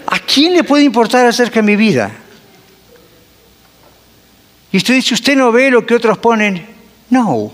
¿A 0.07 0.19
quién 0.19 0.53
le 0.53 0.63
puede 0.63 0.83
importar 0.83 1.25
acerca 1.25 1.61
de 1.61 1.63
mi 1.63 1.75
vida? 1.75 2.11
Y 4.71 4.77
usted 4.77 4.95
dice, 4.95 5.13
¿usted 5.13 5.35
no 5.35 5.51
ve 5.51 5.71
lo 5.71 5.85
que 5.85 5.95
otros 5.95 6.17
ponen? 6.17 6.65
No. 7.09 7.51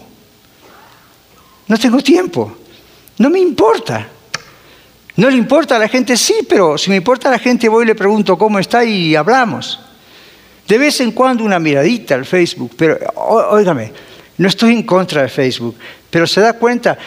No 1.68 1.78
tengo 1.78 2.02
tiempo. 2.02 2.58
No 3.18 3.30
me 3.30 3.40
importa. 3.40 4.08
No 5.18 5.30
le 5.30 5.38
importa 5.38 5.78
a 5.78 5.80
la 5.80 5.88
gente, 5.88 6.18
sí, 6.18 6.46
pero 6.48 6.78
si 6.78 6.90
me 6.90 6.98
importa 6.98 7.30
a 7.30 7.32
la 7.32 7.40
gente 7.40 7.70
voy 7.70 7.86
y 7.86 7.88
le 7.88 7.96
pregunto 7.96 8.38
cómo 8.38 8.60
está 8.60 8.84
y 8.84 9.16
hablamos. 9.16 9.80
De 10.68 10.78
vez 10.78 11.00
en 11.00 11.12
cuando 11.12 11.44
una 11.44 11.60
miradita 11.60 12.16
al 12.16 12.26
Facebook, 12.26 12.72
pero 12.76 12.98
óigame, 13.16 13.94
no 14.38 14.48
estoy 14.48 14.74
en 14.74 14.84
contra 14.84 15.22
de 15.22 15.30
Facebook, 15.30 15.78
pero 16.10 16.28
se 16.28 16.42
da 16.42 16.54
cuenta, 16.54 16.98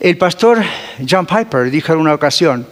el 0.00 0.16
pastor 0.16 0.62
John 1.08 1.26
Piper 1.26 1.70
dijo 1.70 1.92
en 1.92 1.98
una 1.98 2.14
ocasión, 2.14 2.66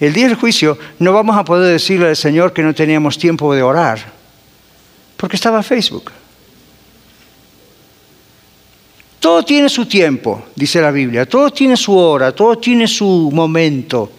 el 0.00 0.12
día 0.12 0.26
del 0.26 0.36
juicio 0.36 0.76
no 0.98 1.12
vamos 1.12 1.36
a 1.36 1.44
poder 1.44 1.72
decirle 1.72 2.08
al 2.08 2.16
Señor 2.16 2.52
que 2.52 2.62
no 2.62 2.74
teníamos 2.74 3.18
tiempo 3.18 3.54
de 3.54 3.62
orar, 3.62 3.98
porque 5.16 5.36
estaba 5.36 5.62
Facebook. 5.62 6.10
Todo 9.20 9.42
tiene 9.42 9.68
su 9.68 9.86
tiempo, 9.86 10.48
dice 10.54 10.80
la 10.80 10.90
Biblia, 10.90 11.26
todo 11.26 11.50
tiene 11.50 11.76
su 11.76 11.96
hora, 11.96 12.32
todo 12.32 12.58
tiene 12.58 12.86
su 12.86 13.30
momento. 13.32 14.10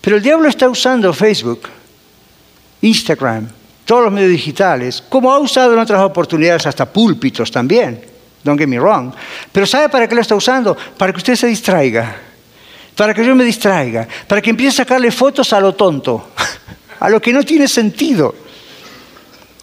Pero 0.00 0.16
el 0.16 0.22
diablo 0.22 0.48
está 0.48 0.68
usando 0.68 1.12
Facebook, 1.12 1.68
Instagram, 2.80 3.48
todos 3.84 4.04
los 4.04 4.12
medios 4.12 4.30
digitales, 4.30 5.02
como 5.06 5.32
ha 5.32 5.38
usado 5.38 5.74
en 5.74 5.80
otras 5.80 6.00
oportunidades 6.02 6.66
hasta 6.66 6.90
púlpitos 6.90 7.50
también, 7.50 8.11
don't 8.44 8.58
get 8.58 8.68
me 8.68 8.78
wrong. 8.78 9.12
Pero 9.50 9.66
¿sabe 9.66 9.88
para 9.88 10.08
qué 10.08 10.14
lo 10.14 10.20
está 10.20 10.34
usando? 10.34 10.76
Para 10.96 11.12
que 11.12 11.18
usted 11.18 11.36
se 11.36 11.46
distraiga, 11.46 12.16
para 12.96 13.14
que 13.14 13.24
yo 13.24 13.34
me 13.34 13.44
distraiga, 13.44 14.06
para 14.26 14.40
que 14.40 14.50
empiece 14.50 14.82
a 14.82 14.84
sacarle 14.84 15.10
fotos 15.10 15.52
a 15.52 15.60
lo 15.60 15.74
tonto, 15.74 16.30
a 17.00 17.08
lo 17.08 17.20
que 17.20 17.32
no 17.32 17.42
tiene 17.42 17.68
sentido. 17.68 18.34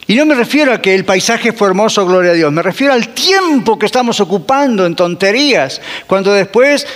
Y 0.08 0.16
no 0.16 0.26
me 0.26 0.34
refiero 0.34 0.74
a 0.74 0.82
que 0.82 0.96
el 0.96 1.06
paisaje 1.06 1.54
fue 1.54 1.68
hermoso, 1.68 2.06
gloria 2.06 2.32
a 2.32 2.34
Dios, 2.34 2.52
me 2.52 2.64
refiero 2.64 2.94
al 2.94 3.10
tiempo 3.10 3.78
que 3.78 3.86
estamos 3.86 4.20
ocupando 4.20 4.86
en 4.86 4.96
tonterías, 4.96 5.80
cuando 6.08 6.34
después 6.34 6.88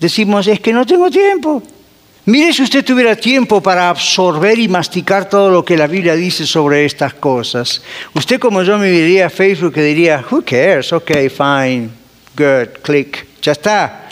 decimos, 0.00 0.48
es 0.48 0.58
que 0.58 0.72
no 0.72 0.84
tengo 0.84 1.08
tiempo. 1.08 1.62
Mire 2.26 2.52
si 2.52 2.62
usted 2.62 2.84
tuviera 2.84 3.16
tiempo 3.16 3.62
para 3.62 3.88
absorber 3.88 4.58
y 4.58 4.68
masticar 4.68 5.28
todo 5.28 5.50
lo 5.50 5.64
que 5.64 5.76
la 5.76 5.86
Biblia 5.86 6.14
dice 6.14 6.46
sobre 6.46 6.84
estas 6.84 7.14
cosas. 7.14 7.82
Usted 8.14 8.38
como 8.38 8.62
yo 8.62 8.78
me 8.78 8.90
diría 8.90 9.26
a 9.26 9.30
Facebook 9.30 9.72
y 9.76 9.80
diría, 9.80 10.24
who 10.30 10.42
cares? 10.42 10.92
Ok, 10.92 11.10
fine, 11.34 11.88
good, 12.36 12.80
click, 12.82 13.26
ya 13.40 13.52
está. 13.52 14.08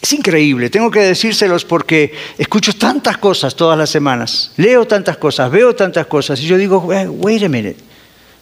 Es 0.00 0.12
increíble, 0.14 0.70
tengo 0.70 0.90
que 0.90 1.00
decírselos 1.00 1.64
porque 1.64 2.14
escucho 2.38 2.74
tantas 2.74 3.18
cosas 3.18 3.54
todas 3.54 3.76
las 3.76 3.90
semanas, 3.90 4.52
leo 4.56 4.86
tantas 4.86 5.18
cosas, 5.18 5.50
veo 5.50 5.74
tantas 5.74 6.06
cosas 6.06 6.40
y 6.40 6.46
yo 6.46 6.56
digo, 6.56 6.78
wait 6.78 7.42
a 7.42 7.48
minute, 7.48 7.76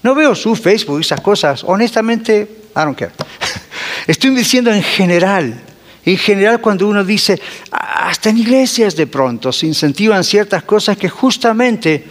no 0.02 0.14
veo 0.14 0.36
su 0.36 0.54
Facebook, 0.54 1.00
esas 1.00 1.20
cosas, 1.20 1.64
honestamente, 1.64 2.48
I 2.76 2.80
don't 2.80 2.96
care. 2.96 3.10
Estoy 4.06 4.30
diciendo 4.30 4.72
en 4.72 4.84
general, 4.84 5.60
en 6.12 6.18
general 6.18 6.60
cuando 6.60 6.86
uno 6.86 7.04
dice, 7.04 7.40
hasta 7.70 8.30
en 8.30 8.38
iglesias 8.38 8.96
de 8.96 9.06
pronto 9.06 9.52
se 9.52 9.66
incentivan 9.66 10.24
ciertas 10.24 10.62
cosas 10.62 10.96
que 10.96 11.08
justamente 11.08 12.04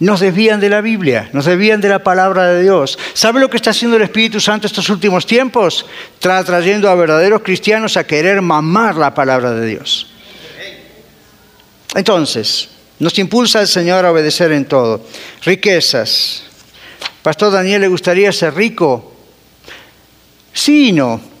nos 0.00 0.20
desvían 0.20 0.60
de 0.60 0.68
la 0.68 0.80
Biblia, 0.80 1.30
nos 1.32 1.46
desvían 1.46 1.80
de 1.80 1.88
la 1.88 2.02
palabra 2.02 2.46
de 2.48 2.62
Dios. 2.62 2.98
¿Sabe 3.12 3.40
lo 3.40 3.48
que 3.48 3.56
está 3.56 3.70
haciendo 3.70 3.96
el 3.96 4.02
Espíritu 4.02 4.40
Santo 4.40 4.66
estos 4.66 4.88
últimos 4.90 5.26
tiempos? 5.26 5.86
Está 6.14 6.42
trayendo 6.44 6.88
a 6.90 6.94
verdaderos 6.94 7.42
cristianos 7.42 7.96
a 7.96 8.04
querer 8.04 8.42
mamar 8.42 8.96
la 8.96 9.14
palabra 9.14 9.52
de 9.52 9.66
Dios. 9.66 10.08
Entonces, 11.94 12.68
nos 12.98 13.18
impulsa 13.18 13.60
el 13.60 13.68
Señor 13.68 14.04
a 14.04 14.12
obedecer 14.12 14.52
en 14.52 14.66
todo. 14.66 15.06
Riquezas. 15.44 16.44
Pastor 17.22 17.52
Daniel, 17.52 17.80
¿le 17.80 17.88
gustaría 17.88 18.30
ser 18.32 18.54
rico? 18.54 19.12
Sí 20.52 20.88
y 20.88 20.92
no. 20.92 21.33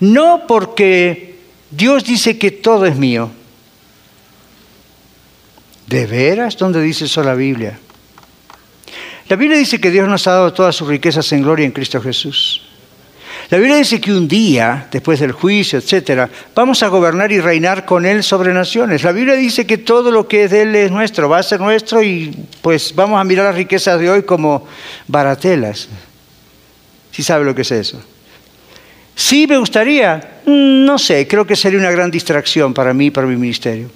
No 0.00 0.44
porque 0.46 1.38
Dios 1.70 2.04
dice 2.04 2.38
que 2.38 2.50
todo 2.50 2.86
es 2.86 2.96
mío. 2.96 3.30
¿De 5.86 6.06
veras? 6.06 6.56
¿Dónde 6.56 6.82
dice 6.82 7.04
eso 7.04 7.22
la 7.22 7.34
Biblia? 7.34 7.78
La 9.28 9.36
Biblia 9.36 9.58
dice 9.58 9.80
que 9.80 9.90
Dios 9.90 10.08
nos 10.08 10.26
ha 10.26 10.32
dado 10.32 10.52
todas 10.52 10.74
sus 10.74 10.88
riquezas 10.88 11.30
en 11.32 11.42
gloria 11.42 11.66
en 11.66 11.72
Cristo 11.72 12.00
Jesús. 12.00 12.62
La 13.50 13.58
Biblia 13.58 13.76
dice 13.76 14.00
que 14.00 14.12
un 14.12 14.26
día, 14.26 14.88
después 14.90 15.20
del 15.20 15.30
juicio, 15.32 15.78
etcétera, 15.78 16.28
vamos 16.54 16.82
a 16.82 16.88
gobernar 16.88 17.30
y 17.30 17.40
reinar 17.40 17.84
con 17.84 18.04
Él 18.04 18.24
sobre 18.24 18.52
naciones. 18.52 19.04
La 19.04 19.12
Biblia 19.12 19.34
dice 19.34 19.66
que 19.66 19.78
todo 19.78 20.10
lo 20.10 20.26
que 20.26 20.44
es 20.44 20.50
de 20.50 20.62
Él 20.62 20.74
es 20.74 20.90
nuestro, 20.90 21.28
va 21.28 21.38
a 21.38 21.42
ser 21.44 21.60
nuestro 21.60 22.02
y 22.02 22.36
pues 22.60 22.92
vamos 22.94 23.20
a 23.20 23.24
mirar 23.24 23.46
las 23.46 23.54
riquezas 23.54 24.00
de 24.00 24.10
hoy 24.10 24.22
como 24.22 24.66
baratelas. 25.06 25.88
¿Sí 27.12 27.22
sabe 27.22 27.44
lo 27.44 27.54
que 27.54 27.62
es 27.62 27.70
eso? 27.70 28.02
Sí, 29.18 29.46
me 29.46 29.56
gustaría, 29.56 30.40
mm, 30.44 30.84
no 30.84 30.98
sé, 30.98 31.26
creo 31.26 31.46
que 31.46 31.56
sería 31.56 31.78
una 31.78 31.90
gran 31.90 32.10
distracción 32.10 32.74
para 32.74 32.92
mí 32.92 33.10
para 33.10 33.26
mi 33.26 33.34
ministerio. 33.34 33.90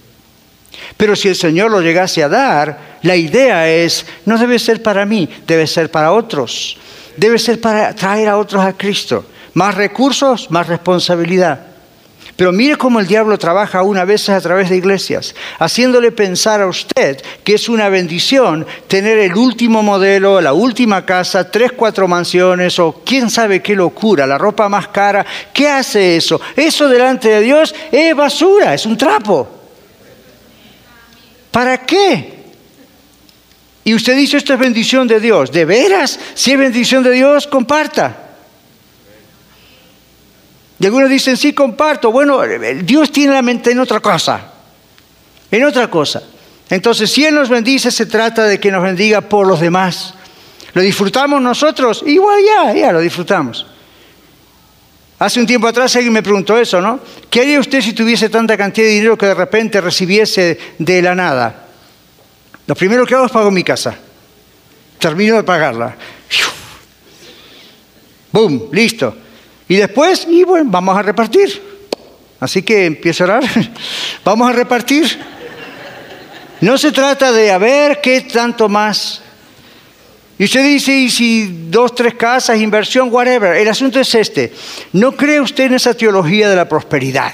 Pero 0.96 1.14
si 1.14 1.28
el 1.28 1.36
Señor 1.36 1.70
lo 1.70 1.82
llegase 1.82 2.24
a 2.24 2.28
dar, 2.28 2.98
la 3.02 3.16
idea 3.16 3.68
es, 3.70 4.06
no 4.24 4.38
debe 4.38 4.58
ser 4.58 4.82
para 4.82 5.04
mí, 5.04 5.28
debe 5.46 5.66
ser 5.66 5.90
para 5.90 6.12
otros. 6.12 6.78
Debe 7.18 7.38
ser 7.38 7.60
para 7.60 7.94
traer 7.94 8.28
a 8.30 8.38
otros 8.38 8.64
a 8.64 8.72
Cristo. 8.72 9.26
Más 9.52 9.74
recursos, 9.74 10.50
más 10.50 10.66
responsabilidad. 10.66 11.66
Pero 12.40 12.52
mire 12.52 12.76
cómo 12.76 13.00
el 13.00 13.06
diablo 13.06 13.38
trabaja 13.38 13.82
una 13.82 14.06
vez 14.06 14.30
a 14.30 14.40
través 14.40 14.70
de 14.70 14.76
iglesias, 14.78 15.34
haciéndole 15.58 16.10
pensar 16.10 16.62
a 16.62 16.68
usted 16.68 17.20
que 17.44 17.52
es 17.52 17.68
una 17.68 17.90
bendición 17.90 18.66
tener 18.88 19.18
el 19.18 19.36
último 19.36 19.82
modelo, 19.82 20.40
la 20.40 20.54
última 20.54 21.04
casa, 21.04 21.50
tres, 21.50 21.72
cuatro 21.72 22.08
mansiones 22.08 22.78
o 22.78 23.02
quién 23.04 23.28
sabe 23.28 23.60
qué 23.60 23.76
locura, 23.76 24.26
la 24.26 24.38
ropa 24.38 24.70
más 24.70 24.88
cara. 24.88 25.26
¿Qué 25.52 25.68
hace 25.68 26.16
eso? 26.16 26.40
Eso 26.56 26.88
delante 26.88 27.28
de 27.28 27.42
Dios 27.42 27.74
es 27.92 28.16
basura, 28.16 28.72
es 28.72 28.86
un 28.86 28.96
trapo. 28.96 29.46
¿Para 31.50 31.84
qué? 31.84 32.38
Y 33.84 33.92
usted 33.92 34.16
dice, 34.16 34.38
esto 34.38 34.54
es 34.54 34.58
bendición 34.58 35.06
de 35.06 35.20
Dios. 35.20 35.52
¿De 35.52 35.66
veras? 35.66 36.18
Si 36.32 36.52
es 36.52 36.58
bendición 36.58 37.02
de 37.02 37.10
Dios, 37.10 37.46
comparta. 37.46 38.29
Y 40.80 40.86
algunos 40.86 41.10
dicen, 41.10 41.36
sí, 41.36 41.52
comparto. 41.52 42.10
Bueno, 42.10 42.40
Dios 42.82 43.12
tiene 43.12 43.34
la 43.34 43.42
mente 43.42 43.70
en 43.70 43.80
otra 43.80 44.00
cosa. 44.00 44.40
En 45.50 45.62
otra 45.64 45.90
cosa. 45.90 46.22
Entonces, 46.70 47.12
si 47.12 47.24
Él 47.24 47.34
nos 47.34 47.50
bendice, 47.50 47.90
se 47.90 48.06
trata 48.06 48.44
de 48.44 48.58
que 48.58 48.70
nos 48.70 48.82
bendiga 48.82 49.20
por 49.20 49.46
los 49.46 49.60
demás. 49.60 50.14
¿Lo 50.72 50.80
disfrutamos 50.80 51.42
nosotros? 51.42 52.02
Igual 52.06 52.40
ya, 52.42 52.72
ya 52.72 52.92
lo 52.92 53.00
disfrutamos. 53.00 53.66
Hace 55.18 55.38
un 55.40 55.46
tiempo 55.46 55.66
atrás 55.66 55.94
alguien 55.96 56.14
me 56.14 56.22
preguntó 56.22 56.56
eso, 56.56 56.80
¿no? 56.80 56.98
¿Qué 57.28 57.42
haría 57.42 57.60
usted 57.60 57.82
si 57.82 57.92
tuviese 57.92 58.30
tanta 58.30 58.56
cantidad 58.56 58.86
de 58.86 58.94
dinero 58.94 59.18
que 59.18 59.26
de 59.26 59.34
repente 59.34 59.82
recibiese 59.82 60.58
de 60.78 61.02
la 61.02 61.14
nada? 61.14 61.66
Lo 62.66 62.74
primero 62.74 63.04
que 63.04 63.14
hago 63.14 63.26
es 63.26 63.32
pago 63.32 63.50
mi 63.50 63.62
casa. 63.62 63.94
Termino 64.98 65.36
de 65.36 65.42
pagarla. 65.42 65.94
¡Bum! 68.32 68.68
Listo. 68.72 69.14
Y 69.70 69.76
después, 69.76 70.26
y 70.28 70.42
bueno, 70.42 70.68
vamos 70.68 70.98
a 70.98 71.02
repartir. 71.02 71.62
Así 72.40 72.60
que 72.60 72.86
empiezo 72.86 73.22
a 73.22 73.26
orar. 73.26 73.44
vamos 74.24 74.50
a 74.50 74.52
repartir. 74.52 75.16
No 76.60 76.76
se 76.76 76.90
trata 76.90 77.30
de 77.30 77.52
a 77.52 77.58
ver 77.58 78.00
qué 78.00 78.22
tanto 78.22 78.68
más. 78.68 79.22
Y 80.36 80.42
usted 80.42 80.64
dice, 80.64 80.92
y 80.92 81.08
si 81.08 81.68
dos, 81.70 81.94
tres 81.94 82.14
casas, 82.14 82.60
inversión, 82.60 83.10
whatever. 83.12 83.56
El 83.56 83.68
asunto 83.68 84.00
es 84.00 84.12
este. 84.12 84.52
¿No 84.92 85.12
cree 85.12 85.40
usted 85.40 85.66
en 85.66 85.74
esa 85.74 85.94
teología 85.94 86.50
de 86.50 86.56
la 86.56 86.68
prosperidad? 86.68 87.32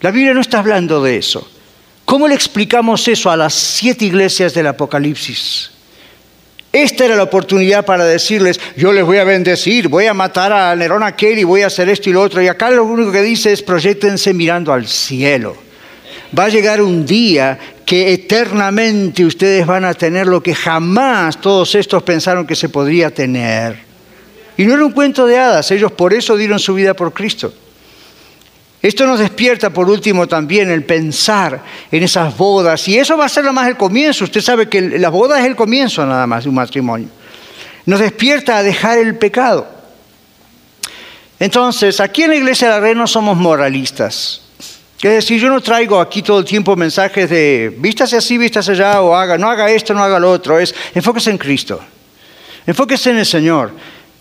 La 0.00 0.12
Biblia 0.12 0.32
no 0.32 0.42
está 0.42 0.60
hablando 0.60 1.02
de 1.02 1.16
eso. 1.16 1.50
¿Cómo 2.04 2.28
le 2.28 2.36
explicamos 2.36 3.08
eso 3.08 3.32
a 3.32 3.36
las 3.36 3.52
siete 3.52 4.04
iglesias 4.04 4.54
del 4.54 4.68
Apocalipsis? 4.68 5.73
Esta 6.74 7.04
era 7.04 7.14
la 7.14 7.22
oportunidad 7.22 7.84
para 7.84 8.04
decirles, 8.04 8.60
yo 8.76 8.92
les 8.92 9.04
voy 9.04 9.18
a 9.18 9.24
bendecir, 9.24 9.86
voy 9.86 10.06
a 10.06 10.12
matar 10.12 10.52
a 10.52 10.74
Nerón 10.74 11.04
aquel 11.04 11.38
y 11.38 11.44
voy 11.44 11.62
a 11.62 11.68
hacer 11.68 11.88
esto 11.88 12.10
y 12.10 12.12
lo 12.12 12.20
otro. 12.20 12.42
Y 12.42 12.48
acá 12.48 12.68
lo 12.68 12.82
único 12.82 13.12
que 13.12 13.22
dice 13.22 13.52
es, 13.52 13.62
proyectense 13.62 14.34
mirando 14.34 14.72
al 14.72 14.88
cielo. 14.88 15.56
Va 16.36 16.46
a 16.46 16.48
llegar 16.48 16.82
un 16.82 17.06
día 17.06 17.56
que 17.86 18.12
eternamente 18.12 19.24
ustedes 19.24 19.64
van 19.64 19.84
a 19.84 19.94
tener 19.94 20.26
lo 20.26 20.42
que 20.42 20.52
jamás 20.52 21.40
todos 21.40 21.76
estos 21.76 22.02
pensaron 22.02 22.44
que 22.44 22.56
se 22.56 22.68
podría 22.68 23.08
tener. 23.14 23.76
Y 24.56 24.64
no 24.64 24.74
era 24.74 24.84
un 24.84 24.90
cuento 24.90 25.28
de 25.28 25.38
hadas, 25.38 25.70
ellos 25.70 25.92
por 25.92 26.12
eso 26.12 26.36
dieron 26.36 26.58
su 26.58 26.74
vida 26.74 26.92
por 26.94 27.12
Cristo. 27.12 27.54
Esto 28.84 29.06
nos 29.06 29.18
despierta 29.18 29.70
por 29.70 29.88
último 29.88 30.26
también 30.26 30.70
el 30.70 30.84
pensar 30.84 31.58
en 31.90 32.02
esas 32.02 32.36
bodas, 32.36 32.86
y 32.86 32.98
eso 32.98 33.16
va 33.16 33.24
a 33.24 33.28
ser 33.30 33.44
nada 33.44 33.54
más 33.54 33.66
el 33.66 33.78
comienzo, 33.78 34.24
usted 34.24 34.42
sabe 34.42 34.68
que 34.68 34.98
la 34.98 35.08
boda 35.08 35.40
es 35.40 35.46
el 35.46 35.56
comienzo 35.56 36.04
nada 36.04 36.26
más 36.26 36.44
de 36.44 36.50
un 36.50 36.56
matrimonio. 36.56 37.08
Nos 37.86 37.98
despierta 37.98 38.58
a 38.58 38.62
dejar 38.62 38.98
el 38.98 39.16
pecado. 39.16 39.66
Entonces, 41.40 41.98
aquí 41.98 42.24
en 42.24 42.30
la 42.32 42.36
iglesia 42.36 42.68
de 42.68 42.74
la 42.74 42.80
Red 42.80 42.94
no 42.94 43.06
somos 43.06 43.38
moralistas. 43.38 44.42
Es 45.00 45.12
decir, 45.12 45.40
yo 45.40 45.48
no 45.48 45.62
traigo 45.62 45.98
aquí 45.98 46.20
todo 46.20 46.40
el 46.40 46.44
tiempo 46.44 46.76
mensajes 46.76 47.30
de 47.30 47.74
vístase 47.78 48.18
así, 48.18 48.36
vístase 48.36 48.72
allá, 48.72 49.00
o 49.00 49.16
haga, 49.16 49.38
no 49.38 49.48
haga 49.48 49.70
esto, 49.70 49.94
no 49.94 50.04
haga 50.04 50.18
lo 50.18 50.30
otro. 50.30 50.58
Es 50.58 50.74
enfóquese 50.94 51.30
en 51.30 51.38
Cristo. 51.38 51.80
Enfóquese 52.66 53.12
en 53.12 53.16
el 53.16 53.26
Señor. 53.26 53.72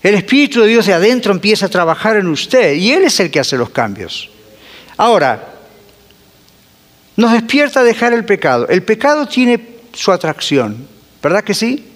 El 0.01 0.16
Espíritu 0.16 0.61
de 0.61 0.68
Dios 0.68 0.86
de 0.86 0.93
adentro 0.93 1.34
empieza 1.34 1.66
a 1.66 1.70
trabajar 1.70 2.16
en 2.16 2.28
usted 2.28 2.76
y 2.76 2.93
Él 2.93 3.03
es 3.03 3.20
el 3.20 3.30
que 3.30 3.41
hace 3.41 3.57
los 3.57 3.70
cambios. 3.70 4.30
Ahora, 4.98 5.54
nos 7.16 7.32
despierta 7.32 7.84
dejar 7.84 8.14
el 8.14 8.26
pecado. 8.26 8.68
El 8.68 8.84
pecado 8.84 9.28
tiene 9.28 9.74
su 9.94 10.12
atracción, 10.12 10.88
¿verdad 11.22 11.44
que 11.44 11.54
sí? 11.54 11.91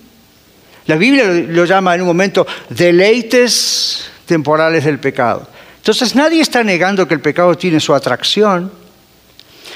La 0.86 0.96
Biblia 0.96 1.26
lo 1.26 1.66
llama 1.66 1.96
en 1.96 2.02
un 2.02 2.08
momento 2.08 2.48
deleites 2.70 4.10
temporales 4.26 4.86
del 4.86 5.00
pecado. 5.00 5.48
Entonces 5.78 6.16
nadie 6.16 6.42
está 6.42 6.64
negando 6.64 7.08
que 7.08 7.14
el 7.14 7.22
pecado 7.22 7.56
tiene 7.56 7.80
su 7.80 7.94
atracción. 7.94 8.72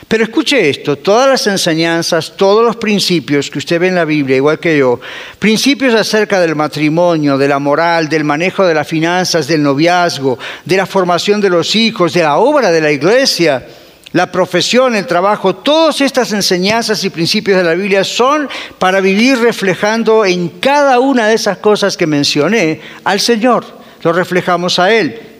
Pero 0.08 0.24
escuche 0.24 0.70
esto, 0.70 0.98
todas 0.98 1.30
las 1.30 1.48
enseñanzas, 1.48 2.34
todos 2.36 2.66
los 2.66 2.76
principios 2.76 3.50
que 3.50 3.60
usted 3.60 3.80
ve 3.80 3.88
en 3.88 3.96
la 3.96 4.06
Biblia, 4.06 4.36
igual 4.36 4.60
que 4.60 4.78
yo, 4.78 5.00
principios 5.40 5.94
acerca 5.94 6.40
del 6.40 6.56
matrimonio, 6.56 7.38
de 7.38 7.48
la 7.48 7.60
moral, 7.60 8.10
del 8.10 8.24
manejo 8.24 8.66
de 8.66 8.74
las 8.74 8.88
finanzas, 8.88 9.48
del 9.48 9.64
noviazgo, 9.64 10.38
de 10.66 10.78
la 10.78 10.86
formación 10.86 11.40
de 11.40 11.50
los 11.50 11.76
hijos, 11.76 12.14
de 12.14 12.24
la 12.24 12.38
obra 12.38 12.72
de 12.72 12.82
la 12.82 12.92
iglesia, 12.92 13.66
la 14.14 14.30
profesión, 14.30 14.96
el 14.96 15.08
trabajo, 15.08 15.56
todas 15.56 16.02
estas 16.02 16.34
enseñanzas 16.34 17.04
y 17.06 17.10
principios 17.10 17.58
de 17.58 17.64
la 17.64 17.76
Biblia 17.76 18.04
son 18.04 18.50
para 18.78 19.00
vivir 19.00 19.38
reflejando 19.40 20.26
en 20.26 20.50
cada 20.50 21.00
una 21.00 21.28
de 21.28 21.36
esas 21.36 21.60
cosas 21.60 21.96
que 21.96 22.08
mencioné 22.08 22.82
al 23.06 23.22
Señor. 23.22 23.66
Lo 24.04 24.12
reflejamos 24.12 24.80
a 24.80 24.92
Él 24.92 25.31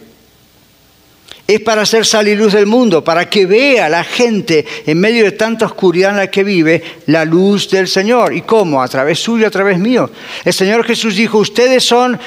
es 1.54 1.60
para 1.60 1.82
hacer 1.82 2.06
salir 2.06 2.38
luz 2.38 2.52
del 2.52 2.66
mundo, 2.66 3.02
para 3.02 3.28
que 3.28 3.46
vea 3.46 3.88
la 3.88 4.04
gente 4.04 4.64
en 4.86 4.98
medio 4.98 5.24
de 5.24 5.32
tanta 5.32 5.66
oscuridad 5.66 6.10
en 6.10 6.16
la 6.16 6.30
que 6.30 6.44
vive 6.44 6.82
la 7.06 7.24
luz 7.24 7.68
del 7.70 7.88
Señor. 7.88 8.34
¿Y 8.34 8.42
cómo? 8.42 8.82
A 8.82 8.88
través 8.88 9.18
suyo, 9.18 9.46
a 9.46 9.50
través 9.50 9.78
mío. 9.78 10.10
El 10.44 10.52
Señor 10.52 10.84
Jesús 10.84 11.16
dijo, 11.16 11.38
ustedes 11.38 11.84
son 11.84 12.18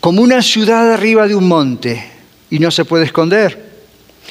como 0.00 0.22
una 0.22 0.42
ciudad 0.42 0.92
arriba 0.92 1.26
de 1.28 1.34
un 1.34 1.46
monte 1.46 2.10
y 2.50 2.58
no 2.58 2.70
se 2.70 2.84
puede 2.84 3.04
esconder. 3.04 3.72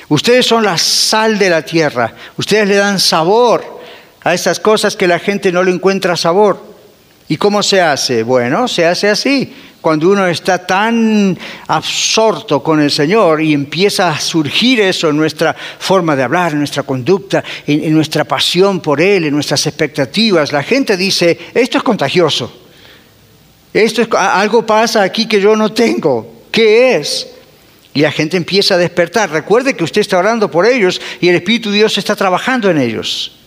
Ustedes 0.10 0.46
son 0.46 0.64
la 0.64 0.78
sal 0.78 1.40
de 1.40 1.50
la 1.50 1.62
tierra. 1.62 2.14
Ustedes 2.38 2.68
le 2.68 2.76
dan 2.76 3.00
sabor 3.00 3.82
a 4.24 4.34
esas 4.34 4.60
cosas 4.60 4.96
que 4.96 5.08
la 5.08 5.20
gente 5.20 5.52
no 5.52 5.64
le 5.64 5.72
encuentra 5.72 6.16
sabor. 6.18 6.71
¿Y 7.32 7.38
cómo 7.38 7.64
se 7.64 7.80
hace? 7.80 8.24
Bueno, 8.24 8.68
se 8.68 8.86
hace 8.86 9.08
así 9.08 9.54
cuando 9.80 10.10
uno 10.10 10.28
está 10.28 10.68
tan 10.68 11.40
absorto 11.68 12.62
con 12.62 12.82
el 12.82 12.92
Señor 12.92 13.42
y 13.42 13.54
empieza 13.54 14.10
a 14.10 14.20
surgir 14.20 14.82
eso 14.82 15.08
en 15.08 15.16
nuestra 15.16 15.56
forma 15.80 16.14
de 16.14 16.24
hablar, 16.24 16.52
en 16.52 16.58
nuestra 16.58 16.84
conducta, 16.84 17.42
en, 17.66 17.94
nuestra 17.94 18.26
pasión 18.26 18.82
por 18.82 19.00
Él, 19.00 19.24
en 19.24 19.34
nuestras 19.34 19.66
expectativas, 19.66 20.52
la 20.52 20.62
gente 20.62 20.98
dice, 20.98 21.40
esto 21.54 21.78
es 21.78 21.84
contagioso, 21.86 22.52
esto 23.74 24.02
es, 24.02 24.10
algo 24.12 24.66
pasa 24.66 25.02
aquí 25.02 25.26
que 25.26 25.40
yo 25.40 25.56
no 25.56 25.72
tengo, 25.72 26.44
¿qué 26.52 26.98
es? 26.98 27.30
Y 27.94 28.02
la 28.02 28.12
gente 28.12 28.36
empieza 28.36 28.74
a 28.74 28.78
despertar. 28.78 29.30
Recuerde 29.30 29.74
que 29.74 29.86
usted 29.86 30.02
está 30.02 30.18
orando 30.18 30.52
por 30.52 30.66
ellos 30.66 31.00
y 31.22 31.30
el 31.30 31.36
Espíritu 31.36 31.72
de 31.72 31.78
Dios 31.78 31.98
está 31.98 32.14
trabajando 32.14 32.70
en 32.70 32.78
ellos. 32.78 33.38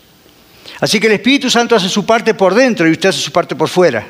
Así 0.80 1.00
que 1.00 1.06
el 1.06 1.14
Espíritu 1.14 1.50
Santo 1.50 1.76
hace 1.76 1.88
su 1.88 2.04
parte 2.04 2.34
por 2.34 2.54
dentro 2.54 2.88
y 2.88 2.92
usted 2.92 3.10
hace 3.10 3.20
su 3.20 3.32
parte 3.32 3.54
por 3.54 3.68
fuera. 3.68 4.06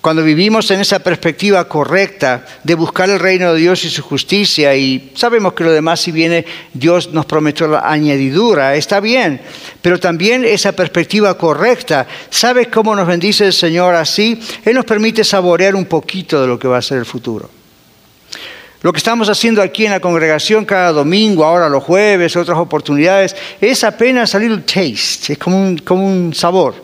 Cuando 0.00 0.22
vivimos 0.22 0.70
en 0.70 0.80
esa 0.80 0.98
perspectiva 1.00 1.68
correcta 1.68 2.46
de 2.64 2.74
buscar 2.74 3.10
el 3.10 3.18
reino 3.18 3.52
de 3.52 3.60
Dios 3.60 3.84
y 3.84 3.90
su 3.90 4.00
justicia, 4.02 4.74
y 4.74 5.12
sabemos 5.14 5.52
que 5.52 5.62
lo 5.62 5.72
demás, 5.72 6.00
si 6.00 6.10
viene, 6.10 6.46
Dios 6.72 7.12
nos 7.12 7.26
prometió 7.26 7.68
la 7.68 7.80
añadidura, 7.80 8.74
está 8.76 8.98
bien, 9.00 9.42
pero 9.82 10.00
también 10.00 10.46
esa 10.46 10.72
perspectiva 10.72 11.36
correcta, 11.36 12.06
¿sabes 12.30 12.68
cómo 12.68 12.96
nos 12.96 13.06
bendice 13.06 13.44
el 13.44 13.52
Señor 13.52 13.94
así? 13.94 14.40
Él 14.64 14.74
nos 14.74 14.86
permite 14.86 15.22
saborear 15.22 15.74
un 15.74 15.84
poquito 15.84 16.40
de 16.40 16.48
lo 16.48 16.58
que 16.58 16.68
va 16.68 16.78
a 16.78 16.82
ser 16.82 16.96
el 16.96 17.06
futuro. 17.06 17.59
Lo 18.82 18.92
que 18.92 18.98
estamos 18.98 19.28
haciendo 19.28 19.60
aquí 19.60 19.84
en 19.84 19.92
la 19.92 20.00
congregación 20.00 20.64
cada 20.64 20.92
domingo, 20.92 21.44
ahora 21.44 21.68
los 21.68 21.84
jueves, 21.84 22.34
otras 22.34 22.58
oportunidades, 22.58 23.36
es 23.60 23.84
apenas 23.84 24.30
salir 24.30 24.50
un 24.50 24.62
taste, 24.62 25.34
es 25.34 25.38
como 25.38 25.58
un, 25.58 26.32
sabor. 26.34 26.74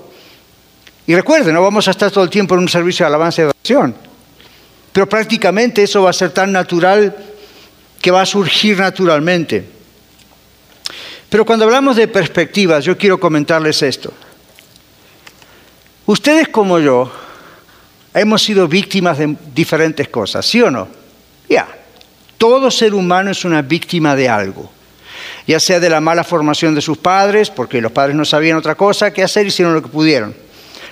Y 1.06 1.14
recuerden, 1.14 1.54
no 1.54 1.62
vamos 1.62 1.88
a 1.88 1.92
estar 1.92 2.10
todo 2.10 2.24
el 2.24 2.30
tiempo 2.30 2.54
en 2.54 2.60
un 2.60 2.68
servicio 2.68 3.04
de 3.04 3.08
alabanza 3.08 3.42
y 3.42 3.44
oración, 3.46 3.94
pero 4.92 5.08
prácticamente 5.08 5.82
eso 5.82 6.02
va 6.02 6.10
a 6.10 6.12
ser 6.12 6.32
tan 6.32 6.52
natural 6.52 7.16
que 8.02 8.10
va 8.10 8.20
a 8.20 8.26
surgir 8.26 8.78
naturalmente. 8.78 9.64
Pero 11.30 11.46
cuando 11.46 11.64
hablamos 11.64 11.96
de 11.96 12.08
perspectivas, 12.08 12.84
yo 12.84 12.98
quiero 12.98 13.18
comentarles 13.18 13.82
esto. 13.82 14.12
Ustedes 16.04 16.48
como 16.48 16.78
yo 16.78 17.10
hemos 18.12 18.42
sido 18.42 18.68
víctimas 18.68 19.18
de 19.18 19.34
diferentes 19.54 20.08
cosas, 20.08 20.44
¿sí 20.44 20.60
o 20.60 20.70
no? 20.70 20.88
Ya, 21.48 21.66
todo 22.38 22.70
ser 22.70 22.94
humano 22.94 23.30
es 23.30 23.44
una 23.44 23.62
víctima 23.62 24.16
de 24.16 24.28
algo 24.28 24.70
ya 25.46 25.60
sea 25.60 25.78
de 25.78 25.88
la 25.88 26.00
mala 26.00 26.24
formación 26.24 26.74
de 26.74 26.80
sus 26.80 26.98
padres, 26.98 27.50
porque 27.50 27.80
los 27.80 27.92
padres 27.92 28.16
no 28.16 28.24
sabían 28.24 28.56
otra 28.56 28.74
cosa 28.74 29.12
que 29.12 29.22
hacer, 29.22 29.46
hicieron 29.46 29.74
lo 29.74 29.82
que 29.82 29.88
pudieron 29.88 30.34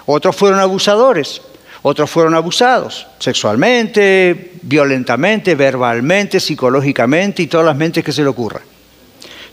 otros 0.07 0.37
fueron 0.37 0.61
abusadores, 0.61 1.41
otros 1.83 2.11
fueron 2.11 2.35
abusados 2.35 3.07
sexualmente, 3.19 4.53
violentamente, 4.63 5.55
verbalmente, 5.55 6.41
psicológicamente 6.41 7.43
y 7.43 7.47
todas 7.47 7.67
las 7.67 7.77
mentes 7.77 8.05
que 8.05 8.13
se 8.13 8.23
le 8.23 8.29
ocurra. 8.29 8.61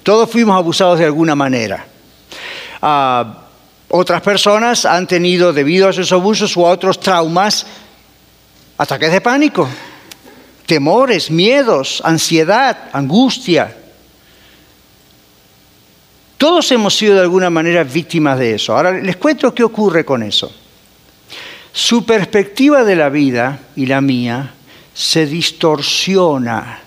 Todos 0.04 0.30
fuimos 0.30 0.56
abusados 0.56 1.00
de 1.00 1.06
alguna 1.06 1.36
manera. 1.36 1.86
Ah, 2.82 3.44
otras 3.90 4.22
personas 4.22 4.86
han 4.86 5.08
tenido, 5.08 5.54
debido 5.54 5.88
a 5.88 5.92
esos 5.92 6.12
abusos 6.12 6.56
o 6.58 6.68
a 6.68 6.72
otros 6.72 7.00
traumas, 7.00 7.66
ataques 8.78 9.12
de 9.12 9.22
pánico, 9.22 9.70
temores, 10.72 11.30
miedos, 11.30 12.02
ansiedad, 12.06 12.90
angustia, 12.94 13.76
todos 16.38 16.72
hemos 16.72 16.96
sido 16.96 17.16
de 17.16 17.20
alguna 17.20 17.50
manera 17.50 17.84
víctimas 17.84 18.40
de 18.40 18.54
eso. 18.54 18.78
Ahora 18.78 18.94
les 18.94 19.18
cuento 19.18 19.54
qué 19.54 19.66
ocurre 19.66 20.06
con 20.06 20.24
eso. 20.24 20.50
Su 21.74 22.06
perspectiva 22.06 22.86
de 22.86 22.96
la 22.96 23.10
vida 23.10 23.60
y 23.76 23.86
la 23.86 24.00
mía 24.00 24.54
se 24.94 25.26
distorsiona. 25.26 26.80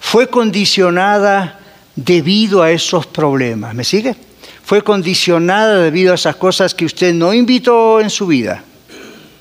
Fue 0.00 0.30
condicionada 0.30 1.60
debido 1.94 2.62
a 2.62 2.70
esos 2.70 3.06
problemas. 3.06 3.74
¿Me 3.74 3.84
sigue? 3.84 4.16
Fue 4.64 4.80
condicionada 4.80 5.82
debido 5.82 6.12
a 6.12 6.14
esas 6.14 6.36
cosas 6.36 6.74
que 6.74 6.86
usted 6.86 7.12
no 7.12 7.34
invitó 7.34 8.00
en 8.00 8.08
su 8.08 8.26
vida. 8.26 8.64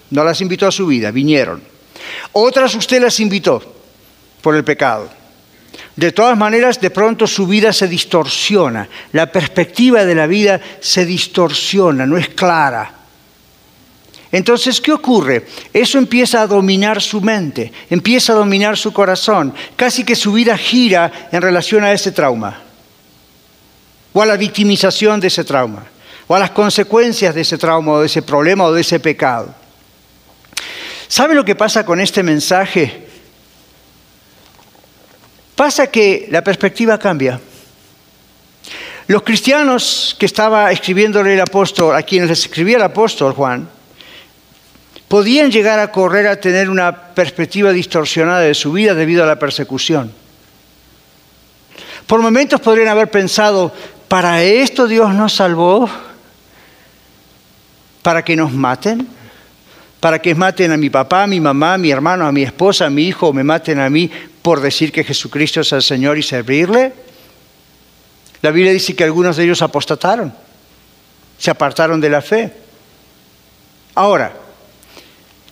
No 0.09 0.25
las 0.25 0.41
invitó 0.41 0.67
a 0.67 0.71
su 0.73 0.85
vida, 0.85 1.11
vinieron. 1.11 1.72
Otras 2.31 2.73
usted 2.75 3.01
las 3.01 3.19
invitó 3.19 3.61
por 4.41 4.55
el 4.55 4.63
pecado. 4.63 5.09
De 5.95 6.11
todas 6.11 6.37
maneras, 6.37 6.79
de 6.81 6.89
pronto 6.89 7.27
su 7.27 7.45
vida 7.45 7.71
se 7.71 7.87
distorsiona, 7.87 8.87
la 9.11 9.31
perspectiva 9.31 10.05
de 10.05 10.15
la 10.15 10.25
vida 10.25 10.59
se 10.79 11.05
distorsiona, 11.05 12.05
no 12.05 12.17
es 12.17 12.29
clara. 12.29 12.91
Entonces, 14.31 14.81
¿qué 14.81 14.91
ocurre? 14.91 15.45
Eso 15.71 15.99
empieza 15.99 16.41
a 16.41 16.47
dominar 16.47 16.99
su 16.99 17.21
mente, 17.21 17.71
empieza 17.91 18.33
a 18.33 18.37
dominar 18.37 18.75
su 18.75 18.91
corazón, 18.91 19.53
casi 19.75 20.03
que 20.03 20.15
su 20.15 20.33
vida 20.33 20.57
gira 20.57 21.29
en 21.31 21.39
relación 21.39 21.83
a 21.83 21.93
ese 21.93 22.11
trauma, 22.11 22.59
o 24.11 24.21
a 24.21 24.25
la 24.25 24.35
victimización 24.35 25.19
de 25.19 25.27
ese 25.27 25.43
trauma, 25.43 25.85
o 26.25 26.35
a 26.35 26.39
las 26.39 26.49
consecuencias 26.49 27.35
de 27.35 27.41
ese 27.41 27.59
trauma, 27.59 27.91
o 27.91 27.99
de 27.99 28.07
ese 28.07 28.23
problema, 28.23 28.63
o 28.63 28.73
de 28.73 28.81
ese 28.81 28.99
pecado. 28.99 29.53
¿Sabe 31.13 31.35
lo 31.35 31.45
que 31.45 31.53
pasa 31.53 31.85
con 31.85 31.99
este 31.99 32.23
mensaje? 32.23 33.05
Pasa 35.55 35.85
que 35.85 36.27
la 36.31 36.43
perspectiva 36.43 36.97
cambia. 36.97 37.39
Los 39.05 39.21
cristianos 39.21 40.15
que 40.17 40.25
estaba 40.25 40.71
escribiéndole 40.71 41.35
el 41.35 41.41
apóstol, 41.41 41.95
a 41.95 42.01
quienes 42.01 42.29
les 42.29 42.39
escribía 42.39 42.77
el 42.77 42.81
apóstol 42.81 43.33
Juan, 43.33 43.69
podían 45.07 45.51
llegar 45.51 45.77
a 45.77 45.91
correr 45.91 46.25
a 46.25 46.41
tener 46.41 46.67
una 46.67 47.13
perspectiva 47.13 47.71
distorsionada 47.71 48.39
de 48.39 48.55
su 48.55 48.71
vida 48.71 48.95
debido 48.95 49.23
a 49.23 49.27
la 49.27 49.37
persecución. 49.37 50.11
Por 52.07 52.23
momentos 52.23 52.59
podrían 52.59 52.87
haber 52.87 53.11
pensado, 53.11 53.71
¿para 54.07 54.41
esto 54.41 54.87
Dios 54.87 55.13
nos 55.13 55.35
salvó? 55.35 55.87
¿Para 58.01 58.25
que 58.25 58.35
nos 58.35 58.51
maten? 58.51 59.21
¿Para 60.03 60.19
que 60.19 60.35
maten 60.35 60.69
a 60.73 60.75
mi 60.75 60.89
papá, 60.89 61.23
a 61.23 61.27
mi 61.27 61.39
mamá, 61.39 61.75
a 61.75 61.77
mi 61.77 61.89
hermano, 61.89 62.27
a 62.27 62.31
mi 62.33 62.43
esposa, 62.43 62.87
a 62.87 62.89
mi 62.89 63.07
hijo, 63.07 63.29
o 63.29 63.31
me 63.31 63.41
maten 63.41 63.79
a 63.79 63.89
mí 63.89 64.11
por 64.41 64.59
decir 64.59 64.91
que 64.91 65.01
Jesucristo 65.01 65.61
es 65.61 65.71
el 65.71 65.81
Señor 65.81 66.17
y 66.17 66.23
servirle? 66.23 66.91
La 68.41 68.51
Biblia 68.51 68.73
dice 68.73 68.97
que 68.97 69.05
algunos 69.05 69.37
de 69.37 69.45
ellos 69.45 69.61
apostataron, 69.61 70.33
se 71.37 71.49
apartaron 71.49 72.01
de 72.01 72.09
la 72.09 72.21
fe. 72.21 72.51
Ahora, 73.95 74.33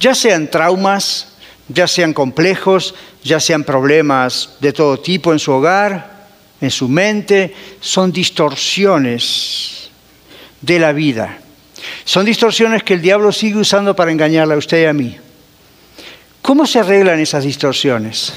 ya 0.02 0.14
sean 0.14 0.52
traumas, 0.52 1.30
ya 1.70 1.88
sean 1.88 2.14
complejos, 2.14 2.94
ya 3.24 3.40
sean 3.40 3.64
problemas 3.64 4.58
de 4.60 4.74
todo 4.74 5.00
tipo 5.00 5.32
en 5.32 5.40
su 5.40 5.54
hogar, 5.54 6.28
en 6.60 6.72
su 6.72 6.90
mente, 6.90 7.56
son 7.80 8.12
distorsiones 8.12 9.90
de 10.60 10.78
la 10.78 10.92
vida. 10.92 11.41
Son 12.04 12.26
distorsiones 12.26 12.84
que 12.84 12.94
el 12.94 13.02
diablo 13.02 13.32
sigue 13.32 13.58
usando 13.58 13.96
para 13.96 14.12
engañarle 14.12 14.54
a 14.54 14.58
usted 14.58 14.84
y 14.84 14.86
a 14.86 14.94
mí. 14.94 15.18
¿Cómo 16.42 16.66
se 16.66 16.80
arreglan 16.80 17.20
esas 17.20 17.44
distorsiones? 17.44 18.34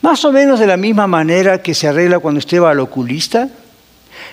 Más 0.00 0.24
o 0.24 0.32
menos 0.32 0.58
de 0.58 0.66
la 0.66 0.76
misma 0.76 1.06
manera 1.06 1.62
que 1.62 1.74
se 1.74 1.88
arregla 1.88 2.18
cuando 2.18 2.38
usted 2.38 2.60
va 2.60 2.70
al 2.70 2.80
oculista 2.80 3.48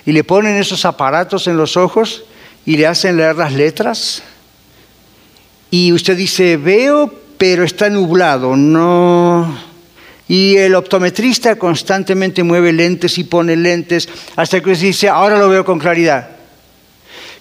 y 0.06 0.12
le 0.12 0.24
ponen 0.24 0.58
esos 0.58 0.86
aparatos 0.86 1.47
en 1.47 1.58
los 1.58 1.78
ojos 1.78 2.24
y 2.66 2.78
le 2.78 2.88
hacen 2.88 3.18
leer 3.18 3.36
las 3.36 3.54
letras. 3.54 4.24
Y 5.72 5.91
usted 5.91 6.18
dice, 6.18 6.58
veo, 6.58 7.14
pero 7.38 7.64
está 7.64 7.89
nublado, 7.89 8.56
no. 8.56 9.56
Y 10.28 10.58
el 10.58 10.76
optometrista 10.76 11.56
constantemente 11.56 12.43
mueve 12.43 12.74
lentes 12.74 13.18
y 13.18 13.24
pone 13.24 13.56
lentes 13.56 14.08
hasta 14.36 14.62
que 14.62 14.72
usted 14.72 14.88
dice, 14.88 15.10
ahora 15.10 15.38
lo 15.38 15.50
veo 15.50 15.66
con 15.66 15.80
claridad. 15.80 16.38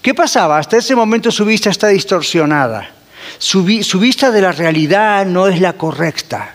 ¿Qué 0.03 0.15
pasaba? 0.15 0.59
Hasta 0.59 0.77
ese 0.77 0.95
momento 0.95 1.31
su 1.31 1.45
vista 1.45 1.71
está 1.71 1.89
distorsionada. 1.89 2.99
Su, 3.39 3.63
vista 3.65 4.31
de 4.31 4.41
la 4.41 4.53
realidad 4.53 5.27
no 5.27 5.49
es 5.49 5.61
la 5.61 5.75
correcta. 5.75 6.55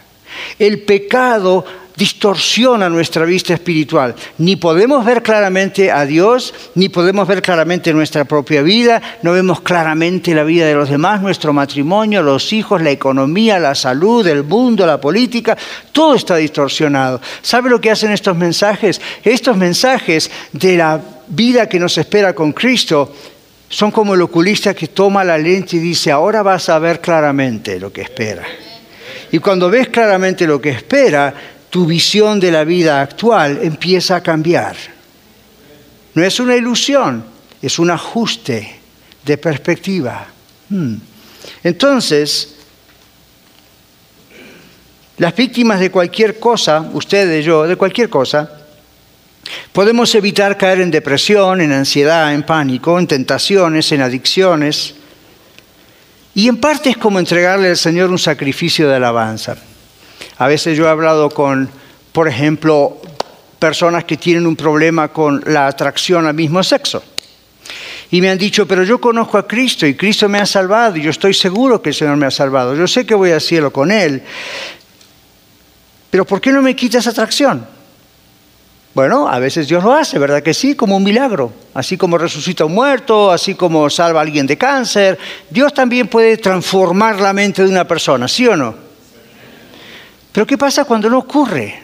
El 0.58 0.82
pecado 0.82 1.64
distorsiona 1.96 2.90
nuestra 2.90 3.24
vista 3.24 3.54
espiritual. 3.54 4.16
Ni 4.40 4.56
podemos 4.56 5.06
ver 5.06 5.22
claramente 5.22 5.92
a 5.92 6.06
Dios, 6.06 6.54
ni 6.74 6.90
podemos 6.90 7.28
ver 7.28 7.44
claramente 7.44 7.94
nuestra 7.94 8.26
propia 8.26 8.64
vida, 8.64 9.00
no 9.22 9.34
vemos 9.34 9.62
claramente 9.62 10.34
la 10.34 10.44
vida 10.44 10.66
de 10.66 10.74
los 10.74 10.90
demás, 10.90 11.22
nuestro 11.22 11.54
matrimonio, 11.54 12.24
los 12.24 12.52
hijos, 12.52 12.82
la 12.82 12.90
economía, 12.90 13.60
la 13.60 13.76
salud, 13.76 14.26
el 14.26 14.44
mundo, 14.44 14.88
la 14.88 15.00
política, 15.00 15.56
todo 15.92 16.16
está 16.16 16.38
distorsionado. 16.38 17.22
¿Sabe 17.44 17.70
lo 17.70 17.80
que 17.80 17.92
hacen 17.92 18.12
estos 18.12 18.36
mensajes? 18.36 19.00
Estos 19.24 19.56
mensajes 19.56 20.32
de 20.52 20.78
la 20.78 21.00
vida 21.28 21.70
que 21.70 21.80
nos 21.80 21.98
espera 21.98 22.34
con 22.34 22.54
Cristo 22.54 23.14
son 23.74 23.90
como 23.90 24.14
el 24.14 24.22
oculista 24.22 24.76
que 24.76 24.90
toma 24.90 25.24
la 25.24 25.36
lente 25.36 25.78
y 25.78 25.80
dice, 25.80 26.12
ahora 26.12 26.44
vas 26.44 26.70
a 26.70 26.78
ver 26.78 27.02
claramente 27.02 27.80
lo 27.80 27.92
que 27.92 28.02
espera. 28.02 28.44
Y 29.32 29.40
cuando 29.40 29.68
ves 29.68 29.90
claramente 29.90 30.46
lo 30.46 30.62
que 30.62 30.70
espera, 30.70 31.34
tu 31.72 31.88
visión 31.88 32.40
de 32.40 32.52
la 32.52 32.66
vida 32.66 33.02
actual 33.02 33.60
empieza 33.64 34.18
a 34.18 34.22
cambiar. 34.22 34.76
No 36.14 36.24
es 36.24 36.40
una 36.40 36.56
ilusión, 36.56 37.26
es 37.64 37.80
un 37.80 37.90
ajuste 37.90 38.76
de 39.26 39.38
perspectiva. 39.40 40.28
Hmm. 40.70 40.98
Entonces, 41.64 42.54
las 45.18 45.36
víctimas 45.36 45.80
de 45.80 45.90
cualquier 45.90 46.40
cosa, 46.40 46.92
ustedes, 46.94 47.44
yo, 47.44 47.64
de 47.64 47.76
cualquier 47.76 48.08
cosa, 48.08 48.63
podemos 49.72 50.14
evitar 50.16 50.58
caer 50.58 50.82
en 50.82 50.92
depresión, 50.92 51.62
en 51.62 51.72
ansiedad, 51.72 52.34
en 52.34 52.44
pánico, 52.44 53.00
en 53.00 53.08
tentaciones, 53.08 53.92
en 53.92 54.02
adicciones. 54.02 54.96
Y 56.36 56.48
en 56.48 56.58
parte 56.58 56.90
es 56.90 56.98
como 56.98 57.20
entregarle 57.20 57.70
al 57.70 57.78
Señor 57.78 58.10
un 58.10 58.20
sacrificio 58.20 58.90
de 58.90 58.96
alabanza. 58.96 59.56
A 60.38 60.48
veces 60.48 60.78
yo 60.78 60.86
he 60.86 60.90
hablado 60.90 61.30
con, 61.30 61.70
por 62.12 62.28
ejemplo, 62.28 63.02
personas 63.60 64.04
que 64.04 64.18
tienen 64.18 64.48
un 64.48 64.56
problema 64.56 65.10
con 65.10 65.44
la 65.46 65.68
atracción 65.68 66.26
al 66.26 66.34
mismo 66.34 66.64
sexo. 66.64 67.04
Y 68.12 68.22
me 68.22 68.30
han 68.30 68.38
dicho, 68.38 68.68
pero 68.68 68.84
yo 68.84 69.00
conozco 69.00 69.38
a 69.38 69.48
Cristo 69.48 69.88
y 69.88 69.96
Cristo 69.96 70.30
me 70.30 70.38
ha 70.38 70.46
salvado 70.46 70.98
y 70.98 71.02
yo 71.02 71.10
estoy 71.10 71.34
seguro 71.34 71.82
que 71.82 71.90
el 71.90 71.96
Señor 71.96 72.18
me 72.18 72.26
ha 72.26 72.32
salvado. 72.32 72.76
Yo 72.76 72.88
sé 72.88 73.06
que 73.06 73.16
voy 73.16 73.32
al 73.32 73.42
cielo 73.42 73.72
con 73.74 73.90
Él. 73.90 74.22
Pero 76.12 76.26
¿por 76.26 76.40
qué 76.40 76.52
no 76.52 76.62
me 76.62 76.76
quita 76.76 77.00
esa 77.00 77.10
atracción? 77.10 77.66
Bueno, 78.94 79.28
a 79.28 79.40
veces 79.40 79.68
Dios 79.68 79.84
lo 79.84 79.94
hace, 79.94 80.20
¿verdad 80.20 80.44
que 80.44 80.54
sí? 80.54 80.76
Como 80.76 80.98
un 80.98 81.04
milagro. 81.04 81.52
Así 81.74 81.98
como 81.98 82.18
resucita 82.18 82.66
un 82.66 82.76
muerto, 82.76 83.32
así 83.32 83.56
como 83.56 83.90
salva 83.90 84.20
a 84.20 84.24
alguien 84.24 84.46
de 84.46 84.58
cáncer. 84.58 85.18
Dios 85.50 85.74
también 85.74 86.08
puede 86.08 86.38
transformar 86.38 87.20
la 87.20 87.34
mente 87.34 87.64
de 87.64 87.70
una 87.70 87.88
persona, 87.88 88.28
¿sí 88.28 88.48
o 88.48 88.56
no? 88.56 88.76
Pero 90.32 90.46
¿qué 90.46 90.58
pasa 90.58 90.86
cuando 90.86 91.10
no 91.10 91.20
ocurre? 91.20 91.82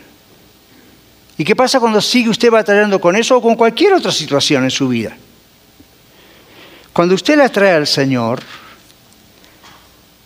¿Y 1.37 1.43
qué 1.43 1.55
pasa 1.55 1.79
cuando 1.79 1.99
sigue 1.99 2.29
usted 2.29 2.51
batallando 2.51 2.99
con 2.99 3.15
eso 3.15 3.37
o 3.37 3.41
con 3.41 3.55
cualquier 3.55 3.93
otra 3.93 4.11
situación 4.11 4.65
en 4.65 4.71
su 4.71 4.87
vida? 4.87 5.15
Cuando 6.93 7.15
usted 7.15 7.37
la 7.37 7.49
trae 7.49 7.73
al 7.73 7.87
Señor, 7.87 8.41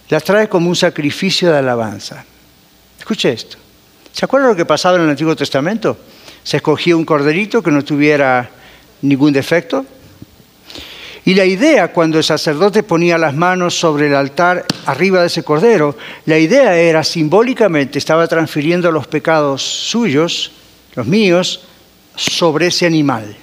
la 0.09 0.19
trae 0.19 0.49
como 0.49 0.69
un 0.69 0.75
sacrificio 0.75 1.51
de 1.51 1.59
alabanza. 1.59 2.25
Escuche 2.99 3.31
esto. 3.31 3.57
¿Se 4.11 4.25
acuerda 4.25 4.47
lo 4.47 4.55
que 4.55 4.65
pasaba 4.65 4.97
en 4.97 5.03
el 5.03 5.09
Antiguo 5.09 5.35
Testamento? 5.35 5.97
Se 6.43 6.57
escogía 6.57 6.95
un 6.95 7.05
corderito 7.05 7.63
que 7.63 7.71
no 7.71 7.83
tuviera 7.83 8.49
ningún 9.01 9.33
defecto 9.33 9.85
y 11.25 11.35
la 11.35 11.45
idea, 11.45 11.93
cuando 11.93 12.17
el 12.17 12.23
sacerdote 12.23 12.83
ponía 12.83 13.17
las 13.17 13.33
manos 13.33 13.79
sobre 13.79 14.07
el 14.07 14.15
altar 14.15 14.65
arriba 14.85 15.21
de 15.21 15.27
ese 15.27 15.43
cordero, 15.43 15.97
la 16.25 16.37
idea 16.37 16.75
era 16.75 17.01
simbólicamente, 17.03 17.97
estaba 17.97 18.27
transfiriendo 18.27 18.91
los 18.91 19.07
pecados 19.07 19.61
suyos, 19.61 20.51
los 20.95 21.07
míos, 21.07 21.61
sobre 22.15 22.67
ese 22.67 22.85
animal. 22.85 23.37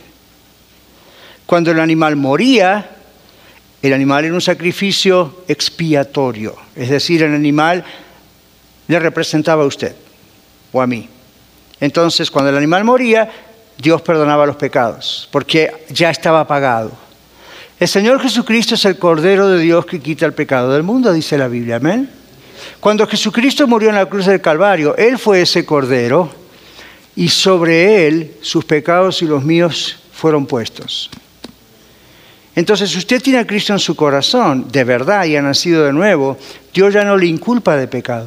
Cuando 1.46 1.70
el 1.70 1.80
animal 1.80 2.16
moría, 2.16 2.90
el 3.80 3.94
animal 3.94 4.26
era 4.26 4.34
un 4.34 4.42
sacrificio 4.42 5.44
expiatorio, 5.48 6.56
es 6.76 6.90
decir, 6.90 7.22
el 7.22 7.34
animal 7.34 7.82
le 8.88 8.98
representaba 8.98 9.62
a 9.62 9.66
usted 9.66 9.96
o 10.70 10.82
a 10.82 10.86
mí. 10.86 11.08
Entonces, 11.80 12.30
cuando 12.30 12.50
el 12.50 12.56
animal 12.56 12.84
moría, 12.84 13.30
Dios 13.78 14.02
perdonaba 14.02 14.46
los 14.46 14.56
pecados, 14.56 15.28
porque 15.32 15.86
ya 15.88 16.10
estaba 16.10 16.46
pagado. 16.46 16.92
El 17.78 17.88
Señor 17.88 18.20
Jesucristo 18.20 18.74
es 18.74 18.84
el 18.84 18.98
Cordero 18.98 19.48
de 19.48 19.58
Dios 19.58 19.86
que 19.86 20.00
quita 20.00 20.26
el 20.26 20.34
pecado 20.34 20.72
del 20.72 20.82
mundo, 20.82 21.12
dice 21.12 21.38
la 21.38 21.48
Biblia. 21.48 21.76
Amén. 21.76 22.10
Cuando 22.78 23.06
Jesucristo 23.06 23.66
murió 23.66 23.88
en 23.88 23.94
la 23.94 24.06
cruz 24.06 24.26
del 24.26 24.42
Calvario, 24.42 24.94
Él 24.96 25.18
fue 25.18 25.40
ese 25.42 25.64
Cordero 25.64 26.30
y 27.16 27.28
sobre 27.28 28.06
Él 28.06 28.36
sus 28.42 28.66
pecados 28.66 29.22
y 29.22 29.26
los 29.26 29.42
míos 29.42 29.98
fueron 30.12 30.44
puestos. 30.44 31.10
Entonces, 32.54 32.90
si 32.90 32.98
usted 32.98 33.22
tiene 33.22 33.38
a 33.38 33.46
Cristo 33.46 33.72
en 33.72 33.78
su 33.78 33.96
corazón, 33.96 34.66
de 34.70 34.84
verdad, 34.84 35.24
y 35.24 35.36
ha 35.36 35.40
nacido 35.40 35.84
de 35.84 35.92
nuevo, 35.94 36.36
Dios 36.74 36.92
ya 36.92 37.04
no 37.04 37.16
le 37.16 37.26
inculpa 37.26 37.76
de 37.76 37.88
pecado. 37.88 38.26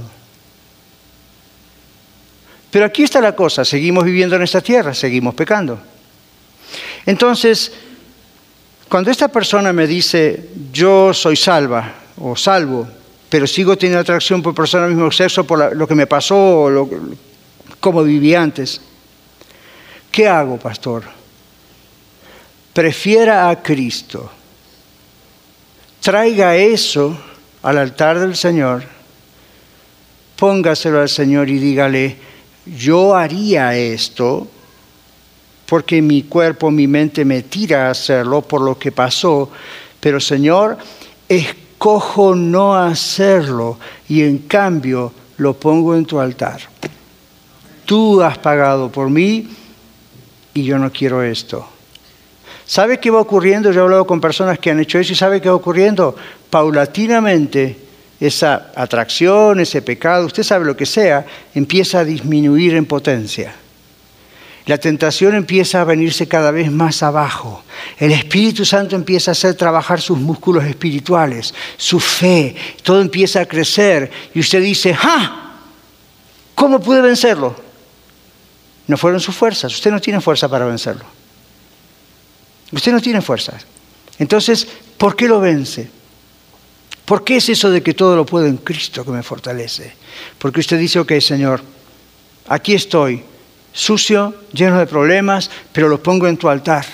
Pero 2.74 2.86
aquí 2.86 3.04
está 3.04 3.22
la 3.22 3.36
cosa, 3.36 3.64
seguimos 3.64 4.04
viviendo 4.04 4.36
en 4.36 4.42
esta 4.42 4.60
tierra, 4.60 4.96
seguimos 4.96 5.36
pecando. 5.36 5.80
Entonces, 7.06 7.72
cuando 8.90 9.12
esta 9.12 9.28
persona 9.28 9.72
me 9.72 9.86
dice, 9.86 10.50
yo 10.72 11.14
soy 11.14 11.36
salva 11.36 11.94
o 12.18 12.36
salvo, 12.36 12.88
pero 13.30 13.46
sigo 13.46 13.78
teniendo 13.78 14.00
atracción 14.00 14.42
por 14.42 14.56
personas 14.56 14.88
del 14.88 14.96
mismo 14.96 15.12
sexo 15.12 15.46
por 15.46 15.76
lo 15.76 15.88
que 15.88 15.94
me 15.94 16.08
pasó 16.08 16.62
o 16.62 16.70
lo, 16.72 16.90
como 17.80 18.04
viví 18.04 18.34
antes, 18.34 18.82
¿qué 20.12 20.28
hago, 20.28 20.58
pastor? 20.58 21.04
Prefiera 22.74 23.52
a 23.52 23.62
Cristo. 23.62 24.32
Traiga 26.02 26.56
eso 26.56 27.16
al 27.62 27.78
altar 27.78 28.18
del 28.18 28.36
Señor, 28.36 28.82
póngaselo 30.36 31.02
al 31.02 31.10
Señor 31.10 31.52
y 31.52 31.60
dígale, 31.60 32.33
yo 32.66 33.16
haría 33.16 33.76
esto 33.76 34.48
porque 35.66 36.02
mi 36.02 36.24
cuerpo, 36.24 36.70
mi 36.72 36.88
mente 36.88 37.26
me 37.26 37.44
tira 37.44 37.88
a 37.88 37.92
hacerlo 37.92 38.42
por 38.42 38.62
lo 38.62 38.78
que 38.78 38.92
pasó, 38.92 39.50
pero 40.00 40.20
Señor, 40.20 40.78
escojo 41.28 42.36
no 42.36 42.76
hacerlo 42.76 43.78
y 44.08 44.22
en 44.22 44.40
cambio 44.40 45.12
lo 45.38 45.54
pongo 45.54 45.96
en 45.96 46.06
tu 46.06 46.20
altar. 46.20 46.62
Tú 47.86 48.22
has 48.22 48.38
pagado 48.38 48.92
por 48.92 49.10
mí 49.10 49.48
y 50.54 50.64
yo 50.64 50.78
no 50.78 50.92
quiero 50.92 51.24
esto. 51.24 51.68
¿Sabe 52.66 53.00
qué 53.00 53.12
va 53.12 53.20
ocurriendo? 53.20 53.72
Yo 53.72 53.82
he 53.82 53.84
hablado 53.84 54.08
con 54.08 54.22
personas 54.22 54.60
que 54.60 54.72
han 54.72 54.80
hecho 54.80 55.00
eso 55.00 55.12
y 55.12 55.16
¿sabe 55.16 55.42
qué 55.42 55.50
va 55.50 55.56
ocurriendo? 55.56 56.16
Paulatinamente 56.50 57.83
esa 58.20 58.72
atracción, 58.76 59.60
ese 59.60 59.82
pecado, 59.82 60.26
usted 60.26 60.44
sabe 60.44 60.66
lo 60.66 60.78
que 60.78 60.86
sea, 60.86 61.26
empieza 61.54 62.00
a 62.00 62.06
disminuir 62.06 62.76
en 62.76 62.86
potencia. 62.86 63.56
La 64.66 64.78
tentación 64.78 65.36
empieza 65.36 65.82
a 65.82 65.84
venirse 65.84 66.28
cada 66.28 66.50
vez 66.52 66.72
más 66.72 67.04
abajo. 67.04 67.64
El 67.98 68.12
Espíritu 68.14 68.64
Santo 68.64 68.96
empieza 68.96 69.32
a 69.32 69.34
hacer 69.34 69.56
trabajar 69.56 70.00
sus 70.00 70.18
músculos 70.18 70.64
espirituales, 70.64 71.54
su 71.76 72.00
fe, 72.00 72.56
todo 72.82 73.02
empieza 73.02 73.42
a 73.42 73.46
crecer 73.46 74.10
y 74.34 74.40
usted 74.40 74.62
dice, 74.62 74.96
¡ah! 75.02 75.52
¿Cómo 76.56 76.80
pude 76.80 77.02
vencerlo? 77.02 77.56
No 78.88 78.96
fueron 78.96 79.20
sus 79.20 79.36
fuerzas, 79.36 79.74
usted 79.74 79.92
no 79.92 80.00
tiene 80.00 80.22
fuerza 80.22 80.48
para 80.48 80.66
vencerlo. 80.66 81.04
Usted 82.72 82.92
no 82.92 83.02
tiene 83.02 83.22
fuerzas. 83.22 83.66
Entonces, 84.18 84.68
¿por 84.98 85.16
qué 85.16 85.28
lo 85.28 85.42
vence? 85.42 85.90
¿Por 87.06 87.24
qué 87.24 87.38
es 87.38 87.50
eso 87.50 87.70
de 87.70 87.84
que 87.84 87.94
todo 87.94 88.16
lo 88.16 88.26
puedo 88.26 88.46
en 88.46 88.58
Cristo 88.58 89.04
que 89.04 89.12
me 89.12 89.24
fortalece? 89.24 89.94
Porque 90.38 90.62
usted 90.62 90.80
dice, 90.80 91.00
ok, 91.00 91.14
Señor, 91.20 91.62
aquí 92.48 92.74
estoy, 92.74 93.24
sucio, 93.74 94.34
lleno 94.54 94.80
de 94.80 94.88
problemas, 94.88 95.50
pero 95.72 95.90
lo 95.90 96.02
pongo 96.02 96.28
en 96.28 96.38
tu 96.38 96.48
altar. 96.48 96.86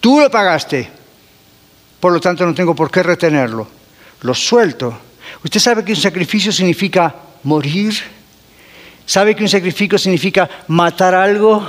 Tú 0.00 0.20
lo 0.20 0.30
pagaste, 0.30 0.88
por 1.98 2.12
lo 2.12 2.20
tanto 2.20 2.46
no 2.46 2.54
tengo 2.54 2.74
por 2.74 2.90
qué 2.90 3.02
retenerlo. 3.02 3.66
Lo 4.22 4.34
suelto. 4.34 4.96
¿Usted 5.44 5.60
sabe 5.60 5.84
que 5.84 5.92
un 5.92 6.00
sacrificio 6.00 6.52
significa 6.52 7.14
morir? 7.42 7.94
¿Sabe 9.06 9.34
que 9.34 9.42
un 9.42 9.48
sacrificio 9.48 9.98
significa 9.98 10.48
matar 10.68 11.14
algo? 11.14 11.68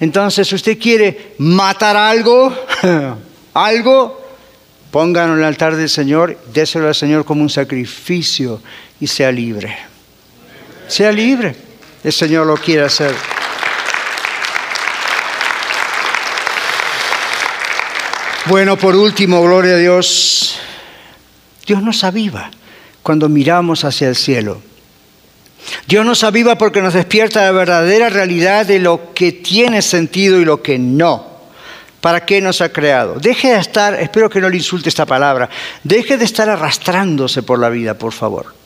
Entonces, 0.00 0.52
usted 0.52 0.78
quiere 0.78 1.34
matar 1.38 1.96
algo, 1.96 2.52
algo, 3.54 4.21
pónganlo 4.92 5.34
en 5.34 5.40
el 5.40 5.46
altar 5.46 5.74
del 5.74 5.88
Señor, 5.88 6.38
déselo 6.52 6.86
al 6.86 6.94
Señor 6.94 7.24
como 7.24 7.40
un 7.42 7.50
sacrificio 7.50 8.62
y 9.00 9.06
sea 9.08 9.32
libre. 9.32 9.74
Sea 10.86 11.10
libre. 11.10 11.56
El 12.04 12.12
Señor 12.12 12.46
lo 12.46 12.56
quiere 12.56 12.82
hacer. 12.82 13.12
Bueno, 18.46 18.76
por 18.76 18.94
último, 18.94 19.42
gloria 19.42 19.74
a 19.74 19.78
Dios. 19.78 20.58
Dios 21.66 21.82
nos 21.82 22.04
aviva 22.04 22.50
cuando 23.02 23.30
miramos 23.30 23.84
hacia 23.84 24.08
el 24.08 24.16
cielo. 24.16 24.60
Dios 25.86 26.04
nos 26.04 26.22
aviva 26.22 26.58
porque 26.58 26.82
nos 26.82 26.92
despierta 26.92 27.44
la 27.44 27.52
verdadera 27.52 28.10
realidad 28.10 28.66
de 28.66 28.78
lo 28.78 29.14
que 29.14 29.32
tiene 29.32 29.80
sentido 29.80 30.38
y 30.38 30.44
lo 30.44 30.60
que 30.60 30.78
no. 30.78 31.31
¿Para 32.02 32.26
qué 32.26 32.40
nos 32.40 32.60
ha 32.60 32.72
creado? 32.72 33.20
Deje 33.20 33.52
de 33.52 33.60
estar, 33.60 33.94
espero 33.94 34.28
que 34.28 34.40
no 34.40 34.48
le 34.48 34.56
insulte 34.56 34.88
esta 34.88 35.06
palabra, 35.06 35.48
deje 35.84 36.16
de 36.16 36.24
estar 36.24 36.50
arrastrándose 36.50 37.44
por 37.44 37.60
la 37.60 37.68
vida, 37.68 37.94
por 37.94 38.12
favor. 38.12 38.56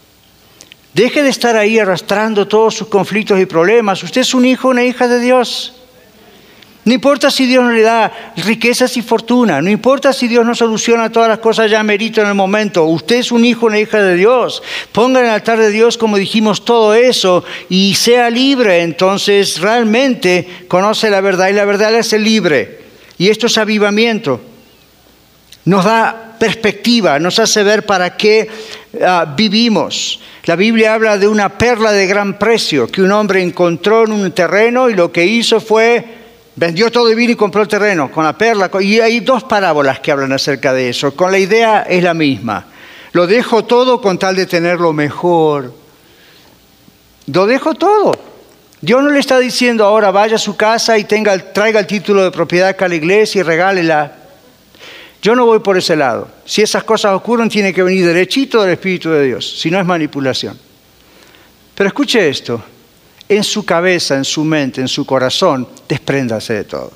Deje 0.95 1.22
de 1.22 1.28
estar 1.28 1.55
ahí 1.55 1.78
arrastrando 1.78 2.49
todos 2.49 2.74
sus 2.74 2.89
conflictos 2.89 3.39
y 3.39 3.45
problemas. 3.45 4.03
Usted 4.03 4.22
es 4.22 4.32
un 4.32 4.47
hijo, 4.47 4.68
una 4.68 4.84
hija 4.84 5.07
de 5.07 5.20
Dios. 5.20 5.74
No 6.87 6.95
importa 6.95 7.30
si 7.30 7.45
Dios 7.45 7.62
no 7.62 7.72
le 7.72 7.82
da 7.82 8.11
riquezas 8.39 8.97
y 8.97 9.03
fortuna, 9.03 9.61
no 9.61 9.68
importa 9.68 10.14
si 10.14 10.28
Dios 10.28 10.47
no 10.47 10.55
soluciona 10.55 11.12
todas 11.12 11.28
las 11.28 11.41
cosas 11.41 11.70
ya 11.70 11.82
merito 11.82 12.22
en 12.22 12.28
el 12.28 12.34
momento. 12.34 12.84
Usted 12.84 13.16
es 13.16 13.32
un 13.32 13.45
hijo, 13.45 13.66
una 13.66 13.78
hija 13.78 14.01
de 14.01 14.16
Dios. 14.16 14.62
Ponga 14.93 15.20
en 15.20 15.26
el 15.26 15.32
altar 15.32 15.59
de 15.59 15.70
Dios, 15.70 15.99
como 15.99 16.16
dijimos, 16.16 16.64
todo 16.64 16.95
eso 16.95 17.45
y 17.68 17.97
sea 17.97 18.30
libre. 18.30 18.80
Entonces 18.80 19.61
realmente 19.61 20.64
conoce 20.68 21.11
la 21.11 21.20
verdad 21.20 21.49
y 21.49 21.53
la 21.53 21.66
verdad 21.66 21.93
le 21.93 21.99
hace 21.99 22.18
libre. 22.18 22.86
Y 23.19 23.29
esto 23.29 23.47
es 23.47 23.59
avivamiento. 23.59 24.41
Nos 25.64 25.85
da 25.85 26.37
perspectiva, 26.39 27.19
nos 27.19 27.39
hace 27.39 27.62
ver 27.62 27.85
para 27.85 28.17
qué 28.17 28.49
ah, 29.03 29.35
vivimos. 29.37 30.21
La 30.45 30.55
Biblia 30.55 30.95
habla 30.95 31.19
de 31.19 31.27
una 31.27 31.59
perla 31.59 31.93
de 31.93 32.07
gran 32.07 32.39
precio 32.39 32.87
que 32.87 33.03
un 33.03 33.11
hombre 33.11 33.43
encontró 33.43 34.05
en 34.05 34.12
un 34.12 34.31
terreno 34.33 34.89
y 34.89 34.95
lo 34.95 35.11
que 35.11 35.27
hizo 35.27 35.61
fue 35.61 36.05
vendió 36.55 36.91
todo 36.91 37.11
y 37.11 37.14
vino 37.14 37.33
y 37.33 37.37
compró 37.37 37.62
el 37.62 37.69
terreno 37.69 38.11
con 38.11 38.25
la 38.25 38.37
perla. 38.37 38.71
Y 38.81 39.01
hay 39.01 39.21
dos 39.21 39.45
parábolas 39.45 40.01
que 40.01 40.12
hablan 40.12 40.33
acerca 40.33 40.73
de 40.73 40.89
eso. 40.89 41.14
Con 41.14 41.31
la 41.31 41.39
idea 41.39 41.83
es 41.83 42.03
la 42.03 42.14
misma. 42.14 42.67
Lo 43.12 43.27
dejo 43.27 43.64
todo 43.64 44.01
con 44.01 44.19
tal 44.19 44.37
de 44.37 44.47
tenerlo 44.47 44.93
mejor. 44.93 45.73
Lo 47.27 47.47
dejo 47.47 47.75
todo. 47.75 48.12
Dios 48.87 49.03
no 49.03 49.11
le 49.11 49.18
está 49.18 49.41
diciendo 49.41 49.84
ahora 49.84 50.12
vaya 50.12 50.37
a 50.37 50.39
su 50.39 50.57
casa 50.57 50.97
y 50.97 51.03
tenga, 51.03 51.37
traiga 51.53 51.80
el 51.80 51.89
título 51.89 52.22
de 52.22 52.30
propiedad 52.30 52.68
acá 52.68 52.84
a 52.84 52.89
la 52.89 52.95
iglesia 52.95 53.41
y 53.41 53.43
regálela. 53.43 54.16
Yo 55.20 55.34
no 55.34 55.45
voy 55.45 55.59
por 55.59 55.76
ese 55.76 55.97
lado. 55.97 56.28
Si 56.45 56.62
esas 56.62 56.84
cosas 56.84 57.12
ocurren, 57.12 57.49
tiene 57.49 57.74
que 57.74 57.82
venir 57.82 58.07
derechito 58.07 58.62
del 58.62 58.74
Espíritu 58.74 59.11
de 59.11 59.24
Dios, 59.24 59.59
si 59.59 59.72
no 59.72 59.80
es 59.80 59.84
manipulación. 59.84 60.57
Pero 61.74 61.89
escuche 61.89 62.28
esto, 62.28 62.62
en 63.28 63.43
su 63.43 63.64
cabeza, 63.64 64.14
en 64.14 64.24
su 64.24 64.45
mente, 64.45 64.80
en 64.80 64.87
su 64.87 65.05
corazón, 65.05 65.66
despréndase 65.89 66.55
de 66.55 66.62
todo. 66.62 66.93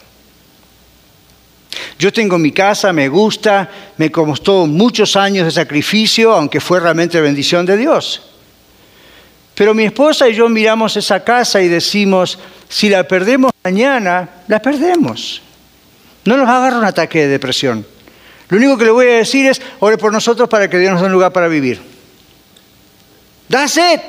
Yo 1.99 2.13
tengo 2.13 2.39
mi 2.39 2.53
casa, 2.53 2.93
me 2.93 3.09
gusta, 3.09 3.69
me 3.97 4.13
costó 4.13 4.69
muchos 4.69 5.17
años 5.17 5.45
de 5.45 5.51
sacrificio, 5.51 6.35
aunque 6.35 6.61
fue 6.61 6.79
realmente 6.79 7.21
bendición 7.21 7.67
de 7.67 7.77
Dios. 7.77 8.30
Pero 9.61 9.75
mi 9.75 9.85
esposa 9.85 10.27
y 10.27 10.33
yo 10.33 10.49
miramos 10.49 10.97
esa 10.97 11.23
casa 11.23 11.61
y 11.61 11.69
decimos, 11.69 12.39
si 12.67 12.89
la 12.89 13.07
perdemos 13.07 13.53
mañana, 13.63 14.27
la 14.49 14.59
perdemos. 14.59 15.43
No 16.25 16.39
nos 16.39 16.49
agarra 16.49 16.79
un 16.79 16.85
ataque 16.87 17.19
de 17.19 17.29
depresión. 17.29 17.85
Lo 18.49 18.57
único 18.57 18.79
que 18.79 18.87
le 18.87 18.91
voy 18.91 19.07
a 19.09 19.17
decir 19.19 19.45
es, 19.45 19.61
ore 19.81 19.99
por 19.99 20.15
nosotros 20.15 20.49
para 20.49 20.71
que 20.71 20.79
Dios 20.79 20.93
nos 20.93 21.03
dé 21.03 21.09
un 21.09 21.13
lugar 21.13 21.35
para 21.35 21.47
vivir. 21.47 21.79
That's 23.51 23.77
it. 23.77 24.01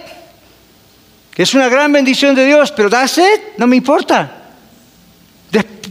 Es 1.36 1.54
una 1.54 1.68
gran 1.68 1.92
bendición 1.92 2.34
de 2.34 2.46
Dios, 2.46 2.72
pero 2.72 2.90
that's 2.90 3.18
it. 3.18 3.58
No 3.58 3.68
me 3.68 3.76
importa. 3.76 4.54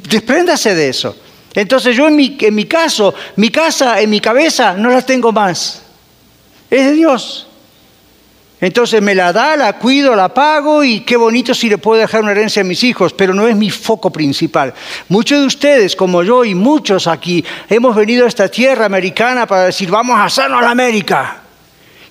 Despréndase 0.09 0.75
de 0.75 0.89
eso. 0.89 1.15
Entonces 1.53 1.95
yo 1.95 2.09
en 2.09 2.17
mi, 2.17 2.39
en 2.41 2.55
mi 2.55 2.65
caso, 2.65 3.13
mi 3.37 3.51
casa, 3.51 4.01
en 4.01 4.09
mi 4.09 4.21
cabeza, 4.23 4.73
no 4.73 4.89
la 4.89 5.03
tengo 5.03 5.33
más. 5.33 5.83
Es 6.71 6.87
de 6.87 6.93
Dios. 6.93 7.47
Entonces 8.61 9.01
me 9.01 9.15
la 9.15 9.33
da, 9.33 9.57
la 9.57 9.73
cuido, 9.75 10.15
la 10.15 10.35
pago 10.35 10.85
y 10.85 11.01
qué 11.01 11.17
bonito 11.17 11.55
si 11.55 11.71
le 11.71 11.79
puedo 11.79 12.01
dejar 12.01 12.23
una 12.23 12.33
herencia 12.33 12.61
a 12.61 12.65
mis 12.65 12.85
hijos, 12.85 13.15
pero 13.15 13.33
no 13.33 13.49
es 13.49 13.57
mi 13.57 13.71
foco 13.71 14.11
principal. 14.11 14.75
Muchos 15.09 15.41
de 15.41 15.47
ustedes, 15.47 15.97
como 15.97 16.23
yo 16.23 16.45
y 16.45 16.55
muchos 16.55 17.07
aquí, 17.07 17.43
hemos 17.71 17.97
venido 17.97 18.27
a 18.27 18.29
esta 18.29 18.49
tierra 18.49 18.85
americana 18.85 19.47
para 19.47 19.65
decir, 19.65 19.91
vamos 19.91 20.19
a 20.19 20.25
hacernos 20.25 20.61
la 20.61 20.71
América. 20.71 21.43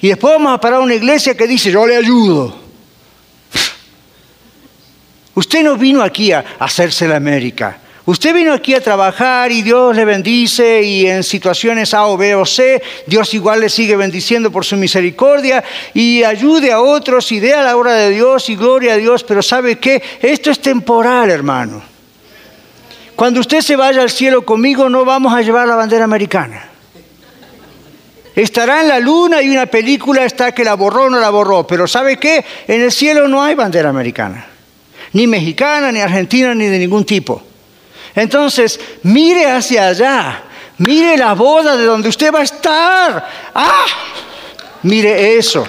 Y 0.02 0.08
después 0.08 0.34
vamos 0.34 0.54
a 0.54 0.60
parar 0.60 0.80
una 0.80 0.96
iglesia 0.96 1.38
que 1.38 1.46
dice, 1.46 1.72
yo 1.72 1.86
le 1.86 1.98
ayudo. 1.98 2.58
Usted 5.36 5.64
no 5.64 5.78
vino 5.78 6.02
aquí 6.02 6.32
a 6.32 6.44
hacerse 6.58 7.08
la 7.08 7.18
América. 7.18 7.78
Usted 8.10 8.34
vino 8.34 8.54
aquí 8.54 8.74
a 8.74 8.82
trabajar 8.82 9.52
y 9.52 9.62
Dios 9.62 9.96
le 9.96 10.04
bendice 10.04 10.82
y 10.82 11.06
en 11.06 11.22
situaciones 11.24 11.94
A 11.94 12.08
o 12.08 12.18
B 12.18 12.34
o 12.34 12.44
C, 12.44 12.82
Dios 13.06 13.36
igual 13.36 13.60
le 13.60 13.70
sigue 13.70 13.96
bendiciendo 13.96 14.52
por 14.52 14.66
su 14.66 14.78
misericordia 14.78 15.64
y 15.94 16.24
ayude 16.24 16.72
a 16.72 16.82
otros 16.82 17.32
y 17.32 17.40
dé 17.40 17.54
a 17.54 17.62
la 17.62 17.78
obra 17.78 17.94
de 17.94 18.10
Dios 18.10 18.50
y 18.50 18.56
gloria 18.56 18.94
a 18.94 18.98
Dios, 18.98 19.24
pero 19.24 19.44
¿sabe 19.44 19.78
qué? 19.78 20.02
Esto 20.24 20.50
es 20.50 20.60
temporal, 20.60 21.30
hermano. 21.30 21.84
Cuando 23.16 23.42
usted 23.42 23.62
se 23.62 23.76
vaya 23.76 24.02
al 24.02 24.10
cielo 24.10 24.44
conmigo 24.44 24.90
no 24.90 25.06
vamos 25.06 25.32
a 25.32 25.44
llevar 25.44 25.68
la 25.68 25.76
bandera 25.76 26.06
americana. 26.06 26.68
Estará 28.36 28.82
en 28.82 28.88
la 28.88 29.00
luna 29.00 29.44
y 29.44 29.52
una 29.52 29.68
película 29.68 30.26
está 30.26 30.52
que 30.52 30.64
la 30.64 30.74
borró 30.74 31.04
o 31.04 31.10
no 31.12 31.20
la 31.20 31.30
borró, 31.30 31.68
pero 31.68 31.88
¿sabe 31.88 32.18
qué? 32.18 32.44
En 32.68 32.82
el 32.82 32.92
cielo 32.92 33.28
no 33.28 33.44
hay 33.44 33.54
bandera 33.54 33.90
americana, 33.90 34.48
ni 35.14 35.28
mexicana, 35.28 35.92
ni 35.92 36.00
argentina, 36.00 36.56
ni 36.56 36.66
de 36.66 36.80
ningún 36.80 37.06
tipo. 37.06 37.44
Entonces, 38.16 38.80
mire 39.04 39.50
hacia 39.50 39.88
allá, 39.88 40.44
mire 40.78 41.18
la 41.18 41.34
boda 41.34 41.78
de 41.78 41.86
donde 41.86 42.10
usted 42.10 42.34
va 42.34 42.40
a 42.40 42.44
estar. 42.44 43.30
¡Ah! 43.54 43.86
Mire 44.84 45.38
eso. 45.38 45.68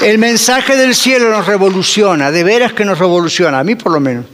El 0.00 0.18
mensaje 0.18 0.76
del 0.76 0.94
cielo 0.94 1.30
nos 1.30 1.46
revoluciona, 1.46 2.30
de 2.30 2.44
veras 2.44 2.74
que 2.74 2.84
nos 2.84 2.98
revoluciona, 2.98 3.60
a 3.60 3.64
mí 3.64 3.74
por 3.74 3.92
lo 3.92 4.00
menos. 4.00 4.26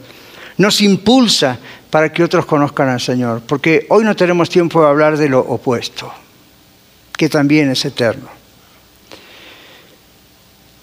Nos 0.57 0.81
impulsa 0.81 1.59
para 1.91 2.13
que 2.13 2.25
otros 2.25 2.45
conozcan 2.45 2.89
al 2.89 3.01
Señor, 3.01 3.43
porque 3.47 3.87
hoy 3.89 4.05
no 4.05 4.17
tenemos 4.17 4.51
tiempo 4.51 4.83
de 4.83 4.89
hablar 4.89 5.17
de 5.17 5.29
lo 5.29 5.39
opuesto, 5.41 6.13
que 7.17 7.29
también 7.29 7.71
es 7.71 7.85
eterno. 7.85 8.29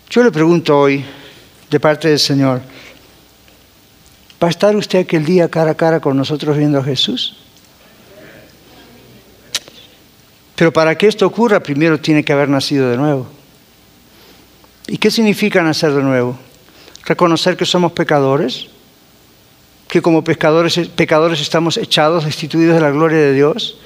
Yo 0.09 0.23
le 0.23 0.31
pregunto 0.31 0.79
hoy, 0.79 1.03
de 1.69 1.79
parte 1.79 2.09
del 2.09 2.19
Señor. 2.19 2.61
¿Va 4.41 4.47
a 4.47 4.51
estar 4.51 4.75
usted 4.75 4.99
aquel 4.99 5.25
día 5.25 5.49
cara 5.49 5.71
a 5.71 5.75
cara 5.75 5.99
con 5.99 6.15
nosotros 6.15 6.57
viendo 6.57 6.79
a 6.79 6.83
Jesús? 6.83 7.37
Pero 10.55 10.73
para 10.73 10.97
que 10.97 11.07
esto 11.07 11.25
ocurra, 11.25 11.61
primero 11.61 11.99
tiene 11.99 12.23
que 12.23 12.33
haber 12.33 12.49
nacido 12.49 12.89
de 12.89 12.97
nuevo. 12.97 13.27
¿Y 14.87 14.97
qué 14.97 15.11
significa 15.11 15.61
nacer 15.61 15.93
de 15.93 16.01
nuevo? 16.01 16.39
reconocer 17.07 17.55
que 17.55 17.65
somos 17.65 17.93
pecadores, 17.93 18.67
que 19.87 20.01
como 20.01 20.25
pecadores, 20.25 20.77
pecadores 20.89 21.39
estamos 21.39 21.77
echados, 21.77 22.25
destituidos 22.25 22.75
de 22.75 22.81
la 22.81 22.91
gloria 22.91 23.17
de 23.17 23.33
Dios, 23.33 23.79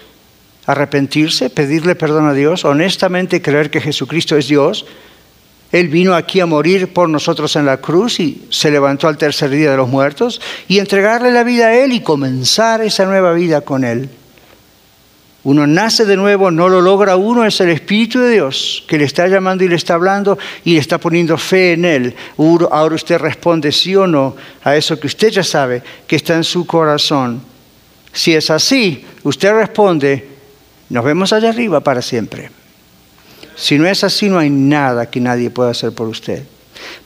arrepentirse, 0.66 1.52
pedirle 1.52 1.96
perdón 1.96 2.28
a 2.28 2.34
Dios, 2.34 2.66
honestamente 2.66 3.42
creer 3.42 3.70
que 3.70 3.80
Jesucristo 3.80 4.36
es 4.38 4.48
Dios. 4.48 4.86
Él 5.72 5.88
vino 5.88 6.14
aquí 6.14 6.40
a 6.42 6.46
morir 6.46 6.92
por 6.92 7.08
nosotros 7.08 7.56
en 7.56 7.66
la 7.66 7.78
cruz 7.78 8.20
y 8.20 8.46
se 8.50 8.72
levantó 8.72 9.08
al 9.08 9.18
tercer 9.18 9.50
día 9.50 9.72
de 9.72 9.78
los 9.78 9.88
muertos 9.88 10.42
y 10.68 10.80
entregarle 10.80 11.32
la 11.32 11.44
vida 11.44 11.68
a 11.68 11.76
Él 11.78 11.94
y 11.94 12.02
comenzar 12.02 12.82
esa 12.82 13.06
nueva 13.06 13.32
vida 13.34 13.62
con 13.62 13.86
Él. 13.86 14.10
Uno 15.44 15.66
nace 15.66 16.06
de 16.06 16.18
nuevo, 16.18 16.52
no 16.52 16.70
lo 16.70 16.82
logra 16.82 17.16
uno, 17.16 17.46
es 17.46 17.60
el 17.62 17.70
Espíritu 17.70 18.20
de 18.20 18.34
Dios 18.34 18.84
que 18.88 19.00
le 19.00 19.06
está 19.06 19.28
llamando 19.28 19.64
y 19.64 19.70
le 19.70 19.76
está 19.76 19.96
hablando 19.96 20.38
y 20.64 20.74
le 20.74 20.80
está 20.80 21.00
poniendo 21.00 21.38
fe 21.38 21.74
en 21.74 21.86
Él. 21.86 22.16
Ahora 22.70 22.96
usted 22.96 23.18
responde 23.18 23.72
sí 23.72 23.96
o 23.96 24.06
no 24.06 24.36
a 24.64 24.76
eso 24.76 25.00
que 25.00 25.08
usted 25.08 25.30
ya 25.30 25.44
sabe 25.44 25.82
que 26.06 26.18
está 26.18 26.36
en 26.36 26.44
su 26.44 26.68
corazón. 26.68 27.42
Si 28.14 28.36
es 28.36 28.50
así, 28.52 29.06
usted 29.24 29.54
responde, 29.54 30.28
nos 30.90 31.04
vemos 31.04 31.34
allá 31.34 31.50
arriba 31.50 31.80
para 31.80 32.02
siempre. 32.02 32.52
Si 33.56 33.78
no 33.78 33.88
es 33.88 34.04
así, 34.04 34.30
no 34.30 34.40
hay 34.40 34.50
nada 34.50 35.10
que 35.10 35.20
nadie 35.20 35.50
pueda 35.50 35.72
hacer 35.72 35.92
por 35.92 36.08
usted. 36.08 36.44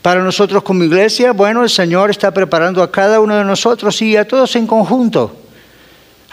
Para 0.02 0.22
nosotros 0.24 0.64
como 0.64 0.84
iglesia, 0.84 1.34
bueno, 1.34 1.64
el 1.64 1.70
Señor 1.70 2.10
está 2.10 2.32
preparando 2.32 2.82
a 2.82 2.92
cada 2.92 3.20
uno 3.20 3.36
de 3.36 3.44
nosotros 3.44 4.02
y 4.02 4.16
a 4.16 4.28
todos 4.28 4.56
en 4.56 4.68
conjunto 4.68 5.46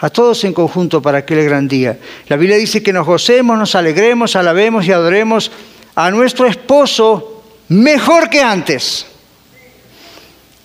a 0.03 0.09
todos 0.09 0.43
en 0.43 0.51
conjunto 0.51 1.01
para 1.01 1.19
aquel 1.19 1.45
gran 1.45 1.65
día. 1.65 1.97
La 2.27 2.35
Biblia 2.35 2.57
dice 2.57 2.83
que 2.83 2.91
nos 2.91 3.05
gocemos, 3.05 3.57
nos 3.57 3.73
alegremos, 3.73 4.35
alabemos 4.35 4.85
y 4.85 4.91
adoremos 4.91 5.49
a 5.95 6.11
nuestro 6.11 6.45
esposo 6.45 7.41
mejor 7.69 8.29
que 8.29 8.41
antes. 8.41 9.05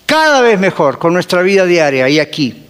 Cada 0.05 0.41
vez 0.41 0.59
mejor 0.59 0.99
con 0.99 1.13
nuestra 1.13 1.41
vida 1.41 1.65
diaria 1.65 2.09
y 2.09 2.19
aquí. 2.19 2.65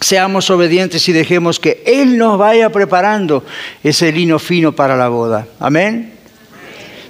Seamos 0.00 0.50
obedientes 0.50 1.08
y 1.08 1.12
dejemos 1.12 1.58
que 1.58 1.82
Él 1.86 2.18
nos 2.18 2.38
vaya 2.38 2.70
preparando 2.70 3.44
ese 3.82 4.12
lino 4.12 4.38
fino 4.38 4.72
para 4.72 4.96
la 4.96 5.08
boda. 5.08 5.46
Amén. 5.58 6.12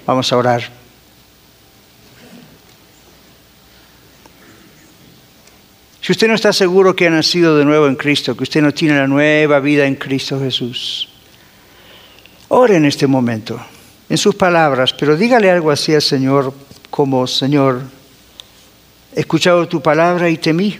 Vamos 0.06 0.32
a 0.32 0.36
orar. 0.36 0.76
Si 6.00 6.12
usted 6.12 6.28
no 6.28 6.34
está 6.34 6.52
seguro 6.52 6.94
que 6.94 7.08
ha 7.08 7.10
nacido 7.10 7.58
de 7.58 7.64
nuevo 7.64 7.88
en 7.88 7.96
Cristo, 7.96 8.36
que 8.36 8.44
usted 8.44 8.62
no 8.62 8.72
tiene 8.72 8.94
la 8.94 9.08
nueva 9.08 9.58
vida 9.58 9.86
en 9.86 9.96
Cristo 9.96 10.38
Jesús, 10.38 11.08
ore 12.46 12.76
en 12.76 12.84
este 12.84 13.08
momento, 13.08 13.60
en 14.08 14.16
sus 14.16 14.36
palabras, 14.36 14.92
pero 14.92 15.16
dígale 15.16 15.50
algo 15.50 15.72
así 15.72 15.92
al 15.92 16.02
Señor 16.02 16.54
como, 16.90 17.26
Señor, 17.26 17.82
he 19.16 19.20
escuchado 19.20 19.66
tu 19.66 19.82
palabra 19.82 20.30
y 20.30 20.36
temí. 20.36 20.78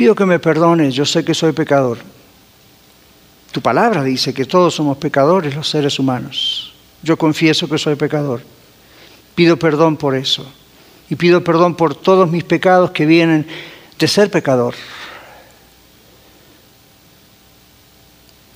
Pido 0.00 0.14
que 0.14 0.24
me 0.24 0.38
perdones, 0.38 0.94
yo 0.94 1.04
sé 1.04 1.22
que 1.22 1.34
soy 1.34 1.52
pecador. 1.52 1.98
Tu 3.52 3.60
palabra 3.60 4.02
dice 4.02 4.32
que 4.32 4.46
todos 4.46 4.74
somos 4.74 4.96
pecadores 4.96 5.54
los 5.54 5.68
seres 5.68 5.98
humanos. 5.98 6.72
Yo 7.02 7.18
confieso 7.18 7.68
que 7.68 7.76
soy 7.76 7.96
pecador. 7.96 8.40
Pido 9.34 9.58
perdón 9.58 9.98
por 9.98 10.14
eso 10.14 10.50
y 11.10 11.16
pido 11.16 11.44
perdón 11.44 11.74
por 11.74 11.94
todos 11.94 12.30
mis 12.30 12.44
pecados 12.44 12.92
que 12.92 13.04
vienen 13.04 13.46
de 13.98 14.08
ser 14.08 14.30
pecador. 14.30 14.74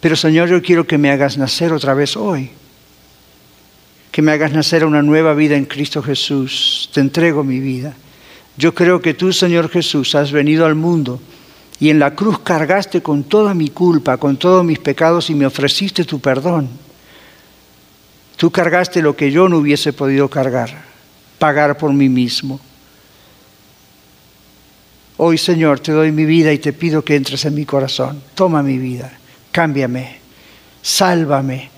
Pero 0.01 0.16
Señor, 0.16 0.49
yo 0.49 0.62
quiero 0.62 0.86
que 0.86 0.97
me 0.97 1.11
hagas 1.11 1.36
nacer 1.36 1.74
otra 1.74 1.92
vez 1.92 2.16
hoy, 2.16 2.53
que 4.11 4.22
me 4.22 4.32
hagas 4.32 4.53
nacer 4.53 4.82
una 4.82 5.03
nueva 5.03 5.34
vida 5.34 5.57
en 5.57 5.66
Cristo 5.66 6.03
Jesús. 6.03 6.88
Te 6.95 7.03
entrego 7.03 7.45
mi 7.45 7.61
vida. 7.61 7.95
Yo 8.57 8.74
creo 8.74 9.03
que 9.03 9.12
tú, 9.12 9.30
Señor 9.30 9.68
Jesús, 9.68 10.14
has 10.14 10.32
venido 10.32 10.64
al 10.64 10.74
mundo 10.74 11.20
y 11.81 11.91
en 11.91 11.99
la 11.99 12.14
cruz 12.14 12.39
cargaste 12.41 13.03
con 13.03 13.25
toda 13.25 13.55
mi 13.55 13.68
culpa, 13.68 14.16
con 14.16 14.37
todos 14.37 14.64
mis 14.64 14.79
pecados 14.79 15.31
y 15.31 15.35
me 15.35 15.47
ofreciste 15.47 16.05
tu 16.05 16.20
perdón. 16.20 16.68
Tú 18.37 18.51
cargaste 18.51 19.03
lo 19.03 19.16
que 19.16 19.31
yo 19.31 19.49
no 19.49 19.59
hubiese 19.59 19.93
podido 19.93 20.29
cargar 20.29 20.95
pagar 21.45 21.77
por 21.77 21.93
mí 21.93 22.09
mismo. 22.09 22.59
Hoy, 25.18 25.37
Señor, 25.37 25.79
te 25.81 25.93
doy 25.93 26.11
mi 26.11 26.25
vida 26.25 26.51
y 26.55 26.59
te 26.59 26.72
pido 26.72 27.05
que 27.05 27.16
entres 27.16 27.45
en 27.45 27.55
mi 27.55 27.66
corazón. 27.66 28.22
Toma 28.35 28.62
mi 28.62 28.79
vida, 28.79 29.12
cámbiame, 29.53 30.20
sálvame, 30.81 31.68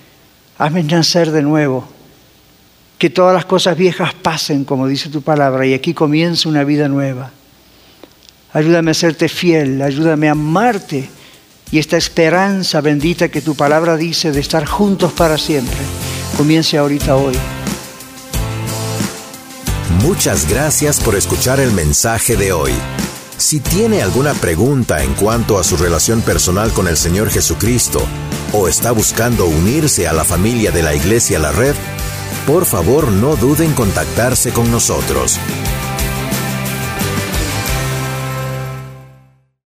hazme 0.59 0.85
nacer 0.85 1.33
de 1.33 1.43
nuevo. 1.43 1.89
Que 2.97 3.11
todas 3.11 3.35
las 3.35 3.45
cosas 3.45 3.77
viejas 3.77 4.15
pasen, 4.15 4.65
como 4.65 4.87
dice 4.87 5.11
tu 5.11 5.21
palabra, 5.21 5.67
y 5.67 5.75
aquí 5.75 5.93
comienza 5.93 6.49
una 6.49 6.63
vida 6.63 6.89
nueva. 6.89 7.33
Ayúdame 8.57 8.93
a 8.93 8.95
serte 8.95 9.29
fiel, 9.29 9.83
ayúdame 9.83 10.31
a 10.31 10.33
amarte 10.33 11.11
y 11.71 11.79
esta 11.79 11.99
esperanza 11.99 12.81
bendita 12.81 13.29
que 13.29 13.43
tu 13.43 13.55
palabra 13.55 13.99
dice 13.99 14.33
de 14.33 14.41
estar 14.41 14.65
juntos 14.65 15.13
para 15.13 15.37
siempre, 15.37 15.77
comience 16.39 16.79
ahorita 16.79 17.17
hoy. 17.17 17.37
Muchas 20.03 20.49
gracias 20.49 21.01
por 21.01 21.17
escuchar 21.17 21.61
el 21.61 21.71
mensaje 21.73 22.35
de 22.39 22.55
hoy. 22.55 22.73
Si 23.37 23.61
tiene 23.61 24.01
alguna 24.01 24.33
pregunta 24.33 25.05
en 25.05 25.13
cuanto 25.13 25.59
a 25.59 25.63
su 25.63 25.77
relación 25.77 26.23
personal 26.23 26.73
con 26.73 26.89
el 26.89 26.97
Señor 26.97 27.29
Jesucristo 27.29 28.01
o 28.55 28.69
está 28.69 28.91
buscando 28.91 29.45
unirse 29.45 30.09
a 30.09 30.15
la 30.15 30.25
familia 30.25 30.71
de 30.71 30.83
la 30.83 30.95
Iglesia 30.95 31.39
La 31.39 31.53
Red, 31.53 31.75
por 32.47 32.65
favor 32.65 33.13
no 33.13 33.37
duden 33.37 33.69
en 33.69 33.75
contactarse 33.75 34.51
con 34.51 34.71
nosotros. 34.71 35.39